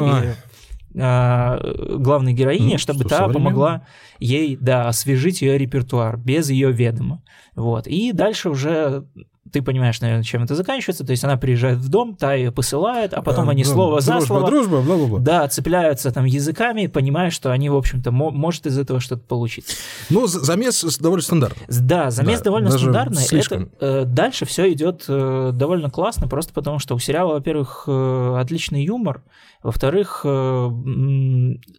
э, 0.95 1.97
главной 1.99 2.33
героине, 2.33 2.73
ну, 2.73 2.79
чтобы 2.79 3.05
та 3.05 3.29
помогла 3.29 3.87
ей, 4.19 4.57
да, 4.61 4.89
освежить 4.89 5.43
ее 5.43 5.59
репертуар 5.59 6.17
без 6.17 6.51
ее 6.51 6.73
ведома. 6.73 7.23
Вот. 7.55 7.87
И 7.87 8.13
дальше 8.13 8.51
уже 8.51 9.05
ты 9.53 9.63
понимаешь, 9.63 10.01
наверное, 10.01 10.25
чем 10.25 10.43
это 10.43 10.55
заканчивается. 10.55 11.05
То 11.05 11.11
есть 11.11 11.23
она 11.25 11.37
приезжает 11.37 11.79
в 11.79 11.89
дом, 11.89 12.17
та 12.17 12.35
ее 12.35 12.51
посылает, 12.51 13.13
а 13.13 13.23
потом 13.23 13.49
а, 13.49 13.53
они 13.53 13.63
да, 13.63 13.71
слово 13.71 14.01
дружба, 14.01 14.21
за 14.21 14.27
слово... 14.27 14.47
Дружба, 14.47 14.81
бла-бла-бла. 14.81 15.21
Да, 15.21 15.49
цепляются 15.49 16.11
там 16.13 16.25
языками, 16.25 16.87
понимая, 16.87 17.31
что 17.31 17.53
они, 17.53 17.69
в 17.69 17.77
общем-то, 17.77 18.11
может 18.11 18.67
из 18.67 18.79
этого 18.79 19.01
что-то 19.01 19.23
получиться. 19.23 19.77
Ну, 20.11 20.27
замес 20.27 20.83
довольно 20.99 21.23
стандартный. 21.23 21.67
Да, 21.69 22.11
замес 22.11 22.39
да, 22.39 22.45
довольно 22.45 22.71
стандартный. 22.71 23.23
Слишком. 23.23 23.71
Это, 23.79 23.87
э, 23.87 24.05
дальше 24.05 24.47
все 24.47 24.73
идет 24.73 25.05
э, 25.09 25.51
довольно 25.53 25.91
классно, 25.91 26.27
просто 26.27 26.53
потому 26.55 26.79
что 26.79 26.95
у 26.95 26.99
сериала, 26.99 27.35
во-первых, 27.35 27.85
э, 27.87 28.37
отличный 28.39 28.85
юмор, 28.85 29.23
во-вторых, 29.63 30.23
э, 30.25 30.71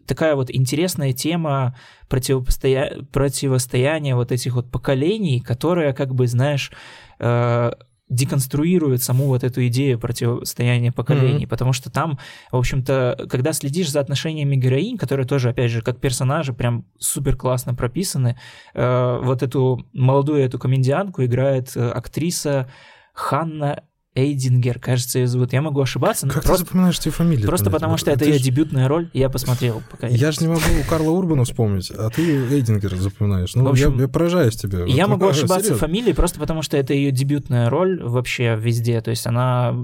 такая 0.07 0.35
вот 0.35 0.49
интересная 0.49 1.13
тема 1.13 1.75
противостоя... 2.09 3.03
противостояния 3.11 4.15
вот 4.15 4.31
этих 4.31 4.55
вот 4.55 4.71
поколений, 4.71 5.39
которая, 5.39 5.93
как 5.93 6.13
бы, 6.15 6.27
знаешь, 6.27 6.71
э, 7.19 7.71
деконструирует 8.09 9.01
саму 9.01 9.25
вот 9.25 9.43
эту 9.43 9.65
идею 9.67 9.99
противостояния 9.99 10.91
поколений, 10.91 11.45
mm-hmm. 11.45 11.49
потому 11.49 11.73
что 11.73 11.91
там, 11.91 12.19
в 12.51 12.57
общем-то, 12.57 13.27
когда 13.29 13.51
следишь 13.51 13.89
за 13.89 13.99
отношениями 13.99 14.55
героинь, 14.55 14.97
которые 14.97 15.25
тоже, 15.25 15.49
опять 15.49 15.71
же, 15.71 15.81
как 15.81 15.99
персонажи 15.99 16.53
прям 16.53 16.85
супер 16.99 17.35
классно 17.35 17.73
прописаны, 17.73 18.37
э, 18.73 19.19
вот 19.23 19.41
эту 19.41 19.87
молодую 19.93 20.43
эту 20.43 20.59
комедианку 20.59 21.23
играет 21.23 21.75
актриса 21.75 22.69
Ханна 23.13 23.83
Эйдингер, 24.15 24.79
кажется, 24.79 25.19
ее 25.19 25.27
зовут. 25.27 25.51
Я 25.51 25.61
могу 25.61 25.81
ошибаться. 25.81 26.25
Как 26.27 26.43
просто, 26.43 26.63
ты 26.63 26.69
запоминаешь 26.69 26.99
эти 26.99 27.09
фамилии? 27.09 27.45
Просто 27.45 27.69
потому, 27.69 27.97
что 27.97 28.11
это 28.11 28.23
ее 28.23 28.39
дебютная 28.39 28.87
роль, 28.87 29.09
я 29.13 29.29
посмотрел. 29.29 29.83
Пока 29.91 30.07
я 30.07 30.31
же 30.31 30.41
не 30.41 30.47
могу 30.47 30.61
Карла 30.89 31.11
Урбана 31.11 31.43
вспомнить, 31.43 31.91
а 31.91 32.09
ты 32.09 32.21
Эйдингер 32.21 32.95
запоминаешь. 32.95 33.53
Ну, 33.55 33.67
общем, 33.67 33.95
я, 33.97 34.03
я 34.03 34.07
поражаюсь 34.07 34.55
тебе. 34.55 34.85
Я 34.87 35.07
вот, 35.07 35.17
могу 35.17 35.27
ошибаться 35.27 35.65
серьезно? 35.65 35.87
фамилией 35.87 36.13
просто 36.13 36.39
потому, 36.39 36.61
что 36.61 36.77
это 36.77 36.93
ее 36.93 37.11
дебютная 37.11 37.69
роль 37.69 38.01
вообще 38.01 38.55
везде. 38.57 39.01
То 39.01 39.09
есть 39.09 39.27
она 39.27 39.75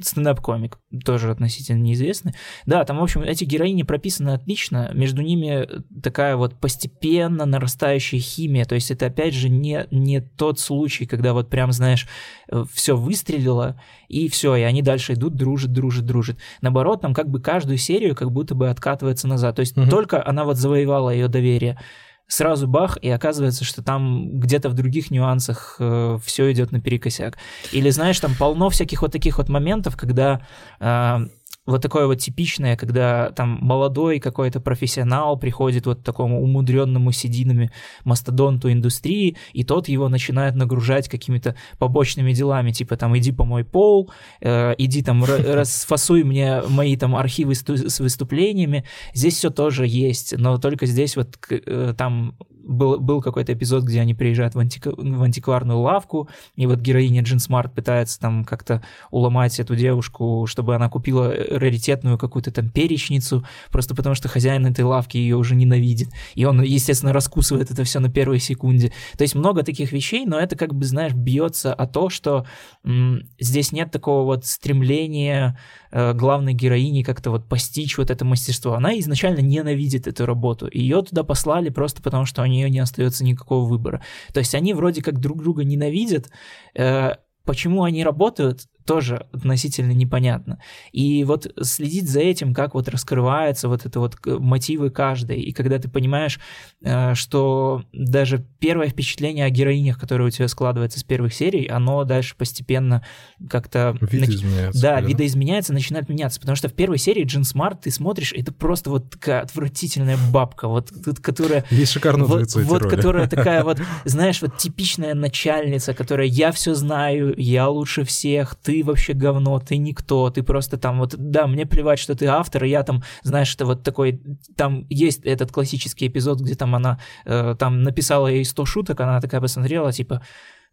стендап-комик, 0.00 0.78
тоже 1.04 1.30
относительно 1.30 1.82
неизвестный. 1.82 2.34
Да, 2.66 2.84
там, 2.84 2.98
в 2.98 3.02
общем, 3.02 3.22
эти 3.22 3.42
героини 3.44 3.82
прописаны 3.82 4.30
отлично. 4.30 4.90
Между 4.94 5.22
ними 5.22 5.68
такая 6.00 6.36
вот 6.36 6.60
постепенно 6.60 7.44
нарастающая 7.44 8.20
химия. 8.20 8.64
То 8.66 8.76
есть 8.76 8.92
это, 8.92 9.06
опять 9.06 9.34
же, 9.34 9.48
не, 9.48 9.86
не 9.90 10.20
тот 10.20 10.60
случай, 10.60 11.06
когда 11.06 11.32
вот 11.32 11.50
прям, 11.50 11.72
знаешь, 11.72 12.06
э, 12.50 12.64
все 12.72 12.96
выстрелило, 12.96 13.63
сделала, 13.64 13.80
и 14.08 14.28
все, 14.28 14.56
и 14.56 14.62
они 14.62 14.82
дальше 14.82 15.14
идут, 15.14 15.36
дружат, 15.36 15.72
дружат, 15.72 16.04
дружат. 16.04 16.36
Наоборот, 16.60 17.00
там 17.00 17.14
как 17.14 17.28
бы 17.28 17.40
каждую 17.40 17.78
серию 17.78 18.14
как 18.14 18.30
будто 18.30 18.54
бы 18.54 18.68
откатывается 18.68 19.28
назад. 19.28 19.56
То 19.56 19.60
есть 19.60 19.76
угу. 19.76 19.88
только 19.88 20.26
она 20.26 20.44
вот 20.44 20.56
завоевала 20.56 21.10
ее 21.10 21.28
доверие, 21.28 21.78
сразу 22.26 22.66
бах, 22.66 22.96
и 23.02 23.10
оказывается, 23.10 23.64
что 23.64 23.82
там 23.82 24.40
где-то 24.40 24.70
в 24.70 24.74
других 24.74 25.10
нюансах 25.10 25.76
э, 25.78 26.18
все 26.24 26.52
идет 26.52 26.72
наперекосяк. 26.72 27.36
Или 27.72 27.90
знаешь, 27.90 28.18
там 28.18 28.34
полно 28.38 28.70
всяких 28.70 29.02
вот 29.02 29.12
таких 29.12 29.38
вот 29.38 29.48
моментов, 29.48 29.96
когда 29.96 30.40
э, 30.80 31.18
вот 31.66 31.80
такое 31.82 32.06
вот 32.06 32.16
типичное, 32.16 32.76
когда 32.76 33.30
там 33.30 33.58
молодой 33.62 34.20
какой-то 34.20 34.60
профессионал 34.60 35.38
приходит 35.38 35.86
вот 35.86 36.02
такому 36.02 36.42
умудренному 36.42 37.10
сединами 37.12 37.70
мастодонту 38.04 38.70
индустрии, 38.70 39.36
и 39.52 39.64
тот 39.64 39.88
его 39.88 40.08
начинает 40.08 40.54
нагружать 40.56 41.08
какими-то 41.08 41.56
побочными 41.78 42.32
делами, 42.32 42.70
типа 42.70 42.96
там 42.96 43.16
иди 43.16 43.32
помой 43.32 43.64
пол, 43.64 44.10
э, 44.40 44.74
иди 44.76 45.02
там 45.02 45.24
расфасуй 45.26 46.24
мне 46.24 46.62
мои 46.68 46.96
там 46.96 47.16
архивы 47.16 47.54
с 47.54 48.00
выступлениями. 48.00 48.84
Здесь 49.14 49.36
все 49.36 49.50
тоже 49.50 49.86
есть, 49.86 50.36
но 50.36 50.58
только 50.58 50.86
здесь 50.86 51.16
вот 51.16 51.38
э, 51.50 51.94
там 51.96 52.36
был, 52.66 52.98
был 52.98 53.20
какой-то 53.20 53.52
эпизод, 53.52 53.84
где 53.84 54.00
они 54.00 54.14
приезжают 54.14 54.54
в, 54.54 54.58
антик, 54.58 54.86
в 54.86 55.22
антикварную 55.22 55.78
лавку, 55.78 56.28
и 56.56 56.66
вот 56.66 56.80
героиня 56.80 57.22
Джин 57.22 57.38
Смарт 57.38 57.74
пытается 57.74 58.18
там 58.20 58.44
как-то 58.44 58.82
уломать 59.10 59.58
эту 59.60 59.76
девушку, 59.76 60.46
чтобы 60.46 60.74
она 60.74 60.88
купила 60.88 61.32
раритетную 61.32 62.18
какую-то 62.18 62.50
там 62.50 62.70
перечницу, 62.70 63.44
просто 63.70 63.94
потому 63.94 64.14
что 64.14 64.28
хозяин 64.28 64.66
этой 64.66 64.84
лавки 64.84 65.16
ее 65.16 65.36
уже 65.36 65.54
ненавидит. 65.54 66.08
И 66.34 66.44
он, 66.44 66.62
естественно, 66.62 67.12
раскусывает 67.12 67.70
это 67.70 67.84
все 67.84 68.00
на 68.00 68.10
первой 68.10 68.38
секунде. 68.38 68.92
То 69.16 69.22
есть 69.22 69.34
много 69.34 69.62
таких 69.62 69.92
вещей, 69.92 70.26
но 70.26 70.38
это 70.38 70.56
как 70.56 70.74
бы, 70.74 70.84
знаешь, 70.84 71.12
бьется 71.12 71.72
о 71.72 71.86
то, 71.86 72.08
что 72.08 72.46
м- 72.84 73.28
здесь 73.38 73.72
нет 73.72 73.90
такого 73.90 74.24
вот 74.24 74.46
стремления 74.46 75.34
Э, 75.44 75.56
главной 75.94 76.54
героини 76.54 77.02
как-то 77.02 77.30
вот 77.30 77.48
постичь 77.48 77.96
вот 77.98 78.10
это 78.10 78.24
мастерство. 78.24 78.74
Она 78.74 78.98
изначально 78.98 79.40
ненавидит 79.40 80.06
эту 80.06 80.26
работу. 80.26 80.68
Ее 80.72 81.02
туда 81.02 81.22
послали 81.22 81.68
просто 81.68 82.02
потому, 82.02 82.24
что 82.26 82.42
у 82.42 82.46
нее 82.46 82.68
не 82.68 82.80
остается 82.80 83.24
никакого 83.24 83.64
выбора. 83.68 84.02
То 84.32 84.40
есть 84.40 84.54
они 84.54 84.74
вроде 84.74 85.02
как 85.02 85.20
друг 85.20 85.42
друга 85.42 85.62
ненавидят. 85.64 86.30
Э, 86.74 87.14
почему 87.44 87.84
они 87.84 88.02
работают? 88.02 88.66
Тоже 88.84 89.26
относительно 89.32 89.92
непонятно. 89.92 90.58
И 90.92 91.24
вот 91.24 91.50
следить 91.62 92.08
за 92.08 92.20
этим, 92.20 92.54
как 92.54 92.74
вот 92.74 92.88
раскрываются 92.88 93.68
вот 93.68 93.86
это 93.86 94.00
вот 94.00 94.16
мотивы 94.24 94.90
каждой, 94.90 95.40
и 95.40 95.52
когда 95.52 95.78
ты 95.78 95.88
понимаешь, 95.88 96.38
э, 96.82 97.14
что 97.14 97.82
даже 97.92 98.44
первое 98.58 98.88
впечатление 98.88 99.46
о 99.46 99.50
героинях, 99.50 99.98
которое 99.98 100.26
у 100.26 100.30
тебя 100.30 100.48
складывается 100.48 101.00
с 101.00 101.04
первых 101.04 101.32
серий, 101.32 101.66
оно 101.66 102.04
дальше 102.04 102.34
постепенно 102.36 103.04
как-то... 103.48 103.96
Видоизменяется. 104.00 104.82
Да, 104.82 105.00
да, 105.00 105.06
видоизменяется, 105.06 105.72
начинает 105.72 106.08
меняться, 106.08 106.40
потому 106.40 106.56
что 106.56 106.68
в 106.68 106.74
первой 106.74 106.98
серии 106.98 107.24
Джин 107.24 107.44
Смарт, 107.44 107.82
ты 107.82 107.90
смотришь, 107.90 108.32
это 108.32 108.52
просто 108.52 108.90
вот 108.90 109.10
такая 109.10 109.40
отвратительная 109.40 110.18
бабка, 110.30 110.68
вот, 110.68 110.90
которая... 111.22 111.64
Есть 111.70 111.92
шикарно 111.92 112.24
вот, 112.24 112.54
вот 112.54 112.82
которая 112.82 113.28
такая 113.28 113.64
вот, 113.64 113.80
знаешь, 114.04 114.42
вот 114.42 114.58
типичная 114.58 115.14
начальница, 115.14 115.94
которая 115.94 116.26
я 116.26 116.52
все 116.52 116.74
знаю, 116.74 117.34
я 117.36 117.68
лучше 117.68 118.04
всех, 118.04 118.54
ты 118.56 118.73
вообще 118.82 119.12
говно, 119.12 119.58
ты 119.60 119.76
никто, 119.76 120.30
ты 120.30 120.42
просто 120.42 120.76
там 120.76 120.98
вот, 120.98 121.14
да, 121.16 121.46
мне 121.46 121.66
плевать, 121.66 121.98
что 121.98 122.14
ты 122.14 122.26
автор, 122.26 122.64
и 122.64 122.70
я 122.70 122.82
там, 122.82 123.02
знаешь, 123.22 123.54
это 123.54 123.66
вот 123.66 123.82
такой, 123.82 124.20
там 124.56 124.86
есть 124.88 125.24
этот 125.24 125.52
классический 125.52 126.08
эпизод, 126.08 126.40
где 126.40 126.54
там 126.54 126.74
она 126.74 126.98
э, 127.24 127.54
там 127.58 127.82
написала 127.82 128.28
ей 128.28 128.44
100 128.44 128.64
шуток, 128.64 129.00
она 129.00 129.20
такая 129.20 129.40
посмотрела, 129.40 129.92
типа, 129.92 130.22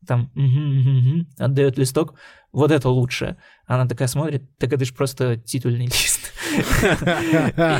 там, 0.05 0.31
угу, 0.35 0.43
угу, 0.43 0.97
угу, 0.97 1.25
отдает 1.37 1.77
листок, 1.77 2.15
вот 2.51 2.71
это 2.71 2.89
лучше. 2.89 3.37
Она 3.65 3.87
такая 3.87 4.07
смотрит, 4.07 4.43
так 4.57 4.73
это 4.73 4.83
же 4.83 4.93
просто 4.93 5.37
титульный 5.37 5.85
лист. 5.85 6.33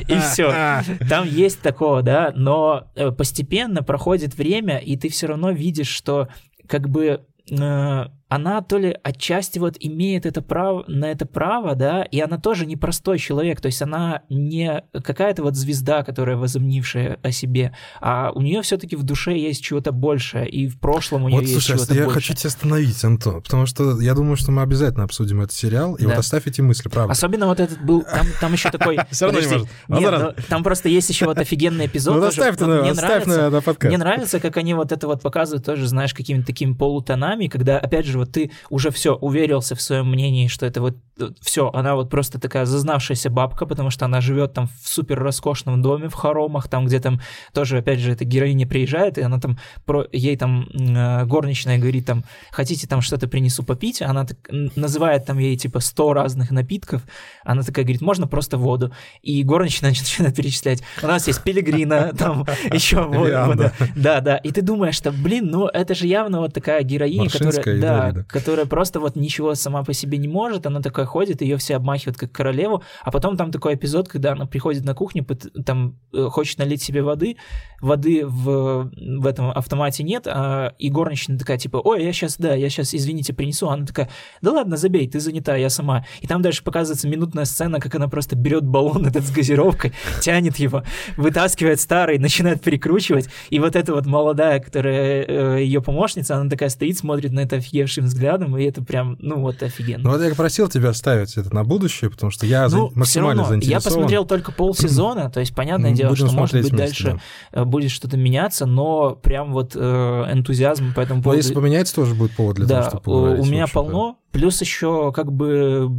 И 0.08 0.20
все. 0.20 0.84
Там 1.10 1.28
есть 1.28 1.62
такого, 1.62 2.02
да, 2.02 2.32
но 2.36 2.92
э, 2.96 3.12
постепенно 3.12 3.84
проходит 3.84 4.36
время, 4.36 4.78
и 4.78 4.96
ты 4.98 5.10
все 5.10 5.28
равно 5.28 5.52
видишь, 5.52 5.90
что 5.90 6.30
как 6.68 6.90
бы 6.90 7.26
э, 7.50 8.06
она 8.32 8.62
то 8.62 8.78
ли 8.78 8.98
отчасти 9.04 9.60
вот 9.60 9.76
имеет 9.78 10.26
это 10.26 10.42
право, 10.42 10.86
на 10.88 11.12
это 11.12 11.26
право, 11.26 11.76
да, 11.76 12.04
и 12.04 12.22
она 12.22 12.38
тоже 12.38 12.66
не 12.66 12.78
простой 12.78 13.20
человек, 13.20 13.60
то 13.60 13.66
есть 13.66 13.82
она 13.82 14.22
не 14.30 14.86
какая-то 14.94 15.44
вот 15.44 15.58
звезда, 15.58 16.02
которая 16.04 16.38
возомнившая 16.38 17.20
о 17.22 17.32
себе, 17.34 17.76
а 18.00 18.32
у 18.34 18.40
нее 18.40 18.62
все-таки 18.62 18.96
в 18.96 19.04
душе 19.04 19.38
есть 19.38 19.62
чего-то 19.62 19.92
большее, 19.92 20.50
и 20.50 20.70
в 20.70 20.80
прошлом 20.80 21.26
у 21.26 21.28
нее 21.28 21.40
вот, 21.40 21.42
есть 21.42 21.56
слушай, 21.56 21.76
чего-то 21.76 21.94
я 21.94 22.06
больше. 22.06 22.20
хочу 22.20 22.34
тебя 22.34 22.48
остановить, 22.48 23.04
Антон, 23.04 23.42
потому 23.42 23.66
что 23.66 24.00
я 24.00 24.14
думаю, 24.14 24.38
что 24.38 24.54
мы 24.54 24.62
обязательно 24.62 25.04
обсудим 25.04 25.42
этот 25.42 25.52
сериал, 25.52 25.96
и 25.96 26.04
да. 26.04 26.12
вот 26.12 26.20
оставь 26.20 26.48
эти 26.48 26.62
мысли, 26.62 26.88
правда. 26.88 27.12
Особенно 27.12 27.48
вот 27.48 27.60
этот 27.60 27.82
был, 27.82 28.04
там, 28.04 28.28
там 28.40 28.54
еще 28.54 28.72
такой... 28.72 28.98
Все 29.12 29.26
равно 29.26 29.42
не 29.42 29.48
может. 29.48 29.68
Нет, 29.90 30.12
ну, 30.18 30.44
там 30.48 30.64
просто 30.64 30.88
есть 30.88 31.10
еще 31.10 31.26
вот 31.26 31.38
офигенный 31.38 31.88
эпизод. 31.88 32.16
Ну, 32.16 32.26
оставь 32.26 32.58
на 32.58 33.60
подкаст. 33.60 33.84
Мне 33.84 33.98
нравится, 33.98 34.40
как 34.40 34.56
они 34.56 34.74
вот 34.74 34.94
это 34.94 35.06
вот 35.08 35.22
показывают 35.22 35.66
тоже, 35.66 35.86
знаешь, 35.90 36.14
какими-то 36.14 36.48
такими 36.48 36.72
полутонами, 36.72 37.48
когда, 37.48 37.78
опять 37.78 38.06
же, 38.06 38.21
вот 38.22 38.32
ты 38.32 38.52
уже 38.70 38.92
все, 38.92 39.16
уверился 39.16 39.76
в 39.76 39.82
своем 39.82 40.10
мнении, 40.10 40.48
что 40.48 40.66
это 40.66 40.82
вот 40.82 40.98
все, 41.42 41.70
она 41.74 41.96
вот 41.96 42.10
просто 42.10 42.40
такая 42.40 42.66
зазнавшаяся 42.66 43.30
бабка, 43.30 43.66
потому 43.66 43.90
что 43.90 44.06
она 44.06 44.22
живет 44.22 44.54
там 44.54 44.68
в 44.68 44.88
супер 44.88 45.20
роскошном 45.20 45.82
доме 45.82 46.10
в 46.10 46.14
хоромах, 46.14 46.68
там 46.68 46.86
где 46.86 47.00
там 47.00 47.22
тоже, 47.54 47.78
опять 47.78 48.00
же, 48.00 48.12
эта 48.12 48.26
героиня 48.26 48.68
приезжает, 48.68 49.18
и 49.18 49.22
она 49.22 49.40
там, 49.40 49.60
про, 49.86 50.06
ей 50.12 50.36
там 50.38 50.68
э, 50.74 51.26
горничная 51.26 51.78
говорит 51.78 52.06
там, 52.06 52.24
хотите 52.52 52.88
там 52.88 53.02
что-то 53.02 53.28
принесу 53.28 53.64
попить, 53.64 54.02
она 54.02 54.26
так, 54.26 54.38
называет 54.50 55.26
там 55.26 55.38
ей 55.38 55.56
типа 55.58 55.80
100 55.80 56.14
разных 56.14 56.52
напитков, 56.52 57.04
она 57.44 57.62
такая 57.62 57.86
говорит, 57.86 58.02
можно 58.02 58.28
просто 58.28 58.58
воду, 58.58 58.94
и 59.22 59.44
горничная 59.44 59.90
начинает 59.92 60.36
перечислять, 60.36 60.84
у 61.02 61.08
нас 61.08 61.28
есть 61.28 61.44
пилигрина, 61.44 62.14
там 62.18 62.46
еще 62.72 63.02
вода, 63.04 63.74
да, 63.96 64.22
да, 64.22 64.38
и 64.38 64.52
ты 64.52 64.62
думаешь, 64.62 64.96
что, 64.96 65.12
блин, 65.12 65.48
ну 65.52 65.68
это 65.68 65.96
же 65.96 66.08
явно 66.08 66.40
вот 66.40 66.54
такая 66.54 66.84
героиня, 66.84 67.30
которая, 67.30 67.82
да, 67.82 68.11
которая 68.28 68.66
просто 68.66 69.00
вот 69.00 69.16
ничего 69.16 69.56
сама 69.56 69.84
по 69.84 69.94
себе 69.94 70.18
не 70.18 70.28
может, 70.28 70.66
она 70.66 70.82
такая 70.82 71.06
ходит, 71.06 71.42
ее 71.42 71.58
все 71.58 71.76
обмахивают 71.76 72.18
как 72.18 72.32
королеву, 72.32 72.84
а 73.04 73.12
потом 73.12 73.38
там 73.38 73.52
такой 73.52 73.76
эпизод, 73.76 74.08
когда 74.08 74.34
она 74.34 74.46
приходит 74.46 74.86
на 74.86 74.94
кухню, 74.94 75.26
там 75.66 75.98
э, 76.14 76.28
хочет 76.30 76.60
налить 76.60 76.82
себе 76.82 77.02
воды, 77.04 77.38
воды 77.82 78.26
в, 78.26 78.92
в 78.96 79.26
этом 79.26 79.52
автомате 79.52 80.04
нет, 80.04 80.28
а, 80.28 80.74
и 80.78 80.90
горничная 80.90 81.38
такая, 81.38 81.58
типа, 81.58 81.78
ой, 81.78 82.04
я 82.04 82.14
сейчас, 82.14 82.38
да, 82.38 82.54
я 82.54 82.70
сейчас, 82.70 82.94
извините, 82.94 83.34
принесу, 83.34 83.70
она 83.70 83.86
такая, 83.86 84.10
да 84.42 84.52
ладно, 84.52 84.78
забей, 84.78 85.10
ты 85.10 85.20
занята, 85.20 85.56
я 85.56 85.70
сама. 85.70 86.06
И 86.22 86.28
там 86.28 86.42
дальше 86.42 86.64
показывается 86.64 87.08
минутная 87.08 87.46
сцена, 87.46 87.80
как 87.80 87.96
она 87.96 88.08
просто 88.08 88.36
берет 88.36 88.64
баллон 88.64 89.06
этот 89.06 89.26
с 89.26 89.32
газировкой, 89.32 89.94
тянет 90.22 90.58
его, 90.58 90.84
вытаскивает 91.18 91.80
старый, 91.80 92.20
начинает 92.20 92.62
перекручивать, 92.62 93.30
и 93.50 93.60
вот 93.60 93.76
эта 93.76 93.94
вот 93.94 94.06
молодая, 94.06 94.60
которая 94.60 95.24
э, 95.24 95.64
ее 95.64 95.82
помощница, 95.82 96.36
она 96.38 96.50
такая 96.50 96.70
стоит, 96.70 96.98
смотрит 96.98 97.32
на 97.32 97.42
это 97.42 97.60
офигевшим 98.02 98.06
взглядом, 98.06 98.58
и 98.58 98.64
это 98.64 98.84
прям, 98.84 99.18
ну 99.20 99.40
вот 99.40 99.62
офигенно. 99.64 100.04
Ну 100.04 100.10
вот 100.12 100.22
я 100.22 100.34
просил 100.36 100.68
тебя 100.68 100.90
оставить 100.90 101.38
это 101.38 101.54
на 101.54 101.64
будущее, 101.64 102.10
потому 102.10 102.32
что 102.32 102.46
я 102.46 102.68
ну, 102.70 102.92
максимально 102.96 103.44
равно, 103.44 103.50
заинтересован. 103.50 103.82
Я 103.82 103.84
посмотрел 103.84 104.26
только 104.26 104.52
полсезона, 104.52 105.30
то 105.30 105.40
есть 105.40 105.54
понятное 105.56 105.92
дело, 105.92 106.10
Будем 106.10 106.28
что 106.28 106.36
может 106.36 106.56
быть 106.56 106.70
вместе, 106.70 106.78
дальше 106.78 107.20
да. 107.52 107.62
Э, 107.62 107.66
будет 107.66 107.92
что-то 107.92 108.18
меняться, 108.18 108.66
но 108.66 109.16
прям 109.16 109.54
вот 109.54 109.76
э, 109.76 109.80
энтузиазм 109.80 110.94
по 110.94 111.02
этому 111.02 111.22
поводу... 111.22 111.38
Но 111.38 111.38
если 111.38 111.54
поменяется, 111.54 111.96
тоже 111.96 112.16
будет 112.16 112.36
повод 112.36 112.58
для 112.58 112.66
да, 112.66 112.84
того, 112.84 112.90
чтобы 112.90 113.40
у 113.40 113.46
меня 113.46 113.68
полно, 113.68 114.18
Плюс 114.32 114.62
еще 114.62 115.12
как 115.14 115.32
бы 115.32 115.90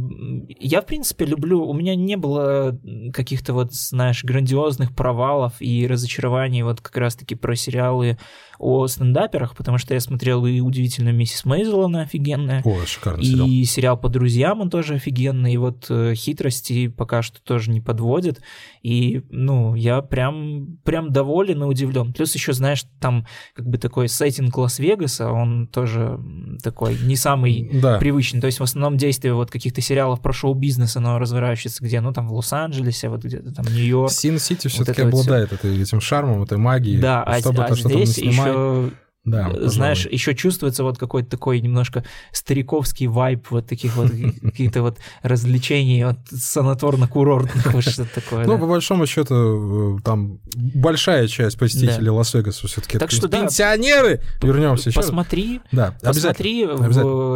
я 0.59 0.81
в 0.81 0.85
принципе 0.85 1.25
люблю, 1.25 1.63
у 1.65 1.73
меня 1.73 1.95
не 1.95 2.15
было 2.15 2.79
каких-то 3.13 3.53
вот, 3.53 3.73
знаешь, 3.73 4.23
грандиозных 4.23 4.95
провалов 4.95 5.53
и 5.59 5.85
разочарований 5.87 6.63
вот 6.63 6.81
как 6.81 6.97
раз-таки 6.97 7.35
про 7.35 7.55
сериалы 7.55 8.17
о 8.59 8.87
стендаперах, 8.87 9.55
потому 9.55 9.77
что 9.77 9.93
я 9.93 9.99
смотрел 9.99 10.45
и 10.45 10.61
«Удивительную 10.61 11.15
миссис 11.15 11.43
Мейзел», 11.43 11.83
она 11.83 12.01
офигенная. 12.01 12.61
О, 12.63 12.85
шикарный 12.85 13.25
сериал. 13.25 13.47
И 13.47 13.63
сериал 13.65 13.97
«По 13.97 14.09
друзьям» 14.09 14.61
он 14.61 14.69
тоже 14.69 14.95
офигенный, 14.95 15.53
и 15.53 15.57
вот 15.57 15.87
э, 15.89 16.13
«Хитрости» 16.15 16.87
пока 16.87 17.21
что 17.21 17.41
тоже 17.41 17.71
не 17.71 17.81
подводит, 17.81 18.41
и, 18.81 19.23
ну, 19.29 19.75
я 19.75 20.01
прям, 20.01 20.77
прям 20.83 21.11
доволен 21.11 21.63
и 21.63 21.65
удивлен. 21.65 22.13
Плюс 22.13 22.33
еще, 22.35 22.53
знаешь, 22.53 22.85
там 22.99 23.25
как 23.53 23.67
бы 23.67 23.77
такой 23.77 24.07
сеттинг 24.07 24.55
Лас-Вегаса, 24.57 25.29
он 25.29 25.67
тоже 25.67 26.19
такой 26.63 26.97
не 27.03 27.15
самый 27.15 27.69
да. 27.73 27.97
привычный, 27.97 28.22
то 28.31 28.47
есть 28.47 28.59
в 28.59 28.63
основном 28.63 28.97
действие 28.97 29.33
вот 29.33 29.51
каких-то 29.51 29.81
сериалов 29.81 30.21
про 30.21 30.33
шоу-бизнес, 30.33 30.95
оно 30.95 31.19
разворачивается 31.19 31.83
где, 31.83 32.01
ну, 32.01 32.13
там 32.13 32.27
в 32.27 32.33
Лос-Анджелесе, 32.33 33.09
вот 33.09 33.23
где-то 33.23 33.53
там 33.53 33.65
Нью-Йорк. 33.65 34.11
Син-Сити 34.11 34.67
все-таки 34.67 35.01
вот 35.03 35.09
обладает 35.09 35.51
вот 35.51 35.65
этим 35.65 36.01
шармом, 36.01 36.43
этой 36.43 36.57
магией. 36.57 36.99
Да, 36.99 37.23
а, 37.23 37.39
чтобы 37.39 37.63
а 37.63 37.67
то, 37.67 37.75
здесь 37.75 38.17
еще 38.17 38.91
Э, 39.25 39.29
да, 39.29 39.51
знаешь, 39.69 40.05
еще 40.05 40.35
чувствуется 40.35 40.83
вот 40.83 40.97
какой-то 40.97 41.29
такой 41.29 41.61
немножко 41.61 42.03
стариковский 42.33 43.07
вайб 43.07 43.47
вот 43.51 43.67
таких 43.67 43.95
вот 43.95 44.11
каких-то 44.41 44.81
вот 44.81 44.97
развлечений 45.21 46.03
вот 46.03 46.17
санаторно-курортных, 46.31 47.81
что-то 47.81 48.13
такое. 48.13 48.45
Ну, 48.45 48.59
по 48.59 48.67
большому 48.67 49.05
счету, 49.05 49.97
э, 49.97 50.01
там 50.03 50.39
большая 50.55 51.27
часть 51.27 51.57
посетителей 51.57 52.09
Лас-Вегаса 52.09 52.67
все-таки 52.67 52.97
так 52.97 53.11
что, 53.11 53.29
пенсионеры. 53.29 54.21
Вернемся 54.41 54.89
еще. 54.89 54.99
Посмотри, 54.99 55.61
да, 55.71 55.95
посмотри, 56.01 56.67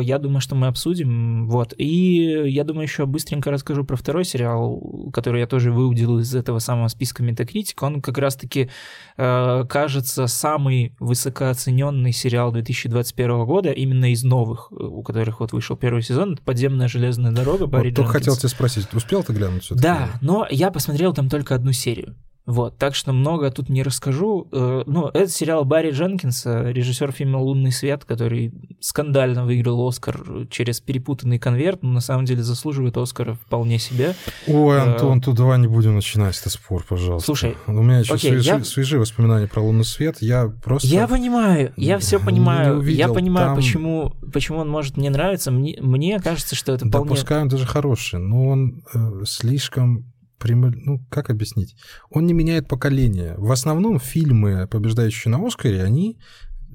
я 0.05 0.19
думаю, 0.19 0.41
что 0.41 0.55
мы 0.55 0.67
обсудим, 0.67 1.47
вот. 1.47 1.73
И 1.77 2.49
я 2.49 2.63
думаю, 2.65 2.83
еще 2.83 3.05
быстренько 3.05 3.49
расскажу 3.49 3.85
про 3.85 3.95
второй 3.95 4.25
сериал, 4.25 5.09
который 5.13 5.39
я 5.39 5.47
тоже 5.47 5.71
выудил 5.71 6.19
из 6.19 6.35
этого 6.35 6.59
самого 6.59 6.89
списка 6.89 7.23
Metacritic. 7.23 7.75
Он 7.79 8.01
как 8.01 8.17
раз-таки 8.17 8.69
э, 9.17 9.65
кажется 9.69 10.27
самый 10.27 10.93
высокооцененный 10.99 11.76
оцененный 11.78 12.11
сериал 12.11 12.51
2021 12.51 13.45
года, 13.45 13.71
именно 13.71 14.11
из 14.11 14.23
новых, 14.23 14.71
у 14.71 15.03
которых 15.03 15.39
вот 15.39 15.51
вышел 15.51 15.75
первый 15.75 16.01
сезон, 16.01 16.34
это 16.34 16.41
«Подземная 16.43 16.88
железная 16.88 17.32
дорога» 17.32 17.67
Барри 17.67 17.89
вот 17.89 17.95
Только 17.95 18.13
хотел 18.13 18.36
тебя 18.36 18.49
спросить, 18.49 18.91
успел 18.93 19.23
ты 19.23 19.34
глянуть 19.34 19.67
Да, 19.71 20.09
но 20.21 20.47
я 20.49 20.71
посмотрел 20.71 21.13
там 21.13 21.30
только 21.30 21.55
одну 21.55 21.71
серию. 21.71 22.15
Вот, 22.48 22.78
так 22.78 22.95
что 22.95 23.12
много 23.12 23.52
тут 23.52 23.68
не 23.68 23.84
расскажу. 23.84 24.48
Э, 24.54 24.84
ну, 24.86 25.10
это 25.10 25.28
сериал 25.28 25.66
Барри 25.66 25.91
Дженкинса, 25.91 26.72
режиссер 26.72 27.12
фильма 27.12 27.39
«Лунный 27.39 27.74
свет», 27.74 28.06
который 28.06 28.54
скандально 28.80 29.43
выиграл 29.43 29.86
Оскар 29.86 30.48
через 30.50 30.80
перепутанный 30.80 31.39
конверт, 31.39 31.84
но 31.84 31.89
на 31.89 32.00
самом 32.00 32.24
деле 32.24 32.43
заслуживает 32.43 32.95
Оскара 32.95 33.34
вполне 33.34 33.80
себе. 33.80 34.16
Ой, 34.48 34.78
э, 34.78 34.80
Антон, 34.80 35.20
тут 35.20 35.36
давай 35.36 35.60
не 35.60 35.68
будем 35.68 35.95
начинать 35.95 36.39
этот 36.39 36.54
спор, 36.54 36.86
пожалуйста. 36.88 37.26
Слушай, 37.26 37.58
у 37.68 37.84
меня 37.84 38.00
еще 38.00 38.14
окей, 38.14 38.32
свежи, 38.32 38.48
я... 38.48 38.64
свежие 38.64 39.02
воспоминания 39.02 39.48
про 39.48 39.62
«Лунный 39.62 39.84
свет», 39.84 40.22
я 40.22 40.48
просто... 40.48 40.88
Я 40.88 41.06
понимаю, 41.10 41.74
я 41.76 42.00
все 42.00 42.18
понимаю, 42.18 42.82
я 42.82 43.10
понимаю, 43.10 43.48
там... 43.48 43.56
почему, 43.58 44.14
почему 44.32 44.60
он 44.60 44.70
может 44.70 44.95
мне 44.95 45.10
нравиться, 45.10 45.52
мне, 45.52 45.78
мне 45.82 46.18
кажется, 46.22 46.56
что 46.56 46.72
это 46.72 46.88
вполне... 46.88 47.14
Он 47.30 47.50
даже 47.50 47.66
хороший, 47.66 48.20
но 48.20 48.48
он 48.48 48.84
э, 48.93 49.26
слишком 49.26 50.06
прямо, 50.38 50.71
ну, 50.75 50.99
как 51.09 51.29
объяснить? 51.29 51.75
Он 52.09 52.25
не 52.25 52.33
меняет 52.33 52.67
поколение. 52.67 53.35
В 53.38 53.51
основном 53.51 53.99
фильмы, 53.99 54.67
побеждающие 54.67 55.31
на 55.31 55.45
Оскаре, 55.45 55.83
они 55.83 56.17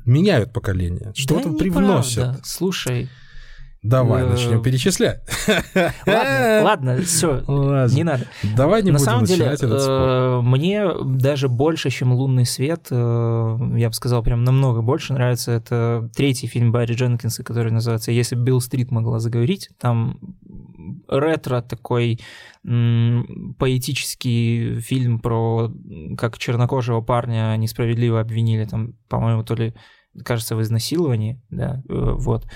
меняют 0.05 0.53
поколение, 0.53 1.13
что-то 1.15 1.51
да 1.51 1.59
привносят. 1.59 2.41
Слушай, 2.45 3.09
Давай, 3.83 4.23
Э, 4.23 4.29
начнем 4.31 4.63
перечислять. 4.63 5.23
Ладно, 6.07 6.61
ладно, 6.63 7.03
все, 7.03 7.43
не 7.93 8.05
надо. 8.05 8.27
Давай 8.57 8.83
не 8.83 8.93
На 8.93 8.99
будем 8.99 9.11
самом 9.11 9.25
деле, 9.25 9.47
этот 9.47 9.83
спор. 9.83 10.09
э, 10.09 10.41
мне 10.43 10.87
даже 11.05 11.49
больше, 11.49 11.91
чем 11.91 12.13
«Лунный 12.13 12.47
свет», 12.47 12.87
э, 12.91 13.59
я 13.77 13.89
бы 13.89 13.93
сказал, 13.93 14.23
прям 14.23 14.45
намного 14.45 14.83
больше 14.83 15.15
нравится. 15.15 15.51
Это 15.51 16.09
третий 16.15 16.47
фильм 16.47 16.71
Барри 16.71 16.95
Дженкинса, 16.95 17.43
который 17.43 17.73
называется 17.73 18.13
«Если 18.13 18.37
Билл 18.37 18.61
Стрит 18.61 18.93
могла 18.93 19.19
заговорить». 19.19 19.71
Там 19.81 20.19
ретро 21.19 21.63
такой 21.63 22.21
м, 22.65 23.55
поэтический 23.59 24.81
фильм 24.81 25.21
про 25.21 25.71
как 26.19 26.39
чернокожего 26.39 27.01
парня 27.01 27.57
несправедливо 27.57 28.21
обвинили, 28.21 28.65
там, 28.65 28.95
по-моему, 29.09 29.45
то 29.45 29.55
ли 29.55 29.75
кажется, 30.25 30.57
в 30.57 30.63
изнасиловании, 30.63 31.41
да, 31.51 31.83
э, 31.89 32.13
вот. 32.17 32.47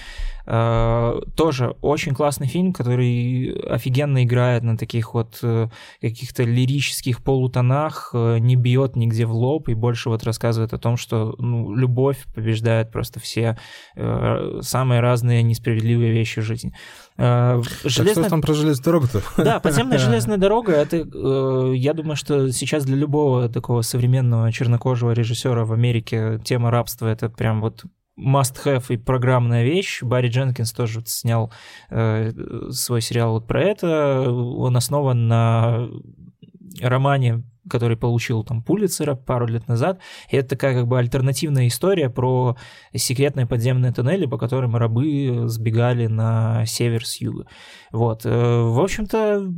Э, 0.47 1.21
Тоже 1.35 1.75
очень 1.81 2.15
классный 2.15 2.47
фильм, 2.47 2.73
который 2.73 3.51
офигенно 3.69 4.23
играет 4.25 4.63
на 4.63 4.77
таких 4.77 5.13
вот 5.15 5.39
э, 5.43 5.69
каких-то 6.01 6.45
лирических 6.45 7.23
полутонах, 7.23 8.11
э, 8.15 8.39
не 8.39 8.55
бьет 8.55 8.95
нигде 8.97 9.27
в 9.27 9.33
лоб 9.33 9.69
и 9.69 9.75
больше 9.75 10.09
вот 10.09 10.23
рассказывает 10.23 10.73
о 10.73 10.79
том, 10.79 10.97
что 10.97 11.35
ну, 11.39 11.75
любовь 11.75 12.19
побеждает 12.35 12.93
просто 12.93 13.21
все 13.21 13.59
самые 14.61 15.01
разные 15.01 15.43
несправедливые 15.43 16.13
вещи 16.13 16.41
в 16.41 16.45
жизни. 16.45 16.73
Э, 17.17 17.61
Так 17.83 17.91
Железная 17.91 18.25
что 18.25 18.31
там 18.31 18.41
про 18.41 18.55
железную 18.55 18.85
дорогу-то? 18.85 19.23
да, 19.39 19.61
подземная 19.61 19.99
железная 20.07 20.37
дорога, 20.37 20.73
это, 20.73 20.97
я 21.75 21.93
думаю, 21.93 22.17
что 22.17 22.53
сейчас 22.53 22.85
для 22.85 22.97
любого 22.97 23.49
такого 23.49 23.83
современного 23.83 24.53
чернокожего 24.53 25.13
режиссера 25.13 25.65
в 25.65 25.73
Америке 25.73 26.41
тема 26.45 26.71
рабства 26.71 27.09
это 27.09 27.29
прям 27.29 27.61
вот 27.61 27.85
must-have 28.19 28.85
и 28.89 28.97
программная 28.97 29.65
вещь. 29.65 30.03
Барри 30.03 30.29
Дженкинс 30.29 30.73
тоже 30.73 31.03
снял 31.07 31.53
э, 31.91 32.33
свой 32.71 33.01
сериал 33.01 33.33
вот 33.33 33.47
про 33.47 33.63
это. 33.63 34.31
Он 34.31 34.77
основан 34.77 35.29
на 35.29 35.89
романе 36.81 37.45
который 37.69 37.97
получил 37.97 38.45
там 38.45 38.63
Пулицера 38.63 39.15
пару 39.15 39.47
лет 39.47 39.69
назад. 39.69 40.01
И 40.31 40.37
это 40.37 40.51
такая 40.51 40.75
как 40.75 40.87
бы 40.87 40.99
альтернативная 40.99 41.67
история 41.67 42.09
про 42.11 42.57
секретные 42.95 43.47
подземные 43.47 43.93
туннели, 43.93 44.27
по 44.27 44.39
которым 44.39 44.77
рабы 44.77 45.49
сбегали 45.49 46.07
на 46.07 46.65
север 46.67 47.05
с 47.05 47.17
юга. 47.21 47.47
Вот. 47.93 48.25
Э, 48.25 48.63
В 48.63 48.81
общем-то, 48.81 49.53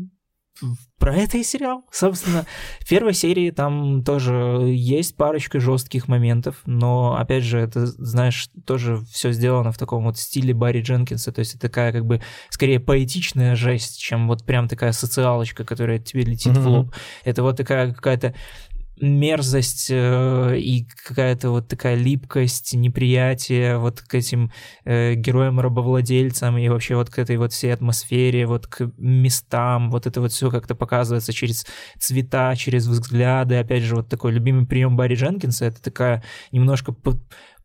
про 0.99 1.15
это 1.17 1.39
и 1.39 1.43
сериал. 1.45 1.85
Собственно, 1.93 2.45
в 2.81 2.89
первой 2.89 3.15
серии 3.15 3.51
там 3.51 4.03
тоже 4.05 4.35
есть 4.69 5.17
парочка 5.17 5.61
жестких 5.61 6.09
моментов, 6.09 6.57
но, 6.67 7.17
опять 7.19 7.45
же, 7.45 7.59
это, 7.59 7.87
знаешь, 7.87 8.49
тоже 8.67 8.99
все 9.11 9.33
сделано 9.33 9.73
в 9.73 9.79
таком 9.79 10.05
вот 10.05 10.19
стиле 10.19 10.55
Барри 10.55 10.83
Дженкинса, 10.83 11.33
то 11.33 11.39
есть 11.41 11.53
это 11.55 11.63
такая 11.69 11.93
как 11.93 12.05
бы 12.05 12.21
скорее 12.51 12.81
поэтичная 12.81 13.55
жесть, 13.57 14.01
чем 14.01 14.29
вот 14.29 14.45
прям 14.45 14.69
такая 14.69 14.93
социалочка, 14.93 15.65
которая 15.65 15.99
тебе 15.99 16.23
летит 16.23 16.57
в 16.57 16.61
Мгм. 16.61 16.69
лоб. 16.71 16.95
Это 17.25 17.43
вот 17.43 17.57
такая 17.57 17.93
какая-то 17.93 18.35
мерзость 19.01 19.89
э, 19.91 20.59
и 20.59 20.87
какая-то 21.07 21.51
вот 21.51 21.69
такая 21.69 21.95
липкость, 21.95 22.75
неприятие 22.75 23.79
вот 23.79 24.01
к 24.01 24.15
этим 24.15 24.53
э, 24.85 25.15
героям-рабовладельцам 25.15 26.59
и 26.59 26.69
вообще 26.69 26.97
вот 26.97 27.11
к 27.11 27.19
этой 27.19 27.37
вот 27.37 27.53
всей 27.53 27.73
атмосфере, 27.73 28.47
вот 28.47 28.67
к 28.67 28.91
местам, 28.97 29.91
вот 29.91 30.07
это 30.07 30.21
вот 30.21 30.33
все 30.33 30.51
как-то 30.51 30.75
показывается 30.75 31.33
через 31.33 31.67
цвета, 31.99 32.55
через 32.57 32.87
взгляды. 32.87 33.57
Опять 33.57 33.83
же, 33.83 33.97
вот 33.97 34.09
такой 34.09 34.33
любимый 34.33 34.67
прием 34.67 34.97
Барри 34.97 35.15
Дженкинса, 35.15 35.67
это 35.67 35.83
такая 35.83 36.23
немножко 36.53 36.93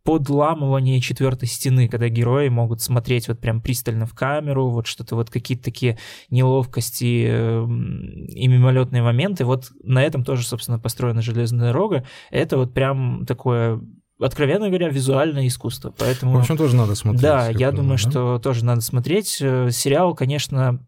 подламывание 0.04 1.00
четвертой 1.00 1.48
стены, 1.48 1.88
когда 1.88 2.10
герои 2.10 2.50
могут 2.50 2.82
смотреть 2.82 3.28
вот 3.30 3.40
прям 3.40 3.62
пристально 3.62 4.06
в 4.06 4.14
камеру, 4.14 4.70
вот 4.70 4.86
что-то 4.86 5.16
вот 5.16 5.30
какие-то 5.30 5.64
такие 5.64 5.98
неловкости 6.30 7.26
эм, 7.26 8.26
и 8.26 8.48
мимолетные 8.48 9.02
моменты. 9.02 9.46
Вот 9.46 9.72
на 9.82 10.04
этом 10.04 10.26
тоже, 10.26 10.46
собственно, 10.46 10.78
построена 10.78 11.22
железная 11.22 11.72
дорога. 11.72 12.06
Это 12.32 12.58
вот 12.58 12.74
прям 12.74 13.26
такое, 13.26 13.80
откровенно 14.20 14.68
говоря, 14.68 14.90
визуальное 14.90 15.48
искусство. 15.48 15.94
Поэтому... 15.98 16.34
В 16.34 16.40
общем, 16.40 16.58
тоже 16.58 16.76
надо 16.76 16.96
смотреть. 16.96 17.22
Да, 17.22 17.48
я 17.50 17.72
думаю, 17.72 17.98
да? 18.04 18.10
что 18.10 18.40
тоже 18.40 18.66
надо 18.66 18.82
смотреть. 18.82 19.38
Э, 19.42 19.70
Сериал, 19.72 20.16
конечно, 20.16 20.86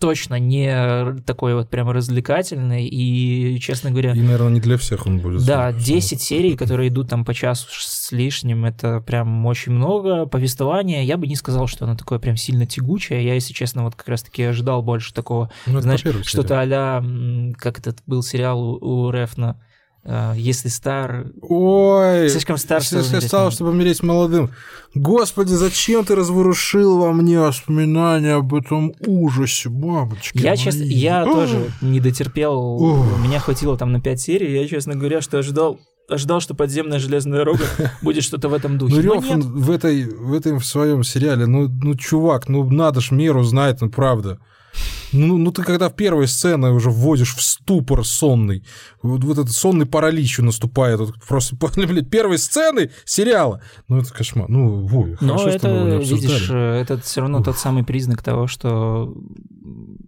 точно 0.00 0.38
не 0.40 1.14
такой 1.26 1.54
вот 1.54 1.68
прям 1.70 1.90
развлекательный, 1.90 2.86
и, 2.88 3.58
честно 3.60 3.90
говоря, 3.90 4.12
И, 4.14 4.20
наверное, 4.20 4.48
не 4.50 4.60
для 4.60 4.76
всех 4.78 5.06
он 5.06 5.18
будет. 5.18 5.44
да, 5.46 5.70
судя 5.70 5.78
по 5.78 5.84
10 5.84 6.20
серий, 6.22 6.56
которые 6.56 6.88
идут 6.88 7.08
там 7.10 7.24
по 7.24 7.34
часу 7.34 7.68
с 7.70 8.10
лишним, 8.10 8.64
это 8.64 9.00
прям 9.00 9.46
очень 9.46 9.72
много. 9.72 10.26
Повествования, 10.26 11.02
я 11.02 11.16
бы 11.16 11.26
не 11.26 11.36
сказал, 11.36 11.66
что 11.66 11.84
оно 11.84 11.96
такое 11.96 12.18
прям 12.18 12.36
сильно 12.36 12.66
тягучее. 12.66 13.24
Я, 13.24 13.34
если 13.34 13.52
честно, 13.52 13.84
вот 13.84 13.94
как 13.94 14.08
раз-таки 14.08 14.42
ожидал 14.42 14.82
больше 14.82 15.12
такого, 15.12 15.50
Ну, 15.66 15.80
знаешь, 15.80 16.02
что-то 16.26 16.54
м, 17.02 17.54
как 17.58 17.78
этот 17.78 17.98
был 18.06 18.22
сериал 18.22 18.60
у, 18.62 18.78
у 19.06 19.10
Рефна, 19.10 19.60
«Если 20.34 20.68
стар...» 20.68 21.26
Ой, 21.42 22.28
Слишком 22.30 22.56
стар, 22.56 22.82
чтобы 22.82 23.02
слишком 23.02 23.16
умереть 23.18 23.28
стал, 23.28 23.50
чтобы 23.50 23.70
умереть 23.70 24.02
молодым. 24.02 24.50
Господи, 24.94 25.52
зачем 25.52 26.04
ты 26.04 26.14
разворушил 26.16 26.98
во 26.98 27.12
мне 27.12 27.38
воспоминания 27.38 28.34
об 28.34 28.54
этом 28.54 28.92
ужасе, 29.06 29.68
мамочки 29.68 30.38
Я, 30.38 30.50
мои? 30.50 30.58
честно, 30.58 30.82
я 30.82 31.22
А! 31.22 31.26
тоже 31.26 31.70
не 31.80 32.00
дотерпел. 32.00 32.58
Ух. 32.58 33.06
Меня 33.22 33.38
хватило 33.38 33.76
там 33.76 33.92
на 33.92 34.00
5 34.00 34.20
серий. 34.20 34.52
Я, 34.58 34.66
честно 34.66 34.94
говоря, 34.96 35.20
что 35.20 35.38
ожидал, 35.38 35.78
ожидал, 36.08 36.40
что 36.40 36.54
подземная 36.54 36.98
железная 36.98 37.38
дорога 37.40 37.62
будет 38.02 38.24
что-то 38.24 38.48
в 38.48 38.54
этом 38.54 38.78
духе. 38.78 38.96
Ну, 38.96 39.00
Рёв, 39.02 39.24
нет. 39.24 39.34
он 39.34 39.42
в, 39.42 39.70
этой, 39.70 40.04
в 40.06 40.32
этом 40.32 40.58
в 40.58 40.66
своем 40.66 41.04
сериале, 41.04 41.46
ну, 41.46 41.68
ну, 41.68 41.94
чувак, 41.94 42.48
ну, 42.48 42.68
надо 42.68 43.00
ж 43.00 43.10
меру 43.12 43.42
знать, 43.44 43.80
ну, 43.80 43.90
правда. 43.90 44.40
Ну, 45.12 45.38
ну, 45.38 45.50
ты 45.50 45.62
когда 45.62 45.88
в 45.88 45.94
первой 45.94 46.28
сцене 46.28 46.68
уже 46.70 46.90
вводишь 46.90 47.34
в 47.34 47.42
ступор 47.42 48.04
сонный, 48.04 48.64
вот, 49.02 49.24
вот 49.24 49.38
этот 49.38 49.50
сонный 49.52 49.86
паралич 49.86 50.38
наступает, 50.38 51.00
вот 51.00 51.14
просто 51.26 51.56
после 51.60 51.86
блядь, 51.86 52.10
первой 52.10 52.38
сцены 52.38 52.90
сериала. 53.04 53.62
Ну, 53.88 53.98
это 53.98 54.12
кошмар. 54.12 54.48
Ну, 54.48 54.88
Но 55.20 55.36
хорошо, 55.38 55.58
что 55.58 55.68
мы 55.68 55.74
его 55.74 55.84
не 55.84 55.90
это, 55.90 55.96
обсуждали. 56.02 56.32
видишь, 56.32 56.50
э, 56.50 56.80
это 56.80 57.00
все 57.00 57.20
равно 57.20 57.42
тот 57.42 57.58
самый 57.58 57.84
признак 57.84 58.22
того, 58.22 58.46
что 58.46 59.14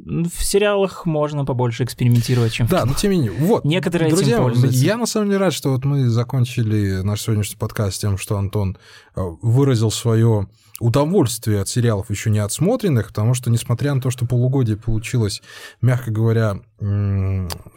в 0.05 0.45
сериалах 0.45 1.07
можно 1.07 1.45
побольше 1.45 1.85
экспериментировать, 1.85 2.53
чем 2.53 2.67
в 2.67 2.71
Да, 2.71 2.81
кино. 2.81 2.91
но 2.93 2.95
тем 2.99 3.13
не 3.13 3.19
менее. 3.19 3.33
Вот. 3.33 3.65
Некоторые 3.65 4.09
этим 4.09 4.17
Друзья, 4.17 4.39
пользуются. 4.39 4.85
я 4.85 4.97
на 4.97 5.07
самом 5.07 5.29
деле 5.29 5.39
рад, 5.39 5.53
что 5.53 5.71
вот 5.71 5.85
мы 5.85 6.09
закончили 6.09 7.03
наш 7.03 7.23
сегодняшний 7.23 7.57
подкаст 7.57 8.01
тем, 8.01 8.19
что 8.19 8.37
Антон 8.37 8.77
э, 9.15 9.21
выразил 9.43 9.91
свое 9.91 10.49
удовольствие 10.81 11.61
от 11.61 11.69
сериалов 11.69 12.11
еще 12.11 12.31
не 12.31 12.41
отсмотренных, 12.41 13.09
потому 13.09 13.35
что, 13.35 13.51
несмотря 13.51 13.95
на 13.95 14.01
то, 14.01 14.11
что 14.11 14.27
полугодие 14.27 14.77
получилось, 14.77 15.41
мягко 15.81 16.11
говоря, 16.11 16.59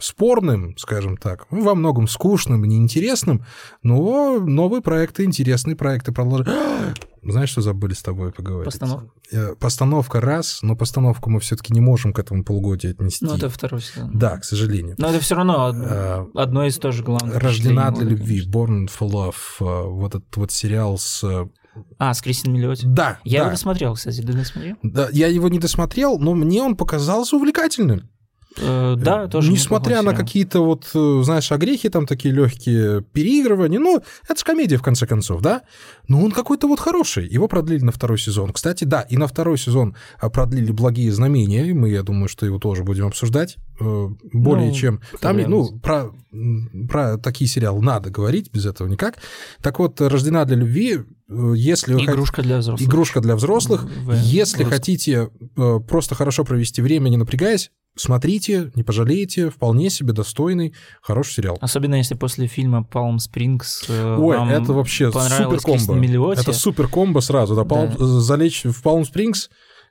спорным, 0.00 0.76
скажем 0.76 1.16
так, 1.16 1.46
ну, 1.50 1.62
во 1.62 1.74
многом 1.74 2.08
скучным 2.08 2.64
и 2.64 2.68
неинтересным, 2.68 3.44
но 3.82 4.40
новые 4.40 4.82
проекты, 4.82 5.24
интересные 5.24 5.76
проекты 5.76 6.10
продолжают. 6.12 7.06
Знаешь, 7.32 7.50
что 7.50 7.60
забыли 7.60 7.92
с 7.94 8.02
тобой 8.02 8.32
поговорить? 8.32 8.66
Постановка. 8.72 9.10
Э, 9.32 9.54
Постановка 9.58 10.20
раз, 10.20 10.60
но 10.62 10.76
постановку 10.76 11.30
мы 11.30 11.40
все-таки 11.40 11.72
не 11.72 11.80
можем 11.80 12.12
к 12.12 12.18
этому 12.18 12.44
полугодию 12.44 12.92
отнести. 12.92 13.24
Ну, 13.24 13.34
это 13.36 13.48
второй 13.48 13.80
сезон. 13.82 14.10
Да, 14.16 14.38
к 14.38 14.44
сожалению. 14.44 14.94
Но 14.98 15.08
это 15.10 15.20
все 15.20 15.34
равно 15.34 15.72
Э, 15.74 16.26
одно 16.34 16.64
из 16.66 16.76
тоже 16.78 17.02
главных. 17.02 17.36
Рождена 17.36 17.90
для 17.90 18.04
любви, 18.04 18.40
конечно. 18.40 18.50
Born 18.50 18.88
for 18.88 19.08
Love, 19.10 19.34
э, 19.60 19.88
вот 19.88 20.14
этот 20.14 20.36
вот 20.36 20.52
сериал 20.52 20.98
с... 20.98 21.24
А, 21.98 22.14
с 22.14 22.22
Кристин 22.22 22.52
Миллиотти. 22.54 22.86
Да, 22.86 23.18
Я 23.24 23.38
да. 23.40 23.44
его 23.44 23.50
досмотрел, 23.50 23.94
кстати. 23.94 24.22
Ты 24.22 24.32
досмотрел? 24.32 24.76
Да, 24.82 25.08
я 25.12 25.26
его 25.26 25.48
не 25.48 25.58
досмотрел, 25.58 26.18
но 26.18 26.34
мне 26.34 26.62
он 26.62 26.74
показался 26.76 27.36
увлекательным. 27.36 28.08
Э, 28.58 28.94
Да, 28.96 29.26
тоже. 29.28 29.52
Несмотря 29.52 30.02
на 30.02 30.14
какие-то 30.14 30.64
вот, 30.64 30.90
э, 30.94 31.20
знаешь, 31.24 31.50
огрехи, 31.52 31.88
там 31.88 32.06
такие 32.06 32.32
легкие 32.34 33.02
переигрывания, 33.02 33.78
ну, 33.78 34.02
это 34.28 34.38
же 34.38 34.44
комедия, 34.44 34.76
в 34.76 34.82
конце 34.82 35.06
концов, 35.06 35.42
да? 35.42 35.62
Но 36.08 36.22
он 36.22 36.30
какой-то 36.32 36.66
вот 36.68 36.80
хороший. 36.80 37.26
Его 37.28 37.48
продлили 37.48 37.84
на 37.84 37.92
второй 37.92 38.18
сезон. 38.18 38.52
Кстати, 38.52 38.84
да, 38.84 39.02
и 39.02 39.16
на 39.16 39.26
второй 39.26 39.58
сезон 39.58 39.94
а, 40.18 40.30
продлили 40.30 40.72
«Благие 40.72 41.12
знамения», 41.12 41.66
и 41.66 41.72
мы, 41.72 41.90
я 41.90 42.02
думаю, 42.02 42.28
что 42.28 42.46
его 42.46 42.58
тоже 42.58 42.84
будем 42.84 43.06
обсуждать 43.06 43.56
э, 43.80 44.08
более 44.32 44.68
Ну, 44.68 44.74
чем... 44.74 45.00
Там, 45.20 45.36
ну, 45.38 45.78
про, 45.80 46.10
про 46.88 47.18
такие 47.18 47.48
сериалы 47.48 47.82
надо 47.82 48.10
говорить, 48.10 48.50
без 48.52 48.66
этого 48.66 48.88
никак. 48.88 49.16
Так 49.62 49.78
вот, 49.78 50.00
«Рождена 50.00 50.44
для 50.44 50.56
любви», 50.56 51.00
э, 51.28 51.52
если 51.56 51.94
вы 51.94 52.04
Игрушка 52.04 52.42
для 52.42 52.58
взрослых. 52.58 52.88
Игрушка 52.88 53.20
для 53.20 53.36
взрослых. 53.36 53.84
В- 53.84 54.14
Если 54.22 54.64
в- 54.64 54.68
хотите 54.70 55.28
э, 55.56 55.80
просто 55.86 56.14
хорошо 56.14 56.44
провести 56.44 56.80
время, 56.82 57.08
не 57.08 57.16
напрягаясь, 57.16 57.70
смотрите, 57.96 58.70
не 58.74 58.82
пожалеете, 58.82 59.50
вполне 59.50 59.90
себе 59.90 60.12
достойный, 60.12 60.74
хороший 61.02 61.34
сериал. 61.34 61.58
Особенно 61.60 61.96
если 61.96 62.14
после 62.14 62.46
фильма 62.46 62.86
Palm 62.90 63.16
Springs 63.16 63.86
э, 63.88 64.16
Ой, 64.18 64.36
вам 64.36 64.50
это 64.50 64.72
вообще 64.72 65.10
супер 65.10 65.60
комбо. 65.60 66.32
Это 66.32 66.52
супер 66.52 66.88
комбо 66.88 67.20
сразу, 67.20 67.54
да. 67.56 67.62
Палм- 67.64 67.96
залечь 67.98 68.64
в 68.64 68.82
Palm 68.84 69.02
Springs 69.02 69.48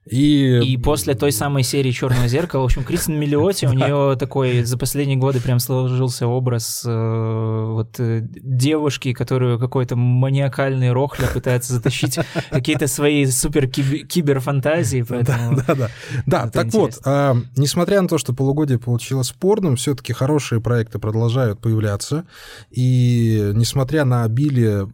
И... 0.09 0.59
и 0.59 0.77
после 0.77 1.15
той 1.15 1.31
самой 1.31 1.63
серии 1.63 1.89
Черного 1.89 2.27
зеркала, 2.27 2.61
в 2.61 2.65
общем, 2.65 2.83
Кристин 2.83 3.19
Миллиоти, 3.19 3.65
у 3.65 3.73
нее 3.73 4.15
такой 4.19 4.63
за 4.63 4.77
последние 4.77 5.17
годы 5.17 5.41
прям 5.41 5.59
сложился 5.59 6.27
образ 6.27 6.83
э, 6.85 7.65
вот 7.71 7.99
э, 7.99 8.21
девушки, 8.21 9.13
которую 9.13 9.57
какой-то 9.57 9.95
маниакальный 9.95 10.91
рохля 10.91 11.27
пытается 11.27 11.73
затащить 11.73 12.19
какие-то 12.51 12.85
свои 12.85 13.25
супер 13.25 13.67
киберфантазии. 13.67 15.03
Да, 15.09 15.51
да, 15.65 15.75
да. 15.75 15.89
Да, 16.25 16.49
так 16.49 16.71
вот, 16.73 16.99
а, 17.03 17.35
несмотря 17.55 18.01
на 18.01 18.07
то, 18.07 18.19
что 18.19 18.33
полугодие 18.33 18.77
получилось 18.77 19.27
спорным, 19.27 19.75
все-таки 19.75 20.13
хорошие 20.13 20.61
проекты 20.61 20.99
продолжают 20.99 21.59
появляться. 21.59 22.25
И 22.69 23.51
несмотря 23.55 24.05
на 24.05 24.23
обилие 24.23 24.87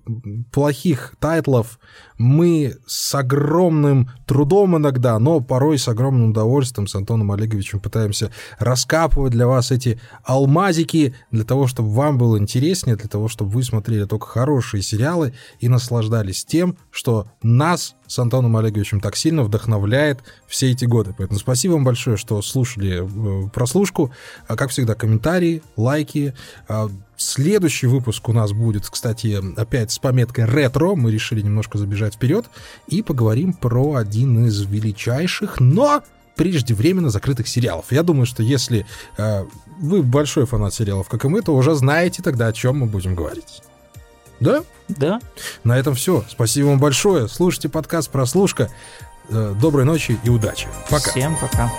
плохих 0.52 1.16
тайтлов, 1.20 1.80
мы 2.22 2.76
с 2.86 3.16
огромным 3.16 4.10
трудом 4.28 4.78
иногда, 4.78 5.01
но 5.20 5.40
порой 5.40 5.78
с 5.78 5.88
огромным 5.88 6.30
удовольствием 6.30 6.88
с 6.88 6.96
Антоном 6.96 7.32
Олеговичем 7.32 7.80
пытаемся 7.80 8.32
раскапывать 8.60 9.32
для 9.32 9.48
вас 9.48 9.72
эти 9.72 10.00
алмазики, 10.24 11.16
для 11.32 11.44
того, 11.44 11.68
чтобы 11.68 11.90
вам 11.92 12.18
было 12.18 12.38
интереснее, 12.38 12.96
для 12.96 13.10
того, 13.10 13.28
чтобы 13.28 13.52
вы 13.52 13.64
смотрели 13.64 14.06
только 14.06 14.28
хорошие 14.28 14.82
сериалы 14.82 15.34
и 15.60 15.68
наслаждались 15.68 16.46
тем, 16.46 16.78
что 16.92 17.28
нас 17.42 17.96
с 18.08 18.20
Антоном 18.20 18.58
Олеговичем 18.58 19.00
так 19.00 19.16
сильно 19.16 19.44
вдохновляет 19.44 20.20
все 20.48 20.72
эти 20.72 20.86
годы. 20.86 21.16
Поэтому 21.18 21.40
спасибо 21.40 21.74
вам 21.74 21.86
большое, 21.86 22.18
что 22.18 22.42
слушали 22.42 23.02
э, 23.04 23.50
прослушку. 23.50 24.12
А 24.48 24.58
как 24.58 24.70
всегда, 24.70 24.96
комментарии, 24.96 25.64
лайки. 25.78 26.34
Следующий 27.22 27.86
выпуск 27.86 28.28
у 28.30 28.34
нас 28.34 28.52
будет, 28.52 28.90
кстати, 28.90 29.40
опять 29.56 29.92
с 29.92 30.00
пометкой 30.00 30.46
ретро. 30.46 30.96
Мы 30.96 31.12
решили 31.12 31.42
немножко 31.42 31.78
забежать 31.78 32.16
вперед 32.16 32.46
и 32.88 33.04
поговорим 33.04 33.54
про 33.54 33.96
один 33.96 34.48
из 34.48 34.62
величайших, 34.62 35.60
но 35.60 36.04
преждевременно 36.36 37.12
закрытых 37.12 37.48
сериалов. 37.48 37.86
Я 37.92 38.02
думаю, 38.02 38.26
что 38.26 38.42
если 38.42 38.88
э, 39.18 39.46
вы 39.80 40.02
большой 40.02 40.48
фанат 40.48 40.74
сериалов, 40.74 41.10
как 41.10 41.24
и 41.24 41.28
мы, 41.28 41.44
то 41.44 41.56
уже 41.56 41.76
знаете 41.76 42.24
тогда, 42.24 42.48
о 42.48 42.54
чем 42.54 42.80
мы 42.80 42.88
будем 42.88 43.14
говорить. 43.14 43.62
Да? 44.40 44.64
Да. 44.88 45.20
На 45.64 45.78
этом 45.78 45.94
все. 45.94 46.26
Спасибо 46.28 46.68
вам 46.68 46.80
большое. 46.80 47.28
Слушайте 47.28 47.70
подкаст 47.70 48.10
«Прослушка». 48.10 48.72
Э, 49.30 49.54
доброй 49.62 49.86
ночи 49.86 50.18
и 50.24 50.30
удачи. 50.30 50.68
Пока. 50.90 51.12
Всем 51.12 51.38
пока. 51.40 51.72